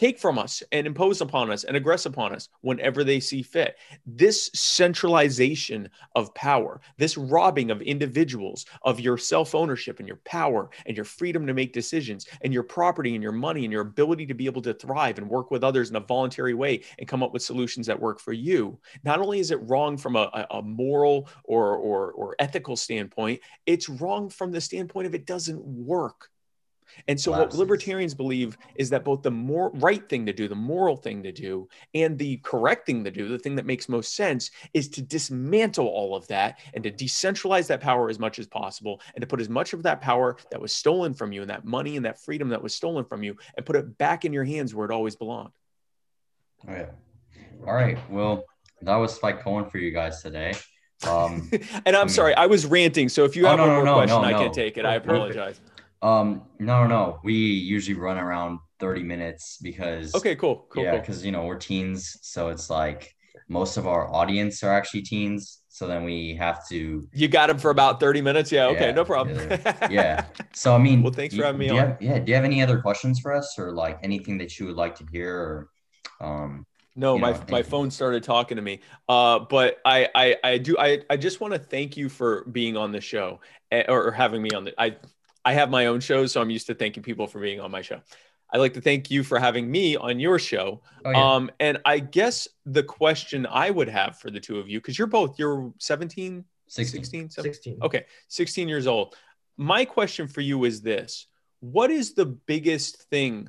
take 0.00 0.18
from 0.18 0.38
us 0.38 0.62
and 0.72 0.86
impose 0.86 1.20
upon 1.20 1.50
us 1.50 1.64
and 1.64 1.76
aggress 1.76 2.06
upon 2.06 2.34
us 2.34 2.48
whenever 2.62 3.04
they 3.04 3.20
see 3.20 3.42
fit. 3.42 3.76
This 4.06 4.50
centralization 4.54 5.90
of 6.16 6.34
power, 6.34 6.80
this 6.96 7.18
robbing 7.18 7.70
of 7.70 7.82
individuals 7.82 8.64
of 8.82 8.98
your 8.98 9.18
self 9.18 9.54
ownership 9.54 9.98
and 9.98 10.08
your 10.08 10.20
power 10.24 10.70
and 10.86 10.96
your 10.96 11.04
freedom 11.04 11.46
to 11.46 11.52
make 11.52 11.74
decisions 11.74 12.26
and 12.40 12.50
your 12.50 12.62
property 12.62 13.14
and 13.14 13.22
your 13.22 13.30
money 13.32 13.64
and 13.64 13.72
your 13.72 13.82
ability 13.82 14.24
to 14.24 14.32
be 14.32 14.46
able 14.46 14.62
to 14.62 14.72
thrive 14.72 15.18
and 15.18 15.28
work 15.28 15.50
with 15.50 15.62
others 15.62 15.90
in 15.90 15.96
a 15.96 16.00
voluntary 16.00 16.54
way 16.54 16.80
and 16.98 17.06
come 17.06 17.22
up 17.22 17.34
with 17.34 17.42
solutions 17.42 17.86
that 17.86 18.00
work 18.00 18.20
for 18.20 18.32
you. 18.32 18.78
Not 19.04 19.20
only 19.20 19.38
is 19.38 19.50
it 19.50 19.68
wrong 19.68 19.98
from 19.98 20.16
a, 20.16 20.46
a 20.50 20.62
moral 20.62 21.28
or, 21.44 21.76
or, 21.76 22.12
or 22.12 22.36
ethical 22.38 22.74
standpoint, 22.74 23.40
it's 23.66 23.90
wrong 23.90 24.30
from 24.30 24.50
the 24.50 24.62
standpoint 24.62 25.06
of 25.08 25.14
it 25.14 25.26
doesn't 25.26 25.62
work. 25.62 26.30
And 27.08 27.20
so, 27.20 27.32
what 27.32 27.54
libertarians 27.54 28.14
believe 28.14 28.56
is 28.74 28.90
that 28.90 29.04
both 29.04 29.22
the 29.22 29.30
more 29.30 29.70
right 29.74 30.06
thing 30.08 30.26
to 30.26 30.32
do, 30.32 30.48
the 30.48 30.54
moral 30.54 30.96
thing 30.96 31.22
to 31.22 31.32
do, 31.32 31.68
and 31.94 32.18
the 32.18 32.38
correct 32.38 32.86
thing 32.86 33.04
to 33.04 33.10
do, 33.10 33.28
the 33.28 33.38
thing 33.38 33.56
that 33.56 33.66
makes 33.66 33.88
most 33.88 34.14
sense, 34.14 34.50
is 34.74 34.88
to 34.90 35.02
dismantle 35.02 35.86
all 35.86 36.14
of 36.14 36.26
that 36.28 36.58
and 36.74 36.84
to 36.84 36.90
decentralize 36.90 37.66
that 37.68 37.80
power 37.80 38.08
as 38.08 38.18
much 38.18 38.38
as 38.38 38.46
possible 38.46 39.00
and 39.14 39.20
to 39.20 39.26
put 39.26 39.40
as 39.40 39.48
much 39.48 39.72
of 39.72 39.82
that 39.82 40.00
power 40.00 40.36
that 40.50 40.60
was 40.60 40.74
stolen 40.74 41.14
from 41.14 41.32
you 41.32 41.40
and 41.40 41.50
that 41.50 41.64
money 41.64 41.96
and 41.96 42.04
that 42.04 42.20
freedom 42.20 42.48
that 42.48 42.62
was 42.62 42.74
stolen 42.74 43.04
from 43.04 43.22
you 43.22 43.36
and 43.56 43.66
put 43.66 43.76
it 43.76 43.98
back 43.98 44.24
in 44.24 44.32
your 44.32 44.44
hands 44.44 44.74
where 44.74 44.86
it 44.86 44.92
always 44.92 45.16
belonged. 45.16 45.50
Oh, 46.68 46.72
yeah. 46.72 46.90
All 47.66 47.74
right. 47.74 47.98
Well, 48.10 48.44
that 48.82 48.96
was 48.96 49.14
Spike 49.14 49.42
Cohen 49.42 49.68
for 49.68 49.78
you 49.78 49.90
guys 49.90 50.22
today. 50.22 50.54
Um, 51.06 51.48
and 51.86 51.88
I'm 51.88 51.94
I 51.94 52.00
mean, 52.00 52.08
sorry, 52.08 52.34
I 52.34 52.46
was 52.46 52.66
ranting. 52.66 53.08
So 53.08 53.24
if 53.24 53.36
you 53.36 53.46
oh, 53.46 53.50
have 53.50 53.58
no, 53.58 53.66
one 53.66 53.74
more 53.76 53.84
no, 53.84 53.94
question, 53.94 54.22
no, 54.22 54.28
I 54.28 54.32
can 54.32 54.52
take 54.52 54.76
it. 54.76 54.84
I 54.84 54.96
apologize. 54.96 55.60
Um, 56.02 56.42
no, 56.58 56.86
no, 56.86 57.20
we 57.24 57.34
usually 57.34 57.98
run 57.98 58.18
around 58.18 58.58
30 58.78 59.02
minutes 59.02 59.58
because 59.62 60.14
Okay, 60.14 60.34
cool, 60.36 60.66
cool, 60.70 60.84
yeah, 60.84 60.90
cool. 60.92 61.00
because 61.00 61.24
you 61.24 61.32
know 61.32 61.44
we're 61.44 61.58
teens, 61.58 62.18
so 62.22 62.48
it's 62.48 62.70
like 62.70 63.14
most 63.48 63.76
of 63.76 63.86
our 63.86 64.12
audience 64.12 64.62
are 64.62 64.72
actually 64.72 65.02
teens. 65.02 65.62
So 65.68 65.86
then 65.86 66.04
we 66.04 66.34
have 66.36 66.66
to, 66.68 67.08
You 67.12 67.28
got 67.28 67.48
them 67.48 67.58
for 67.58 67.70
about 67.70 68.00
30 68.00 68.22
minutes. 68.22 68.52
Yeah, 68.52 68.66
okay, 68.68 68.86
Yeah, 68.86 68.92
no 68.92 69.04
problem. 69.04 69.36
yeah. 69.90 70.26
So 70.54 70.74
I 70.74 70.78
mean, 70.78 71.02
Well, 71.02 71.12
thanks 71.12 71.34
for 71.34 71.44
having 71.44 71.58
me 71.58 71.68
on. 71.70 71.78
have- 71.78 71.98
yeah. 72.00 72.18
Do 72.18 72.30
you 72.30 72.34
have 72.36 72.44
any 72.44 72.62
other 72.62 72.80
questions 72.80 73.20
for 73.20 73.32
us, 73.32 73.58
or 73.58 73.72
like 73.72 73.98
anything 74.02 74.38
that 74.38 74.58
you 74.58 74.66
would 74.66 74.76
like 74.76 74.94
to 74.96 75.04
hear? 75.12 75.68
Or, 76.20 76.26
um, 76.26 76.66
No, 76.96 77.14
you 77.14 77.20
my, 77.20 77.32
know, 77.32 77.40
my 77.48 77.62
phone 77.62 77.90
started 77.90 78.22
talking 78.24 78.56
to 78.56 78.62
me. 78.62 78.80
Uh, 79.08 79.38
but 79.38 79.78
I, 79.84 80.08
I, 80.14 80.36
I 80.44 80.58
do, 80.58 80.76
I, 80.78 81.02
I 81.08 81.16
just 81.16 81.40
want 81.40 81.54
to 81.54 81.58
thank 81.58 81.96
you 81.96 82.08
for 82.08 82.44
being 82.46 82.76
on 82.76 82.90
the 82.92 83.00
show 83.00 83.40
eh, 83.70 83.84
or, 83.88 84.08
or 84.08 84.10
having 84.12 84.42
me 84.42 84.50
on 84.50 84.64
the, 84.64 84.74
I, 84.80 84.96
I 85.44 85.54
have 85.54 85.70
my 85.70 85.86
own 85.86 86.00
show, 86.00 86.26
so 86.26 86.40
I'm 86.40 86.50
used 86.50 86.66
to 86.66 86.74
thanking 86.74 87.02
people 87.02 87.26
for 87.26 87.40
being 87.40 87.60
on 87.60 87.70
my 87.70 87.82
show. 87.82 88.00
I'd 88.52 88.58
like 88.58 88.74
to 88.74 88.80
thank 88.80 89.10
you 89.10 89.22
for 89.22 89.38
having 89.38 89.70
me 89.70 89.96
on 89.96 90.18
your 90.18 90.38
show. 90.38 90.82
oh 91.04 91.10
yeah, 91.10 91.34
Um, 91.34 91.50
and 91.60 91.78
I 91.84 92.00
guess 92.00 92.48
the 92.66 92.82
question 92.82 93.46
I 93.46 93.70
would 93.70 93.88
have 93.88 94.18
for 94.18 94.30
the 94.30 94.40
two 94.40 94.58
of 94.58 94.68
you, 94.68 94.80
because 94.80 94.98
you're 94.98 95.06
both, 95.06 95.38
you're 95.38 95.72
17, 95.78 96.44
16. 96.66 97.04
16, 97.04 97.30
17? 97.30 97.54
16. 97.54 97.78
Okay, 97.82 98.04
16 98.28 98.68
years 98.68 98.86
old. 98.86 99.14
My 99.56 99.84
question 99.84 100.26
for 100.26 100.40
you 100.40 100.64
is 100.64 100.82
this 100.82 101.26
What 101.60 101.90
is 101.90 102.14
the 102.14 102.26
biggest 102.26 103.02
thing 103.04 103.48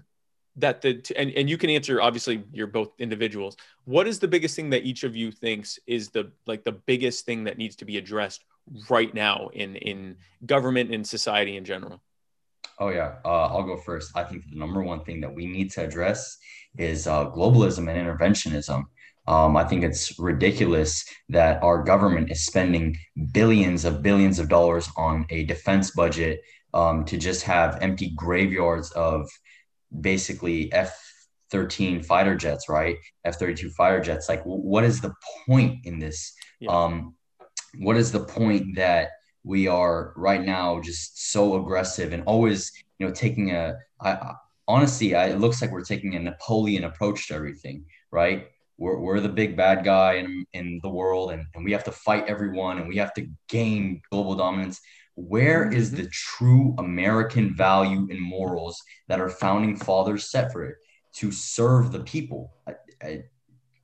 that 0.57 0.81
the, 0.81 1.01
and, 1.15 1.31
and 1.31 1.49
you 1.49 1.57
can 1.57 1.69
answer, 1.69 2.01
obviously, 2.01 2.43
you're 2.51 2.67
both 2.67 2.91
individuals. 2.99 3.55
What 3.85 4.07
is 4.07 4.19
the 4.19 4.27
biggest 4.27 4.55
thing 4.55 4.69
that 4.71 4.83
each 4.83 5.03
of 5.03 5.15
you 5.15 5.31
thinks 5.31 5.79
is 5.87 6.09
the, 6.09 6.31
like, 6.45 6.63
the 6.63 6.73
biggest 6.73 7.25
thing 7.25 7.45
that 7.45 7.57
needs 7.57 7.77
to 7.77 7.85
be 7.85 7.97
addressed 7.97 8.43
right 8.89 9.13
now 9.13 9.49
in, 9.53 9.75
in 9.75 10.17
government 10.45 10.93
and 10.93 11.07
society 11.07 11.57
in 11.57 11.65
general? 11.65 12.01
Oh 12.79 12.89
yeah, 12.89 13.15
uh, 13.23 13.47
I'll 13.47 13.63
go 13.63 13.77
first. 13.77 14.11
I 14.15 14.23
think 14.23 14.43
the 14.49 14.57
number 14.57 14.81
one 14.81 15.03
thing 15.03 15.21
that 15.21 15.33
we 15.33 15.45
need 15.45 15.71
to 15.71 15.83
address 15.83 16.37
is 16.77 17.05
uh, 17.05 17.29
globalism 17.29 17.89
and 17.89 17.89
interventionism. 17.89 18.85
Um, 19.27 19.55
I 19.55 19.63
think 19.63 19.83
it's 19.83 20.17
ridiculous 20.17 21.05
that 21.29 21.61
our 21.61 21.83
government 21.83 22.31
is 22.31 22.45
spending 22.45 22.97
billions 23.33 23.85
of 23.85 24.01
billions 24.01 24.39
of 24.39 24.49
dollars 24.49 24.89
on 24.97 25.25
a 25.29 25.43
defense 25.43 25.91
budget 25.91 26.41
um, 26.73 27.05
to 27.05 27.17
just 27.17 27.43
have 27.43 27.77
empty 27.81 28.13
graveyards 28.15 28.91
of 28.91 29.29
basically 29.99 30.73
F 30.73 30.97
13 31.51 32.01
fighter 32.01 32.35
jets, 32.35 32.67
right? 32.67 32.97
F 33.25 33.37
32 33.37 33.69
fighter 33.71 33.99
jets. 33.99 34.27
Like, 34.27 34.41
what 34.43 34.83
is 34.83 35.01
the 35.01 35.13
point 35.45 35.85
in 35.85 35.99
this? 35.99 36.33
Yeah. 36.59 36.71
Um, 36.71 37.15
what 37.79 37.97
is 37.97 38.11
the 38.11 38.19
point 38.25 38.75
that 38.75 39.09
we 39.43 39.67
are 39.67 40.13
right 40.15 40.43
now 40.43 40.79
just 40.81 41.31
so 41.31 41.55
aggressive 41.61 42.13
and 42.13 42.23
always, 42.25 42.71
you 42.99 43.07
know, 43.07 43.13
taking 43.13 43.51
a, 43.51 43.75
I, 43.99 44.11
I- 44.11 44.35
honestly, 44.67 45.15
I, 45.15 45.27
it 45.27 45.39
looks 45.39 45.61
like 45.61 45.71
we're 45.71 45.83
taking 45.83 46.15
a 46.15 46.19
Napoleon 46.19 46.83
approach 46.85 47.27
to 47.27 47.35
everything, 47.35 47.85
right? 48.11 48.47
We're, 48.77 48.99
we're 48.99 49.19
the 49.19 49.29
big 49.29 49.57
bad 49.57 49.83
guy 49.83 50.13
in, 50.13 50.45
in 50.53 50.79
the 50.81 50.89
world 50.89 51.31
and, 51.31 51.45
and 51.55 51.63
we 51.65 51.71
have 51.71 51.83
to 51.85 51.91
fight 51.91 52.25
everyone 52.27 52.77
and 52.77 52.87
we 52.87 52.97
have 52.97 53.13
to 53.15 53.27
gain 53.47 54.01
global 54.11 54.35
dominance. 54.35 54.79
Where 55.15 55.71
is 55.71 55.91
Mhm. 55.91 55.97
the 55.97 56.07
true 56.09 56.75
American 56.79 57.55
value 57.55 58.07
and 58.09 58.19
morals 58.21 58.81
that 59.07 59.19
our 59.19 59.29
founding 59.29 59.75
fathers 59.75 60.31
set 60.31 60.51
for 60.51 60.63
it 60.63 60.75
to 61.15 61.31
serve 61.31 61.91
the 61.91 61.99
people? 62.01 62.53
I, 62.67 63.23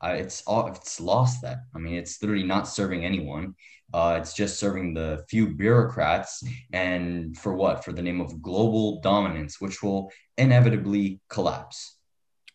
I, 0.02 0.14
it's 0.14 0.44
all 0.46 0.68
it's 0.68 1.00
lost 1.00 1.42
that. 1.42 1.58
I 1.76 1.80
mean, 1.80 1.96
it's 1.96 2.22
literally 2.22 2.44
not 2.44 2.68
serving 2.68 3.04
anyone. 3.04 3.56
Uh, 3.94 4.18
it's 4.20 4.34
just 4.34 4.60
serving 4.60 4.94
the 4.94 5.24
few 5.30 5.56
bureaucrats, 5.56 6.44
and 6.74 7.38
for 7.38 7.54
what? 7.54 7.86
For 7.86 7.94
the 7.94 8.02
name 8.02 8.20
of 8.20 8.42
global 8.42 9.00
dominance, 9.02 9.62
which 9.62 9.82
will 9.82 10.12
inevitably 10.38 11.22
collapse. 11.30 11.98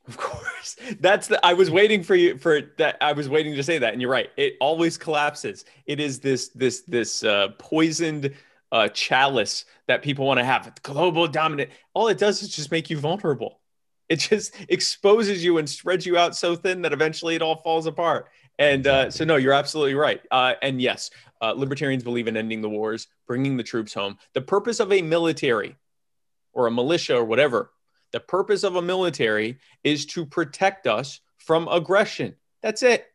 Of 0.09 0.17
course. 0.17 0.77
That's 1.01 1.29
the 1.29 1.45
I 1.45 1.55
was 1.55 1.71
waiting 1.71 2.03
for 2.03 2.15
you 2.15 2.37
for 2.39 2.61
that 2.79 2.97
I 3.01 3.13
was 3.13 3.29
waiting 3.29 3.55
to 3.55 3.63
say 3.63 3.79
that 3.79 3.93
and 3.93 4.03
you're 4.03 4.11
right. 4.11 4.31
It 4.37 4.55
always 4.61 4.99
collapses. 4.99 5.65
It 5.87 6.01
is 6.01 6.19
this 6.19 6.49
this 6.49 6.83
this 6.83 7.23
uh 7.23 7.49
poisoned 7.59 8.35
uh 8.73 8.89
chalice 8.89 9.65
that 9.87 10.03
people 10.03 10.27
want 10.27 10.39
to 10.39 10.45
have. 10.45 10.73
Global 10.83 11.29
dominant. 11.29 11.71
All 11.95 12.09
it 12.09 12.19
does 12.19 12.43
is 12.43 12.49
just 12.49 12.73
make 12.73 12.91
you 12.91 12.99
vulnerable. 12.99 13.61
It 14.09 14.17
just 14.17 14.55
exposes 14.69 15.45
you 15.45 15.59
and 15.59 15.69
spreads 15.69 16.05
you 16.05 16.19
out 16.19 16.37
so 16.37 16.57
thin 16.57 16.83
that 16.83 16.93
eventually 16.93 17.37
it 17.37 17.43
all 17.43 17.63
falls 17.63 17.87
apart. 17.87 18.29
And 18.59 18.87
uh, 18.87 19.11
so, 19.11 19.25
no, 19.25 19.37
you're 19.37 19.53
absolutely 19.53 19.95
right. 19.95 20.21
Uh, 20.31 20.55
and 20.63 20.81
yes, 20.81 21.11
uh, 21.41 21.53
libertarians 21.53 22.05
believe 22.05 22.29
in 22.29 22.37
ending 22.37 22.61
the 22.61 22.69
wars, 22.69 23.09
bringing 23.27 23.57
the 23.57 23.63
troops 23.63 23.93
home. 23.95 24.19
The 24.35 24.41
purpose 24.43 24.79
of 24.79 24.93
a 24.93 25.03
military 25.03 25.77
or 26.53 26.67
a 26.67 26.71
militia 26.71 27.17
or 27.17 27.25
whatever, 27.25 27.71
the 28.13 28.21
purpose 28.21 28.63
of 28.63 28.77
a 28.77 28.83
military 28.83 29.59
is 29.83 30.07
to 30.07 30.27
protect 30.27 30.87
us 30.87 31.21
from 31.39 31.67
aggression. 31.69 32.35
That's 32.63 32.83
it. 32.83 33.07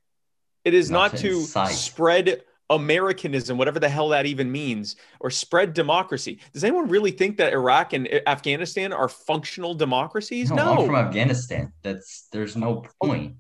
It 0.66 0.74
is 0.74 0.90
Not 0.92 1.14
not, 1.14 1.22
to 1.22 1.30
incite. 1.38 1.72
spread 1.76 2.42
Americanism, 2.70 3.58
whatever 3.58 3.80
the 3.80 3.88
hell 3.88 4.10
that 4.10 4.26
even 4.26 4.52
means, 4.52 4.98
or 5.22 5.30
spread 5.30 5.74
democracy. 5.74 6.40
Does 6.52 6.66
anyone 6.66 6.90
really 6.90 7.12
think 7.12 7.38
that 7.38 7.54
Iraq 7.54 7.94
and 7.94 8.10
Afghanistan 8.28 8.92
are 8.92 9.08
functional 9.08 9.74
democracies? 9.74 10.50
No, 10.52 10.56
No. 10.56 10.82
I'm 10.82 10.86
from 10.88 10.96
Afghanistan. 10.96 11.72
That's 11.84 12.28
there's 12.34 12.58
no 12.58 12.84
point. 13.02 13.36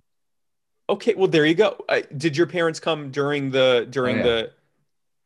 Okay, 0.89 1.13
well 1.15 1.27
there 1.27 1.45
you 1.45 1.55
go. 1.55 1.83
Uh, 1.89 2.01
did 2.15 2.37
your 2.37 2.47
parents 2.47 2.79
come 2.79 3.11
during 3.11 3.51
the 3.51 3.87
during 3.89 4.15
Oh, 4.15 4.19
yeah. 4.19 4.23
the 4.23 4.51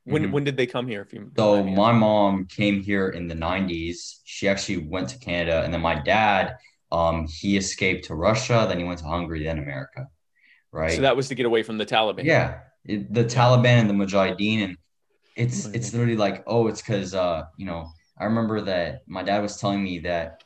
when 0.05 0.23
Mhm. 0.25 0.31
when 0.31 0.43
did 0.43 0.57
they 0.57 0.65
come 0.65 0.87
here? 0.87 1.01
If 1.01 1.13
you 1.13 1.31
So 1.37 1.63
my 1.63 1.91
mom 1.91 2.45
came 2.47 2.81
here 2.81 3.09
in 3.09 3.27
the 3.27 3.35
90s. 3.35 4.21
She 4.25 4.47
actually 4.47 4.77
went 4.77 5.09
to 5.09 5.19
Canada, 5.19 5.61
and 5.63 5.73
then 5.73 5.81
my 5.81 5.95
dad, 5.95 6.57
um, 6.91 7.27
he 7.27 7.57
escaped 7.57 8.05
to 8.05 8.15
Russia, 8.15 8.65
then 8.67 8.79
he 8.79 8.83
went 8.83 8.99
to 8.99 9.05
Hungary, 9.05 9.43
then 9.43 9.59
America. 9.59 10.07
Right. 10.71 10.91
So 10.91 11.01
that 11.01 11.15
was 11.15 11.27
to 11.27 11.35
get 11.35 11.45
away 11.45 11.63
from 11.63 11.77
the 11.77 11.85
Taliban. 11.85 12.25
Yeah, 12.25 12.59
it, 12.85 13.13
the 13.13 13.23
Taliban 13.23 13.79
and 13.81 13.89
the 13.89 13.93
Mujahideen, 13.93 14.63
and 14.63 14.77
it's 15.35 15.67
Mujahideen. 15.67 15.75
it's 15.75 15.93
literally 15.93 16.17
like, 16.17 16.43
oh, 16.47 16.67
it's 16.67 16.81
because 16.81 17.13
uh, 17.13 17.43
you 17.57 17.65
know, 17.65 17.87
I 18.19 18.25
remember 18.25 18.61
that 18.61 19.01
my 19.07 19.23
dad 19.23 19.41
was 19.41 19.57
telling 19.57 19.83
me 19.83 19.99
that 19.99 20.43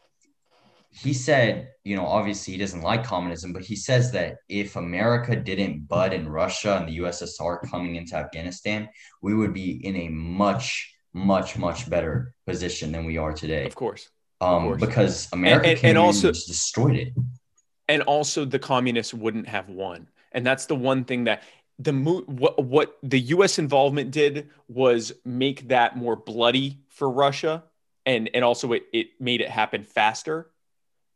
he 1.04 1.14
said, 1.14 1.70
you 1.84 1.96
know, 1.96 2.06
obviously 2.06 2.54
he 2.54 2.60
doesn't 2.60 2.82
like 2.82 3.04
communism, 3.04 3.52
but 3.54 3.64
he 3.64 3.76
says 3.76 4.12
that 4.14 4.38
if 4.48 4.76
America 4.76 5.36
didn't 5.36 5.88
bud 5.88 6.14
in 6.14 6.28
Russia 6.28 6.78
and 6.78 6.88
the 6.88 6.98
USSR 7.00 7.60
coming 7.70 7.96
into 7.96 8.16
Afghanistan, 8.16 8.88
we 9.22 9.34
would 9.34 9.54
be 9.54 9.86
in 9.86 9.96
a 9.98 10.08
much, 10.10 10.96
much, 11.14 11.58
much 11.58 11.90
better 11.90 12.34
position 12.48 12.92
than 12.92 13.06
we 13.06 13.18
are 13.18 13.34
today. 13.34 13.66
Of 13.66 13.76
course. 13.76 14.10
Um, 14.42 14.64
course. 14.64 14.82
because 14.82 15.28
America 15.34 15.70
and- 15.70 15.84
and 15.86 15.98
also- 15.98 16.28
and 16.28 16.36
just 16.36 16.48
destroyed 16.48 16.96
it. 16.96 17.14
and 17.88 18.02
also 18.04 18.46
the 18.46 18.60
communists 18.60 19.14
wouldn't 19.14 19.48
have 19.48 19.70
won 19.70 20.08
and 20.32 20.46
that's 20.46 20.66
the 20.66 20.76
one 20.76 21.06
thing 21.06 21.26
that 21.26 21.44
the 21.80 21.94
what, 21.94 22.64
what 22.64 22.98
the 23.04 23.20
us 23.20 23.60
involvement 23.60 24.12
did 24.12 24.50
was 24.68 25.14
make 25.24 25.68
that 25.70 25.96
more 25.96 26.16
bloody 26.16 26.80
for 26.90 27.10
russia 27.10 27.64
and 28.06 28.30
and 28.34 28.44
also 28.44 28.72
it, 28.74 28.84
it 28.92 29.08
made 29.20 29.40
it 29.40 29.50
happen 29.50 29.84
faster 29.84 30.52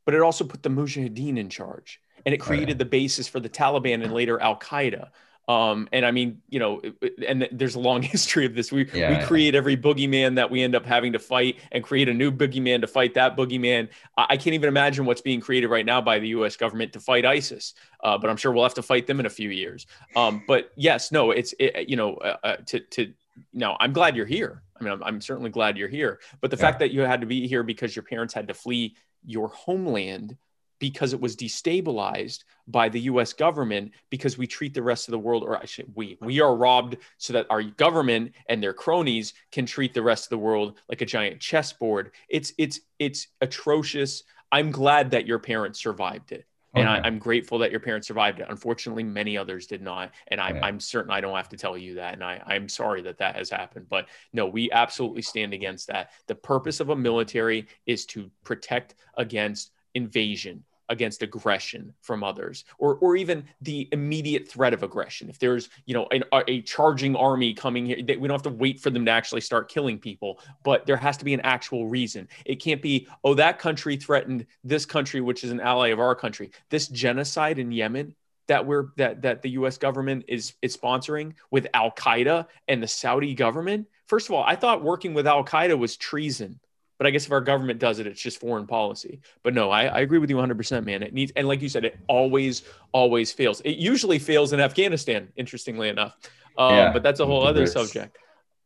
but 0.09 0.15
it 0.17 0.21
also 0.21 0.43
put 0.43 0.63
the 0.63 0.69
mujahideen 0.69 1.37
in 1.37 1.49
charge 1.49 2.01
and 2.25 2.33
it 2.33 2.39
Oh, 2.45 2.53
yeah. 2.53 2.65
created 2.65 2.77
the 2.79 2.85
basis 2.85 3.27
for 3.27 3.39
the 3.39 3.49
taliban 3.49 4.03
and 4.03 4.11
later 4.11 4.39
al-qaeda 4.41 5.09
um, 5.47 5.89
and 5.91 6.05
I 6.05 6.11
mean, 6.11 6.43
you 6.49 6.59
know, 6.59 6.79
and 7.27 7.49
there's 7.51 7.73
a 7.73 7.79
long 7.79 8.01
history 8.15 8.45
of 8.45 8.53
this. 8.53 8.71
We 8.71 8.91
Yeah, 8.91 9.07
we 9.07 9.17
yeah. 9.17 9.25
create 9.25 9.55
every 9.55 9.75
boogeyman 9.75 10.35
that 10.35 10.51
we 10.51 10.61
end 10.61 10.75
up 10.75 10.85
having 10.85 11.13
to 11.13 11.19
fight, 11.19 11.57
and 11.71 11.83
create 11.83 12.07
a 12.07 12.13
new 12.13 12.31
boogeyman 12.31 12.81
to 12.81 12.87
fight 12.87 13.15
that 13.15 13.35
boogeyman. 13.35 13.89
I 14.15 14.27
I 14.29 14.37
can't 14.37 14.53
even 14.53 14.69
imagine 14.69 15.05
what's 15.05 15.21
being 15.21 15.41
created 15.41 15.69
right 15.69 15.87
now 15.87 16.01
by 16.01 16.19
the 16.19 16.27
U.S. 16.29 16.55
government 16.55 16.93
to 16.93 16.99
fight 16.99 17.25
ISIS. 17.25 17.73
Uh, 18.03 18.15
but 18.19 18.29
I'm 18.29 18.37
sure 18.37 18.51
we'll 18.51 18.61
have 18.61 18.75
to 18.75 18.83
fight 18.83 19.07
them 19.07 19.19
in 19.19 19.25
a 19.25 19.29
few 19.31 19.49
years. 19.49 19.87
Um, 20.15 20.43
but 20.47 20.71
yes, 20.75 21.11
no, 21.11 21.31
it's 21.31 21.55
it, 21.59 21.89
you 21.89 21.95
know 21.95 22.13
uh, 22.17 22.37
uh, 22.43 22.55
to 22.67 22.79
to 22.81 23.13
no, 23.53 23.75
I'm 23.79 23.93
glad 23.93 24.15
you're 24.15 24.25
here. 24.25 24.61
I 24.79 24.83
mean, 24.83 24.93
I'm, 24.93 25.03
I'm 25.03 25.21
certainly 25.21 25.49
glad 25.49 25.77
you're 25.77 25.87
here. 25.87 26.19
But 26.41 26.51
the 26.51 26.57
Yeah. 26.57 26.61
fact 26.61 26.79
that 26.79 26.91
you 26.91 27.01
had 27.01 27.21
to 27.21 27.27
be 27.27 27.47
here 27.47 27.63
because 27.63 27.95
your 27.95 28.03
parents 28.03 28.33
had 28.33 28.47
to 28.49 28.53
flee 28.53 28.95
your 29.25 29.49
homeland 29.49 30.37
because 30.79 31.13
it 31.13 31.19
was 31.19 31.35
destabilized 31.35 32.43
by 32.67 32.89
the 32.89 33.01
US 33.01 33.33
government 33.33 33.91
because 34.09 34.37
we 34.37 34.47
treat 34.47 34.73
the 34.73 34.81
rest 34.81 35.07
of 35.07 35.11
the 35.11 35.19
world, 35.19 35.43
or 35.43 35.59
should, 35.65 35.91
we, 35.93 36.17
we 36.21 36.39
are 36.39 36.55
robbed 36.55 36.97
so 37.17 37.33
that 37.33 37.47
our 37.49 37.61
government 37.61 38.31
and 38.47 38.63
their 38.63 38.73
cronies 38.73 39.33
can 39.51 39.65
treat 39.65 39.93
the 39.93 40.01
rest 40.01 40.25
of 40.25 40.29
the 40.29 40.37
world 40.37 40.79
like 40.87 41.01
a 41.01 41.05
giant 41.05 41.39
chessboard. 41.39 42.11
It's, 42.29 42.53
it's, 42.57 42.79
it's 42.97 43.27
atrocious. 43.41 44.23
I'm 44.51 44.71
glad 44.71 45.11
that 45.11 45.27
your 45.27 45.39
parents 45.39 45.81
survived 45.81 46.31
it. 46.31 46.45
And 46.75 46.87
I, 46.87 46.97
Okay. 46.97 47.07
I'm 47.07 47.17
grateful 47.19 47.57
that 47.59 47.71
your 47.71 47.79
parents 47.79 48.07
survived 48.07 48.39
it. 48.39 48.47
Unfortunately, 48.49 49.03
many 49.03 49.37
others 49.37 49.65
did 49.67 49.81
not. 49.81 50.11
And 50.27 50.39
I'm, 50.39 50.55
Yeah. 50.57 50.65
I'm 50.65 50.79
certain 50.79 51.11
I 51.11 51.21
don't 51.21 51.35
have 51.35 51.49
to 51.49 51.57
tell 51.57 51.77
you 51.77 51.95
that. 51.95 52.13
And 52.13 52.23
I, 52.23 52.41
I'm 52.45 52.69
sorry 52.69 53.01
that 53.03 53.17
that 53.17 53.35
has 53.35 53.49
happened. 53.49 53.87
But 53.89 54.07
no, 54.33 54.45
we 54.45 54.71
absolutely 54.71 55.23
stand 55.23 55.53
against 55.53 55.87
that. 55.87 56.11
The 56.27 56.35
purpose 56.35 56.79
of 56.79 56.89
a 56.89 56.95
military 56.95 57.67
is 57.85 58.05
to 58.07 58.29
protect 58.43 58.95
against 59.17 59.71
invasion, 59.95 60.63
against 60.89 61.21
aggression 61.23 61.93
from 62.01 62.23
others 62.23 62.65
or 62.77 62.95
or 62.95 63.15
even 63.15 63.43
the 63.61 63.87
immediate 63.91 64.47
threat 64.47 64.73
of 64.73 64.83
aggression. 64.83 65.29
If 65.29 65.39
there's 65.39 65.69
you 65.85 65.93
know 65.93 66.07
an, 66.11 66.23
a 66.47 66.61
charging 66.61 67.15
army 67.15 67.53
coming 67.53 67.85
here 67.85 67.97
we 67.97 68.27
don't 68.27 68.31
have 68.31 68.41
to 68.43 68.49
wait 68.49 68.79
for 68.79 68.89
them 68.89 69.05
to 69.05 69.11
actually 69.11 69.41
start 69.41 69.69
killing 69.69 69.99
people 69.99 70.39
but 70.63 70.85
there 70.85 70.97
has 70.97 71.17
to 71.17 71.25
be 71.25 71.33
an 71.33 71.41
actual 71.41 71.87
reason. 71.87 72.27
It 72.45 72.61
can't 72.61 72.81
be 72.81 73.07
oh 73.23 73.33
that 73.35 73.59
country 73.59 73.97
threatened 73.97 74.45
this 74.63 74.85
country 74.85 75.21
which 75.21 75.43
is 75.43 75.51
an 75.51 75.61
ally 75.61 75.89
of 75.89 75.99
our 75.99 76.15
country. 76.15 76.51
This 76.69 76.87
genocide 76.87 77.59
in 77.59 77.71
Yemen 77.71 78.15
that 78.47 78.65
we're 78.65 78.87
that 78.97 79.21
that 79.21 79.41
the 79.41 79.51
US 79.51 79.77
government 79.77 80.25
is 80.27 80.53
is 80.61 80.75
sponsoring 80.75 81.33
with 81.51 81.67
Al 81.73 81.91
Qaeda 81.91 82.47
and 82.67 82.83
the 82.83 82.87
Saudi 82.87 83.33
government 83.35 83.87
first 84.07 84.27
of 84.27 84.33
all 84.33 84.43
I 84.43 84.55
thought 84.55 84.83
working 84.83 85.13
with 85.13 85.27
Al 85.27 85.45
Qaeda 85.45 85.77
was 85.77 85.95
treason 85.95 86.59
but 86.99 87.07
I 87.07 87.11
guess 87.11 87.25
if 87.25 87.31
our 87.31 87.41
government 87.41 87.79
does 87.79 87.99
it, 87.99 88.05
it's 88.05 88.21
just 88.21 88.41
foreign 88.41 88.67
policy. 88.67 89.21
But 89.41 89.53
no, 89.53 89.71
I, 89.71 89.85
I 89.85 89.99
agree 90.01 90.19
with 90.19 90.29
you 90.29 90.35
100%, 90.35 90.85
man. 90.85 91.01
It 91.01 91.13
needs, 91.13 91.31
and 91.37 91.47
like 91.47 91.61
you 91.61 91.69
said, 91.69 91.85
it 91.85 91.97
always, 92.07 92.63
always 92.91 93.31
fails. 93.31 93.61
It 93.61 93.77
usually 93.77 94.19
fails 94.19 94.51
in 94.51 94.59
Afghanistan, 94.59 95.29
interestingly 95.37 95.87
enough. 95.87 96.17
Um, 96.57 96.75
yeah, 96.75 96.91
but 96.91 97.01
that's 97.01 97.21
a 97.21 97.25
whole 97.25 97.47
other 97.47 97.65
subject. 97.65 98.17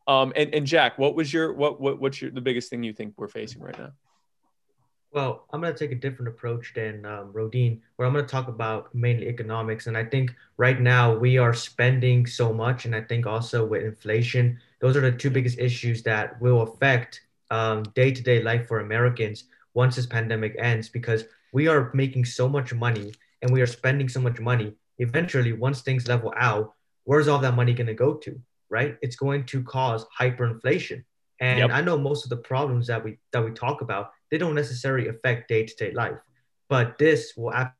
Um, 0.07 0.33
and, 0.35 0.53
and 0.53 0.65
Jack, 0.65 0.97
what 0.97 1.13
was 1.13 1.31
your, 1.31 1.53
what, 1.53 1.79
what, 1.79 2.01
what's 2.01 2.23
your, 2.23 2.31
the 2.31 2.41
biggest 2.41 2.71
thing 2.71 2.81
you 2.81 2.91
think 2.91 3.13
we're 3.17 3.27
facing 3.27 3.61
right 3.61 3.77
now? 3.77 3.91
Well, 5.11 5.45
I'm 5.53 5.61
going 5.61 5.71
to 5.71 5.77
take 5.77 5.91
a 5.91 6.01
different 6.01 6.29
approach 6.29 6.73
than 6.73 7.05
um, 7.05 7.31
Rodin, 7.33 7.79
where 7.97 8.07
I'm 8.07 8.15
going 8.15 8.25
to 8.25 8.31
talk 8.31 8.47
about 8.47 8.93
mainly 8.95 9.27
economics. 9.27 9.85
And 9.85 9.95
I 9.95 10.05
think 10.05 10.33
right 10.57 10.81
now 10.81 11.15
we 11.15 11.37
are 11.37 11.53
spending 11.53 12.25
so 12.25 12.51
much. 12.51 12.85
And 12.85 12.95
I 12.95 13.01
think 13.01 13.27
also 13.27 13.63
with 13.63 13.83
inflation, 13.83 14.59
those 14.79 14.97
are 14.97 15.01
the 15.01 15.11
two 15.11 15.29
biggest 15.29 15.59
issues 15.59 16.01
that 16.01 16.41
will 16.41 16.63
affect 16.63 17.21
day 17.93 18.11
to 18.11 18.21
day 18.21 18.41
life 18.41 18.67
for 18.67 18.79
Americans 18.79 19.45
once 19.73 19.95
this 19.95 20.05
pandemic 20.05 20.55
ends 20.59 20.89
because 20.89 21.25
we 21.51 21.67
are 21.67 21.91
making 21.93 22.25
so 22.25 22.47
much 22.47 22.73
money 22.73 23.13
and 23.41 23.51
we 23.51 23.61
are 23.61 23.67
spending 23.67 24.09
so 24.09 24.19
much 24.19 24.39
money. 24.39 24.75
Eventually, 24.99 25.53
once 25.53 25.81
things 25.81 26.07
level 26.07 26.33
out, 26.37 26.73
where's 27.03 27.27
all 27.27 27.39
that 27.39 27.55
money 27.55 27.73
going 27.73 27.87
to 27.87 27.93
go 27.93 28.13
to? 28.15 28.39
Right? 28.69 28.97
It's 29.01 29.15
going 29.15 29.45
to 29.47 29.63
cause 29.63 30.05
hyperinflation. 30.19 31.03
And 31.39 31.59
yep. 31.59 31.71
I 31.71 31.81
know 31.81 31.97
most 31.97 32.23
of 32.25 32.29
the 32.29 32.37
problems 32.37 32.87
that 32.87 33.03
we 33.03 33.17
that 33.31 33.43
we 33.43 33.51
talk 33.51 33.81
about, 33.81 34.11
they 34.31 34.37
don't 34.37 34.55
necessarily 34.55 35.09
affect 35.09 35.49
day 35.49 35.65
to 35.65 35.75
day 35.75 35.91
life, 35.91 36.17
but 36.69 36.97
this 36.97 37.33
will 37.35 37.53
actually 37.53 37.73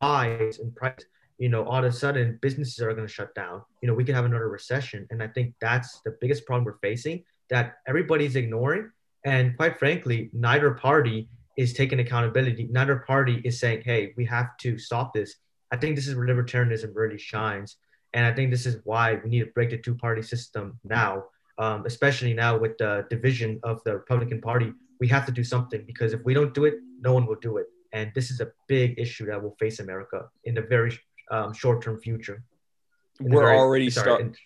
rise 0.00 0.58
in 0.58 0.70
price 0.72 1.04
you 1.38 1.48
know, 1.48 1.64
all 1.64 1.78
of 1.78 1.84
a 1.84 1.92
sudden 1.92 2.38
businesses 2.42 2.80
are 2.80 2.92
going 2.92 3.06
to 3.06 3.12
shut 3.12 3.34
down. 3.34 3.62
You 3.80 3.88
know, 3.88 3.94
we 3.94 4.04
could 4.04 4.14
have 4.14 4.24
another 4.24 4.48
recession. 4.48 5.06
And 5.10 5.22
I 5.22 5.28
think 5.28 5.54
that's 5.60 6.00
the 6.04 6.16
biggest 6.20 6.44
problem 6.44 6.64
we're 6.64 6.78
facing 6.78 7.24
that 7.48 7.76
everybody's 7.86 8.36
ignoring. 8.36 8.90
And 9.24 9.56
quite 9.56 9.78
frankly, 9.78 10.30
neither 10.32 10.72
party 10.72 11.28
is 11.56 11.72
taking 11.72 12.00
accountability. 12.00 12.68
Neither 12.70 12.96
party 12.96 13.40
is 13.44 13.58
saying, 13.58 13.82
hey, 13.84 14.12
we 14.16 14.24
have 14.26 14.56
to 14.58 14.78
stop 14.78 15.14
this. 15.14 15.36
I 15.70 15.76
think 15.76 15.96
this 15.96 16.08
is 16.08 16.14
where 16.14 16.26
libertarianism 16.26 16.90
really 16.94 17.18
shines. 17.18 17.76
And 18.14 18.24
I 18.24 18.32
think 18.32 18.50
this 18.50 18.66
is 18.66 18.80
why 18.84 19.20
we 19.22 19.30
need 19.30 19.40
to 19.40 19.46
break 19.46 19.70
the 19.70 19.78
two 19.78 19.94
party 19.94 20.22
system 20.22 20.78
now, 20.84 21.24
um, 21.58 21.84
especially 21.86 22.32
now 22.32 22.56
with 22.56 22.78
the 22.78 23.06
division 23.10 23.60
of 23.62 23.82
the 23.84 23.94
Republican 23.94 24.40
Party. 24.40 24.72
We 24.98 25.08
have 25.08 25.26
to 25.26 25.32
do 25.32 25.44
something 25.44 25.84
because 25.86 26.12
if 26.12 26.24
we 26.24 26.34
don't 26.34 26.54
do 26.54 26.64
it, 26.64 26.76
no 27.00 27.12
one 27.12 27.26
will 27.26 27.36
do 27.36 27.58
it. 27.58 27.66
And 27.92 28.10
this 28.14 28.30
is 28.30 28.40
a 28.40 28.50
big 28.66 28.98
issue 28.98 29.26
that 29.26 29.42
will 29.42 29.56
face 29.58 29.78
America 29.78 30.28
in 30.44 30.54
the 30.54 30.62
very 30.62 30.98
um, 31.30 31.52
short-term 31.52 31.98
future. 31.98 32.42
We're 33.20 33.42
very, 33.42 33.56
already 33.56 33.90
starting. 33.90 34.36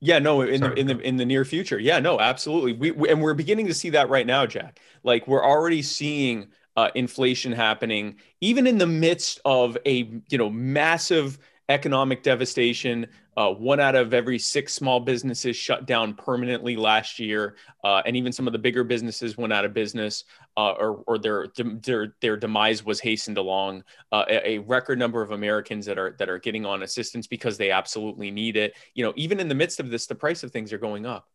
Yeah, 0.00 0.18
no, 0.18 0.42
in 0.42 0.60
the 0.60 0.72
in 0.72 0.86
the 0.88 0.98
in 0.98 1.16
the 1.16 1.24
near 1.24 1.44
future. 1.44 1.78
Yeah, 1.78 2.00
no, 2.00 2.18
absolutely. 2.18 2.72
We, 2.72 2.90
we, 2.90 3.08
and 3.08 3.22
we're 3.22 3.34
beginning 3.34 3.68
to 3.68 3.74
see 3.74 3.90
that 3.90 4.08
right 4.08 4.26
now, 4.26 4.46
Jack. 4.46 4.80
Like 5.04 5.28
we're 5.28 5.44
already 5.44 5.80
seeing 5.80 6.48
uh, 6.76 6.90
inflation 6.96 7.52
happening, 7.52 8.16
even 8.40 8.66
in 8.66 8.78
the 8.78 8.86
midst 8.86 9.40
of 9.44 9.78
a 9.86 10.08
you 10.28 10.38
know 10.38 10.50
massive 10.50 11.38
economic 11.72 12.22
devastation. 12.22 13.06
Uh, 13.36 13.50
one 13.50 13.80
out 13.80 13.94
of 13.94 14.12
every 14.12 14.38
six 14.38 14.74
small 14.74 15.00
businesses 15.00 15.56
shut 15.56 15.86
down 15.86 16.12
permanently 16.14 16.76
last 16.76 17.18
year, 17.18 17.56
uh, 17.82 18.02
and 18.04 18.14
even 18.14 18.30
some 18.30 18.46
of 18.46 18.52
the 18.52 18.58
bigger 18.58 18.84
businesses 18.84 19.38
went 19.38 19.52
out 19.52 19.64
of 19.64 19.72
business, 19.72 20.24
uh, 20.58 20.72
or, 20.72 21.02
or 21.06 21.18
their, 21.18 21.46
their 21.56 22.14
their 22.20 22.36
demise 22.36 22.84
was 22.84 23.00
hastened 23.00 23.38
along. 23.38 23.82
Uh, 24.12 24.24
a, 24.28 24.50
a, 24.50 24.58
record 24.58 24.98
number 24.98 25.22
of 25.22 25.30
Americans 25.30 25.86
that 25.86 25.98
are 25.98 26.14
that 26.18 26.28
are 26.28 26.38
getting 26.38 26.66
on 26.66 26.82
assistance 26.82 27.26
because 27.26 27.56
they 27.56 27.70
absolutely 27.70 28.30
need 28.30 28.58
it. 28.58 28.74
You 28.94 29.04
know, 29.04 29.14
even 29.16 29.40
in 29.40 29.48
the 29.48 29.54
midst 29.54 29.80
of 29.80 29.90
this, 29.90 30.06
the 30.06 30.14
price 30.14 30.42
of 30.42 30.50
things 30.50 30.70
are 30.72 30.78
going 30.78 31.06
up 31.06 31.26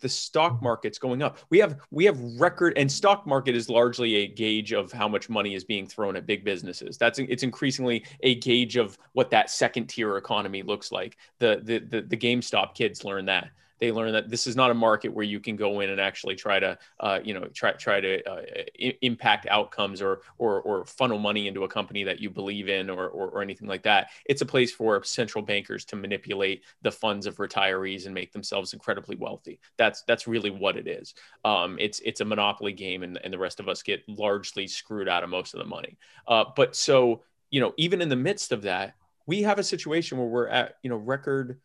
the 0.00 0.08
stock 0.08 0.54
mm-hmm. 0.54 0.64
market's 0.64 0.98
going 0.98 1.22
up. 1.22 1.38
We 1.50 1.58
have 1.58 1.78
we 1.90 2.04
have 2.04 2.18
record 2.38 2.74
and 2.76 2.90
stock 2.90 3.26
market 3.26 3.54
is 3.54 3.68
largely 3.68 4.16
a 4.16 4.28
gauge 4.28 4.72
of 4.72 4.92
how 4.92 5.08
much 5.08 5.28
money 5.28 5.54
is 5.54 5.64
being 5.64 5.86
thrown 5.86 6.16
at 6.16 6.26
big 6.26 6.44
businesses. 6.44 6.98
That's 6.98 7.18
it's 7.18 7.42
increasingly 7.42 8.04
a 8.22 8.36
gauge 8.36 8.76
of 8.76 8.98
what 9.12 9.30
that 9.30 9.50
second 9.50 9.86
tier 9.88 10.16
economy 10.16 10.62
looks 10.62 10.92
like. 10.92 11.16
The 11.38 11.60
the 11.62 11.78
the, 11.78 12.02
the 12.02 12.16
GameStop 12.16 12.74
kids 12.74 13.04
learn 13.04 13.26
that 13.26 13.50
they 13.78 13.92
learn 13.92 14.12
that 14.12 14.30
this 14.30 14.46
is 14.46 14.56
not 14.56 14.70
a 14.70 14.74
market 14.74 15.12
where 15.12 15.24
you 15.24 15.40
can 15.40 15.56
go 15.56 15.80
in 15.80 15.90
and 15.90 16.00
actually 16.00 16.34
try 16.34 16.58
to, 16.58 16.78
uh, 17.00 17.20
you 17.22 17.34
know, 17.34 17.44
try 17.54 17.72
try 17.72 18.00
to 18.00 18.22
uh, 18.28 18.42
I- 18.80 18.98
impact 19.02 19.46
outcomes 19.48 20.02
or, 20.02 20.20
or 20.38 20.60
or 20.62 20.84
funnel 20.86 21.18
money 21.18 21.46
into 21.48 21.64
a 21.64 21.68
company 21.68 22.04
that 22.04 22.20
you 22.20 22.30
believe 22.30 22.68
in 22.68 22.90
or, 22.90 23.08
or, 23.08 23.28
or 23.28 23.42
anything 23.42 23.68
like 23.68 23.82
that. 23.84 24.10
It's 24.26 24.42
a 24.42 24.46
place 24.46 24.72
for 24.72 25.02
central 25.04 25.42
bankers 25.44 25.84
to 25.86 25.96
manipulate 25.96 26.64
the 26.82 26.92
funds 26.92 27.26
of 27.26 27.36
retirees 27.36 28.06
and 28.06 28.14
make 28.14 28.32
themselves 28.32 28.72
incredibly 28.72 29.16
wealthy. 29.16 29.60
That's 29.76 30.02
that's 30.02 30.26
really 30.26 30.50
what 30.50 30.76
it 30.76 30.86
is. 30.86 31.14
Um, 31.44 31.76
it's 31.80 32.00
it's 32.00 32.20
a 32.20 32.24
monopoly 32.24 32.72
game, 32.72 33.02
and, 33.02 33.18
and 33.22 33.32
the 33.32 33.38
rest 33.38 33.60
of 33.60 33.68
us 33.68 33.82
get 33.82 34.02
largely 34.08 34.66
screwed 34.66 35.08
out 35.08 35.24
of 35.24 35.30
most 35.30 35.54
of 35.54 35.58
the 35.58 35.66
money. 35.66 35.98
Uh, 36.26 36.44
but 36.56 36.76
so 36.76 37.22
you 37.50 37.60
know, 37.60 37.72
even 37.76 38.02
in 38.02 38.08
the 38.08 38.16
midst 38.16 38.52
of 38.52 38.62
that, 38.62 38.94
we 39.26 39.42
have 39.42 39.58
a 39.58 39.64
situation 39.64 40.18
where 40.18 40.26
we're 40.26 40.48
at 40.48 40.76
you 40.82 40.90
know 40.90 40.96
record 40.96 41.60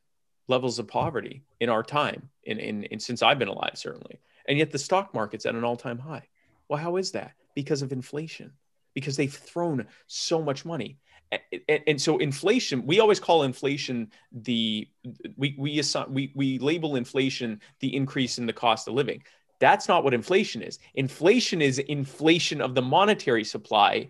levels 0.47 0.79
of 0.79 0.87
poverty 0.87 1.43
in 1.59 1.69
our 1.69 1.83
time, 1.83 2.29
in, 2.43 2.59
in, 2.59 2.83
in 2.85 2.99
since 2.99 3.21
I've 3.21 3.39
been 3.39 3.47
alive, 3.47 3.73
certainly. 3.75 4.19
And 4.47 4.57
yet 4.57 4.71
the 4.71 4.79
stock 4.79 5.13
market's 5.13 5.45
at 5.45 5.55
an 5.55 5.63
all-time 5.63 5.99
high. 5.99 6.27
Well, 6.67 6.79
how 6.79 6.97
is 6.97 7.11
that? 7.11 7.33
Because 7.55 7.81
of 7.81 7.91
inflation, 7.91 8.51
because 8.93 9.15
they've 9.15 9.33
thrown 9.33 9.87
so 10.07 10.41
much 10.41 10.65
money. 10.65 10.97
And, 11.67 11.81
and, 11.87 12.01
so 12.01 12.19
inflation, 12.19 12.85
we 12.85 12.99
always 12.99 13.19
call 13.19 13.41
inflation 13.41 14.11
the 14.31 14.87
we 15.35 15.55
we 15.57 15.79
assign, 15.79 16.13
we 16.13 16.31
we 16.35 16.59
label 16.59 16.95
inflation 16.95 17.59
the 17.79 17.95
increase 17.95 18.37
in 18.37 18.45
the 18.45 18.53
cost 18.53 18.87
of 18.87 18.93
living. 18.93 19.23
That's 19.59 19.87
not 19.87 20.03
what 20.03 20.13
inflation 20.13 20.61
is. 20.61 20.77
Inflation 20.93 21.59
is 21.59 21.79
inflation 21.79 22.61
of 22.61 22.75
the 22.75 22.83
monetary 22.83 23.43
supply. 23.43 24.09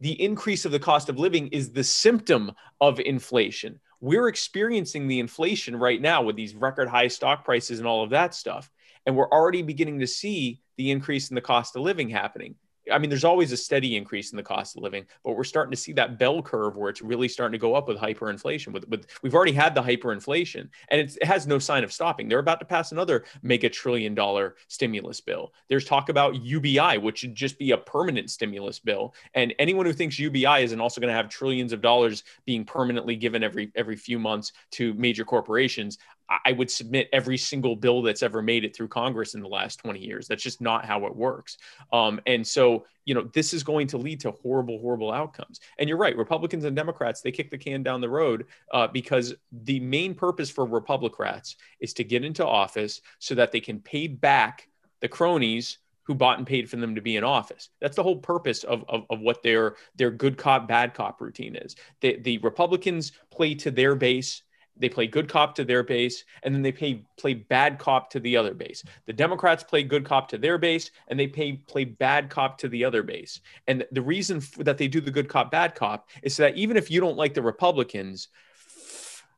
The 0.00 0.20
increase 0.20 0.64
of 0.64 0.72
the 0.72 0.80
cost 0.80 1.08
of 1.08 1.18
living 1.18 1.46
is 1.48 1.70
the 1.70 1.84
symptom 1.84 2.50
of 2.80 2.98
inflation 2.98 3.78
we're 4.00 4.28
experiencing 4.28 5.08
the 5.08 5.20
inflation 5.20 5.76
right 5.76 6.00
now 6.00 6.22
with 6.22 6.36
these 6.36 6.54
record 6.54 6.88
high 6.88 7.08
stock 7.08 7.44
prices 7.44 7.78
and 7.78 7.88
all 7.88 8.04
of 8.04 8.10
that 8.10 8.34
stuff. 8.34 8.70
And 9.06 9.16
we're 9.16 9.30
already 9.30 9.62
beginning 9.62 10.00
to 10.00 10.06
see 10.06 10.60
the 10.76 10.90
increase 10.90 11.30
in 11.30 11.34
the 11.34 11.40
cost 11.40 11.74
of 11.76 11.82
living 11.82 12.08
happening. 12.08 12.54
I 12.90 12.98
mean, 12.98 13.10
there's 13.10 13.24
always 13.24 13.52
a 13.52 13.56
steady 13.56 13.96
increase 13.96 14.32
in 14.32 14.36
the 14.36 14.42
cost 14.42 14.76
of 14.76 14.82
living, 14.82 15.06
but 15.24 15.36
we're 15.36 15.44
starting 15.44 15.70
to 15.70 15.76
see 15.76 15.92
that 15.94 16.18
bell 16.18 16.42
curve 16.42 16.76
where 16.76 16.90
it's 16.90 17.02
really 17.02 17.28
starting 17.28 17.52
to 17.52 17.58
go 17.58 17.74
up 17.74 17.88
with 17.88 17.98
hyperinflation. 17.98 18.72
With, 18.72 18.88
with 18.88 19.06
we've 19.22 19.34
already 19.34 19.52
had 19.52 19.74
the 19.74 19.82
hyperinflation, 19.82 20.68
and 20.88 21.00
it 21.00 21.22
has 21.24 21.46
no 21.46 21.58
sign 21.58 21.84
of 21.84 21.92
stopping. 21.92 22.28
They're 22.28 22.38
about 22.38 22.60
to 22.60 22.66
pass 22.66 22.92
another 22.92 23.24
mega 23.42 23.68
trillion 23.68 24.14
dollar 24.14 24.56
stimulus 24.68 25.20
bill. 25.20 25.52
There's 25.68 25.84
talk 25.84 26.08
about 26.08 26.42
UBI, 26.42 26.98
which 26.98 27.18
should 27.18 27.34
just 27.34 27.58
be 27.58 27.72
a 27.72 27.78
permanent 27.78 28.30
stimulus 28.30 28.78
bill. 28.78 29.14
And 29.34 29.54
anyone 29.58 29.86
who 29.86 29.92
thinks 29.92 30.18
UBI 30.18 30.62
isn't 30.62 30.80
also 30.80 31.00
going 31.00 31.12
to 31.12 31.16
have 31.16 31.28
trillions 31.28 31.72
of 31.72 31.80
dollars 31.80 32.24
being 32.44 32.64
permanently 32.64 33.16
given 33.16 33.42
every 33.42 33.70
every 33.74 33.96
few 33.96 34.18
months 34.18 34.52
to 34.72 34.94
major 34.94 35.24
corporations, 35.24 35.98
I 36.44 36.52
would 36.52 36.70
submit 36.70 37.08
every 37.12 37.38
single 37.38 37.74
bill 37.74 38.02
that's 38.02 38.22
ever 38.22 38.42
made 38.42 38.64
it 38.64 38.76
through 38.76 38.88
Congress 38.88 39.34
in 39.34 39.40
the 39.40 39.48
last 39.48 39.78
20 39.78 39.98
years. 39.98 40.28
That's 40.28 40.42
just 40.42 40.60
not 40.60 40.84
how 40.84 41.06
it 41.06 41.16
works. 41.16 41.56
Um, 41.92 42.20
and 42.26 42.46
so, 42.46 42.84
you 43.06 43.14
know, 43.14 43.30
this 43.32 43.54
is 43.54 43.62
going 43.62 43.86
to 43.88 43.98
lead 43.98 44.20
to 44.20 44.32
horrible, 44.32 44.78
horrible 44.78 45.10
outcomes. 45.10 45.60
And 45.78 45.88
you're 45.88 45.98
right, 45.98 46.16
Republicans 46.16 46.64
and 46.64 46.76
Democrats, 46.76 47.22
they 47.22 47.32
kick 47.32 47.50
the 47.50 47.56
can 47.56 47.82
down 47.82 48.02
the 48.02 48.10
road 48.10 48.44
uh, 48.72 48.86
because 48.88 49.34
the 49.50 49.80
main 49.80 50.14
purpose 50.14 50.50
for 50.50 50.66
Republicans 50.66 51.56
is 51.80 51.94
to 51.94 52.04
get 52.04 52.24
into 52.24 52.46
office 52.46 53.00
so 53.18 53.34
that 53.34 53.50
they 53.50 53.60
can 53.60 53.80
pay 53.80 54.06
back 54.06 54.68
the 55.00 55.08
cronies 55.08 55.78
who 56.02 56.14
bought 56.14 56.38
and 56.38 56.46
paid 56.46 56.68
for 56.68 56.76
them 56.76 56.94
to 56.94 57.02
be 57.02 57.16
in 57.16 57.24
office. 57.24 57.68
That's 57.80 57.96
the 57.96 58.02
whole 58.02 58.16
purpose 58.16 58.64
of, 58.64 58.84
of, 58.88 59.04
of, 59.10 59.20
what 59.20 59.42
their, 59.42 59.76
their 59.96 60.10
good 60.10 60.38
cop, 60.38 60.66
bad 60.66 60.94
cop 60.94 61.20
routine 61.20 61.54
is. 61.54 61.76
The, 62.00 62.18
the 62.20 62.38
Republicans 62.38 63.12
play 63.30 63.54
to 63.56 63.70
their 63.70 63.94
base 63.94 64.42
they 64.78 64.88
play 64.88 65.06
good 65.06 65.28
cop 65.28 65.54
to 65.54 65.64
their 65.64 65.82
base 65.82 66.24
and 66.42 66.54
then 66.54 66.62
they 66.62 66.72
pay, 66.72 67.02
play 67.16 67.34
bad 67.34 67.78
cop 67.78 68.10
to 68.10 68.20
the 68.20 68.36
other 68.36 68.54
base 68.54 68.82
the 69.06 69.12
democrats 69.12 69.62
play 69.64 69.82
good 69.82 70.04
cop 70.04 70.28
to 70.28 70.38
their 70.38 70.58
base 70.58 70.90
and 71.08 71.18
they 71.18 71.26
pay, 71.26 71.52
play 71.52 71.84
bad 71.84 72.30
cop 72.30 72.58
to 72.58 72.68
the 72.68 72.84
other 72.84 73.02
base 73.02 73.40
and 73.66 73.86
the 73.92 74.02
reason 74.02 74.42
that 74.58 74.78
they 74.78 74.88
do 74.88 75.00
the 75.00 75.10
good 75.10 75.28
cop 75.28 75.50
bad 75.50 75.74
cop 75.74 76.08
is 76.22 76.34
so 76.34 76.42
that 76.42 76.56
even 76.56 76.76
if 76.76 76.90
you 76.90 77.00
don't 77.00 77.16
like 77.16 77.34
the 77.34 77.42
republicans 77.42 78.28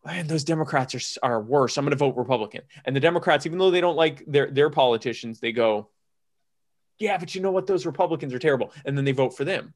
man, 0.05 0.27
those 0.27 0.45
Democrats 0.45 1.19
are, 1.23 1.31
are 1.31 1.43
worse. 1.43 1.77
I'm 1.77 1.85
going 1.85 1.91
to 1.91 1.97
vote 1.97 2.17
Republican. 2.17 2.63
And 2.85 2.95
the 2.95 3.01
Democrats, 3.01 3.47
even 3.47 3.59
though 3.59 3.71
they 3.71 3.81
don't 3.81 3.97
like 3.97 4.25
their, 4.27 4.51
their 4.51 4.71
politicians, 4.71 5.41
they 5.41 5.53
go, 5.53 5.89
Yeah, 6.99 7.19
but 7.19 7.35
you 7.35 7.41
know 7.41 7.51
what? 7.51 7.67
Those 7.67 7.87
Republicans 7.87 8.35
are 8.35 8.39
terrible. 8.39 8.73
And 8.85 8.97
then 8.97 9.05
they 9.05 9.13
vote 9.13 9.37
for 9.37 9.45
them. 9.45 9.75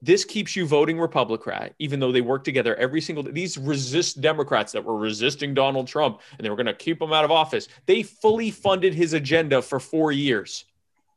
This 0.00 0.24
keeps 0.24 0.54
you 0.54 0.66
voting 0.66 0.98
Republican, 0.98 1.70
even 1.78 1.98
though 1.98 2.12
they 2.12 2.20
work 2.20 2.44
together 2.44 2.76
every 2.76 3.00
single 3.00 3.24
day. 3.24 3.32
These 3.32 3.58
resist 3.58 4.20
Democrats 4.20 4.72
that 4.72 4.84
were 4.84 4.96
resisting 4.96 5.54
Donald 5.54 5.88
Trump 5.88 6.20
and 6.36 6.44
they 6.44 6.50
were 6.50 6.56
going 6.56 6.66
to 6.66 6.74
keep 6.74 7.02
him 7.02 7.12
out 7.12 7.24
of 7.24 7.30
office. 7.30 7.68
They 7.86 8.02
fully 8.02 8.50
funded 8.50 8.94
his 8.94 9.12
agenda 9.12 9.60
for 9.60 9.80
four 9.80 10.12
years. 10.12 10.64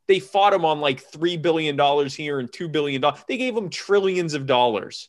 They 0.08 0.18
fought 0.18 0.52
him 0.52 0.64
on 0.64 0.80
like 0.80 1.08
$3 1.10 1.40
billion 1.40 1.78
here 2.08 2.40
and 2.40 2.50
$2 2.50 2.72
billion. 2.72 3.02
They 3.28 3.36
gave 3.36 3.56
him 3.56 3.70
trillions 3.70 4.34
of 4.34 4.46
dollars. 4.46 5.08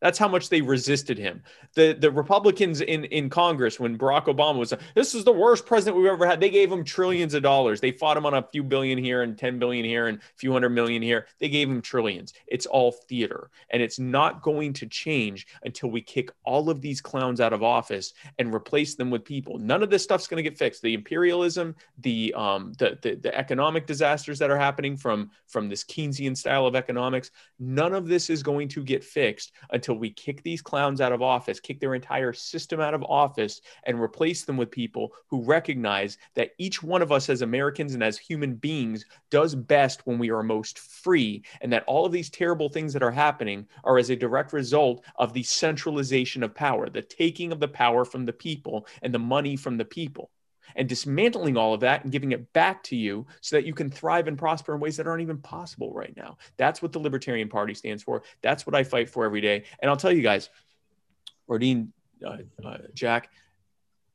That's 0.00 0.18
how 0.18 0.28
much 0.28 0.48
they 0.48 0.60
resisted 0.60 1.18
him. 1.18 1.42
The 1.74 1.92
the 1.92 2.10
Republicans 2.10 2.80
in 2.80 3.04
in 3.06 3.28
Congress 3.28 3.80
when 3.80 3.98
Barack 3.98 4.26
Obama 4.26 4.58
was 4.58 4.72
this 4.94 5.14
is 5.14 5.24
the 5.24 5.32
worst 5.32 5.66
president 5.66 5.96
we've 5.96 6.10
ever 6.10 6.26
had. 6.26 6.40
They 6.40 6.50
gave 6.50 6.70
him 6.70 6.84
trillions 6.84 7.34
of 7.34 7.42
dollars. 7.42 7.80
They 7.80 7.90
fought 7.90 8.16
him 8.16 8.26
on 8.26 8.34
a 8.34 8.46
few 8.52 8.62
billion 8.62 8.98
here 8.98 9.22
and 9.22 9.36
10 9.36 9.58
billion 9.58 9.84
here 9.84 10.06
and 10.06 10.18
a 10.18 10.20
few 10.36 10.52
hundred 10.52 10.70
million 10.70 11.02
here. 11.02 11.26
They 11.40 11.48
gave 11.48 11.68
him 11.68 11.82
trillions. 11.82 12.32
It's 12.46 12.66
all 12.66 12.92
theater 12.92 13.50
and 13.70 13.82
it's 13.82 13.98
not 13.98 14.42
going 14.42 14.72
to 14.74 14.86
change 14.86 15.46
until 15.64 15.90
we 15.90 16.00
kick 16.00 16.30
all 16.44 16.70
of 16.70 16.80
these 16.80 17.00
clowns 17.00 17.40
out 17.40 17.52
of 17.52 17.62
office 17.62 18.14
and 18.38 18.54
replace 18.54 18.94
them 18.94 19.10
with 19.10 19.24
people. 19.24 19.58
None 19.58 19.82
of 19.82 19.90
this 19.90 20.04
stuff's 20.04 20.28
going 20.28 20.42
to 20.42 20.48
get 20.48 20.58
fixed. 20.58 20.82
The 20.82 20.94
imperialism, 20.94 21.74
the 21.98 22.32
um 22.36 22.72
the, 22.78 22.98
the 23.02 23.16
the 23.16 23.36
economic 23.36 23.86
disasters 23.86 24.38
that 24.38 24.50
are 24.50 24.58
happening 24.58 24.96
from 24.96 25.30
from 25.48 25.68
this 25.68 25.82
Keynesian 25.82 26.36
style 26.36 26.66
of 26.66 26.76
economics, 26.76 27.30
none 27.58 27.94
of 27.94 28.06
this 28.06 28.30
is 28.30 28.42
going 28.42 28.68
to 28.68 28.84
get 28.84 29.02
fixed 29.02 29.52
until 29.70 29.87
until 29.88 29.98
we 29.98 30.10
kick 30.10 30.42
these 30.42 30.60
clowns 30.60 31.00
out 31.00 31.12
of 31.12 31.22
office, 31.22 31.60
kick 31.60 31.80
their 31.80 31.94
entire 31.94 32.34
system 32.34 32.78
out 32.78 32.92
of 32.92 33.02
office, 33.04 33.62
and 33.84 33.98
replace 33.98 34.44
them 34.44 34.58
with 34.58 34.70
people 34.70 35.12
who 35.28 35.42
recognize 35.42 36.18
that 36.34 36.50
each 36.58 36.82
one 36.82 37.00
of 37.00 37.10
us 37.10 37.30
as 37.30 37.40
Americans 37.40 37.94
and 37.94 38.02
as 38.02 38.18
human 38.18 38.54
beings 38.54 39.06
does 39.30 39.54
best 39.54 40.06
when 40.06 40.18
we 40.18 40.30
are 40.30 40.42
most 40.42 40.78
free, 40.78 41.42
and 41.62 41.72
that 41.72 41.84
all 41.86 42.04
of 42.04 42.12
these 42.12 42.28
terrible 42.28 42.68
things 42.68 42.92
that 42.92 43.02
are 43.02 43.10
happening 43.10 43.66
are 43.82 43.96
as 43.96 44.10
a 44.10 44.16
direct 44.16 44.52
result 44.52 45.02
of 45.16 45.32
the 45.32 45.42
centralization 45.42 46.42
of 46.42 46.54
power, 46.54 46.90
the 46.90 47.00
taking 47.00 47.50
of 47.50 47.58
the 47.58 47.66
power 47.66 48.04
from 48.04 48.26
the 48.26 48.32
people 48.32 48.86
and 49.00 49.14
the 49.14 49.18
money 49.18 49.56
from 49.56 49.78
the 49.78 49.86
people 49.86 50.30
and 50.76 50.88
dismantling 50.88 51.56
all 51.56 51.74
of 51.74 51.80
that 51.80 52.02
and 52.02 52.12
giving 52.12 52.32
it 52.32 52.52
back 52.52 52.82
to 52.84 52.96
you 52.96 53.26
so 53.40 53.56
that 53.56 53.64
you 53.64 53.74
can 53.74 53.90
thrive 53.90 54.28
and 54.28 54.38
prosper 54.38 54.74
in 54.74 54.80
ways 54.80 54.96
that 54.96 55.06
aren't 55.06 55.22
even 55.22 55.38
possible 55.38 55.92
right 55.92 56.16
now. 56.16 56.36
That's 56.56 56.82
what 56.82 56.92
the 56.92 56.98
Libertarian 56.98 57.48
Party 57.48 57.74
stands 57.74 58.02
for. 58.02 58.22
That's 58.42 58.66
what 58.66 58.74
I 58.74 58.84
fight 58.84 59.08
for 59.08 59.24
every 59.24 59.40
day. 59.40 59.64
And 59.80 59.90
I'll 59.90 59.96
tell 59.96 60.12
you 60.12 60.22
guys, 60.22 60.50
Ordine, 61.48 61.88
uh, 62.24 62.38
uh, 62.64 62.78
Jack, 62.94 63.30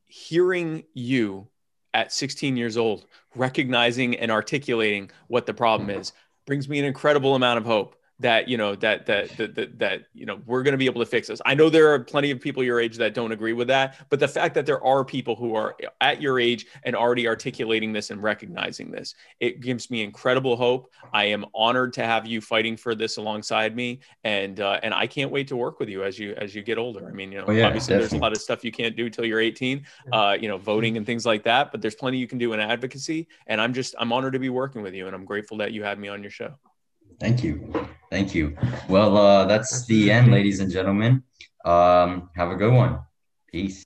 hearing 0.05 0.83
you 0.93 1.47
at 1.93 2.11
16 2.11 2.57
years 2.57 2.77
old, 2.77 3.05
recognizing 3.35 4.15
and 4.17 4.31
articulating 4.31 5.11
what 5.27 5.45
the 5.45 5.53
problem 5.53 5.89
is, 5.89 6.13
brings 6.45 6.67
me 6.67 6.79
an 6.79 6.85
incredible 6.85 7.35
amount 7.35 7.57
of 7.57 7.65
hope 7.65 7.95
that 8.19 8.47
you 8.47 8.57
know 8.57 8.75
that 8.75 9.05
that 9.05 9.29
that 9.37 9.55
that, 9.55 9.79
that 9.79 10.03
you 10.13 10.25
know 10.25 10.39
we're 10.45 10.63
going 10.63 10.73
to 10.73 10.77
be 10.77 10.85
able 10.85 11.01
to 11.01 11.05
fix 11.05 11.27
this. 11.27 11.41
I 11.45 11.55
know 11.55 11.69
there 11.69 11.91
are 11.93 11.99
plenty 11.99 12.31
of 12.31 12.39
people 12.39 12.63
your 12.63 12.79
age 12.79 12.97
that 12.97 13.13
don't 13.13 13.31
agree 13.31 13.53
with 13.53 13.67
that, 13.69 14.05
but 14.09 14.19
the 14.19 14.27
fact 14.27 14.55
that 14.55 14.65
there 14.65 14.83
are 14.83 15.03
people 15.03 15.35
who 15.35 15.55
are 15.55 15.75
at 15.99 16.21
your 16.21 16.39
age 16.39 16.67
and 16.83 16.95
already 16.95 17.27
articulating 17.27 17.91
this 17.91 18.11
and 18.11 18.21
recognizing 18.21 18.91
this, 18.91 19.15
it 19.39 19.61
gives 19.61 19.89
me 19.89 20.03
incredible 20.03 20.55
hope. 20.55 20.91
I 21.11 21.25
am 21.25 21.45
honored 21.55 21.93
to 21.93 22.05
have 22.05 22.25
you 22.25 22.39
fighting 22.39 22.77
for 22.77 22.95
this 22.95 23.17
alongside 23.17 23.75
me, 23.75 23.99
and 24.23 24.59
uh, 24.59 24.79
and 24.83 24.93
I 24.93 25.07
can't 25.07 25.31
wait 25.31 25.47
to 25.47 25.55
work 25.55 25.79
with 25.79 25.89
you 25.89 26.03
as 26.03 26.19
you 26.19 26.35
as 26.37 26.53
you 26.53 26.61
get 26.61 26.77
older. 26.77 27.07
I 27.07 27.11
mean, 27.11 27.31
you 27.31 27.39
know, 27.39 27.45
oh, 27.47 27.51
yeah, 27.51 27.65
obviously 27.65 27.93
definitely. 27.93 28.09
there's 28.09 28.19
a 28.19 28.23
lot 28.23 28.31
of 28.31 28.41
stuff 28.41 28.63
you 28.63 28.71
can't 28.71 28.95
do 28.95 29.09
till 29.09 29.25
you're 29.25 29.39
18, 29.39 29.85
uh, 30.11 30.37
you 30.39 30.47
know, 30.47 30.57
voting 30.57 30.97
and 30.97 31.05
things 31.05 31.25
like 31.25 31.43
that, 31.43 31.71
but 31.71 31.81
there's 31.81 31.95
plenty 31.95 32.17
you 32.17 32.27
can 32.27 32.37
do 32.37 32.53
in 32.53 32.59
advocacy, 32.59 33.27
and 33.47 33.59
I'm 33.59 33.73
just 33.73 33.95
I'm 33.97 34.13
honored 34.13 34.33
to 34.33 34.39
be 34.39 34.49
working 34.49 34.81
with 34.81 34.93
you, 34.93 35.07
and 35.07 35.15
I'm 35.15 35.25
grateful 35.25 35.57
that 35.57 35.73
you 35.73 35.83
had 35.83 35.97
me 35.99 36.07
on 36.07 36.21
your 36.21 36.31
show. 36.31 36.53
Thank 37.19 37.43
you. 37.43 37.73
Thank 38.09 38.35
you. 38.35 38.55
Well, 38.89 39.17
uh, 39.17 39.45
that's 39.45 39.85
the 39.85 40.11
end, 40.11 40.31
ladies 40.31 40.59
and 40.59 40.71
gentlemen. 40.71 41.23
Um, 41.65 42.29
have 42.35 42.51
a 42.51 42.55
good 42.55 42.73
one. 42.73 42.99
Peace. 43.51 43.85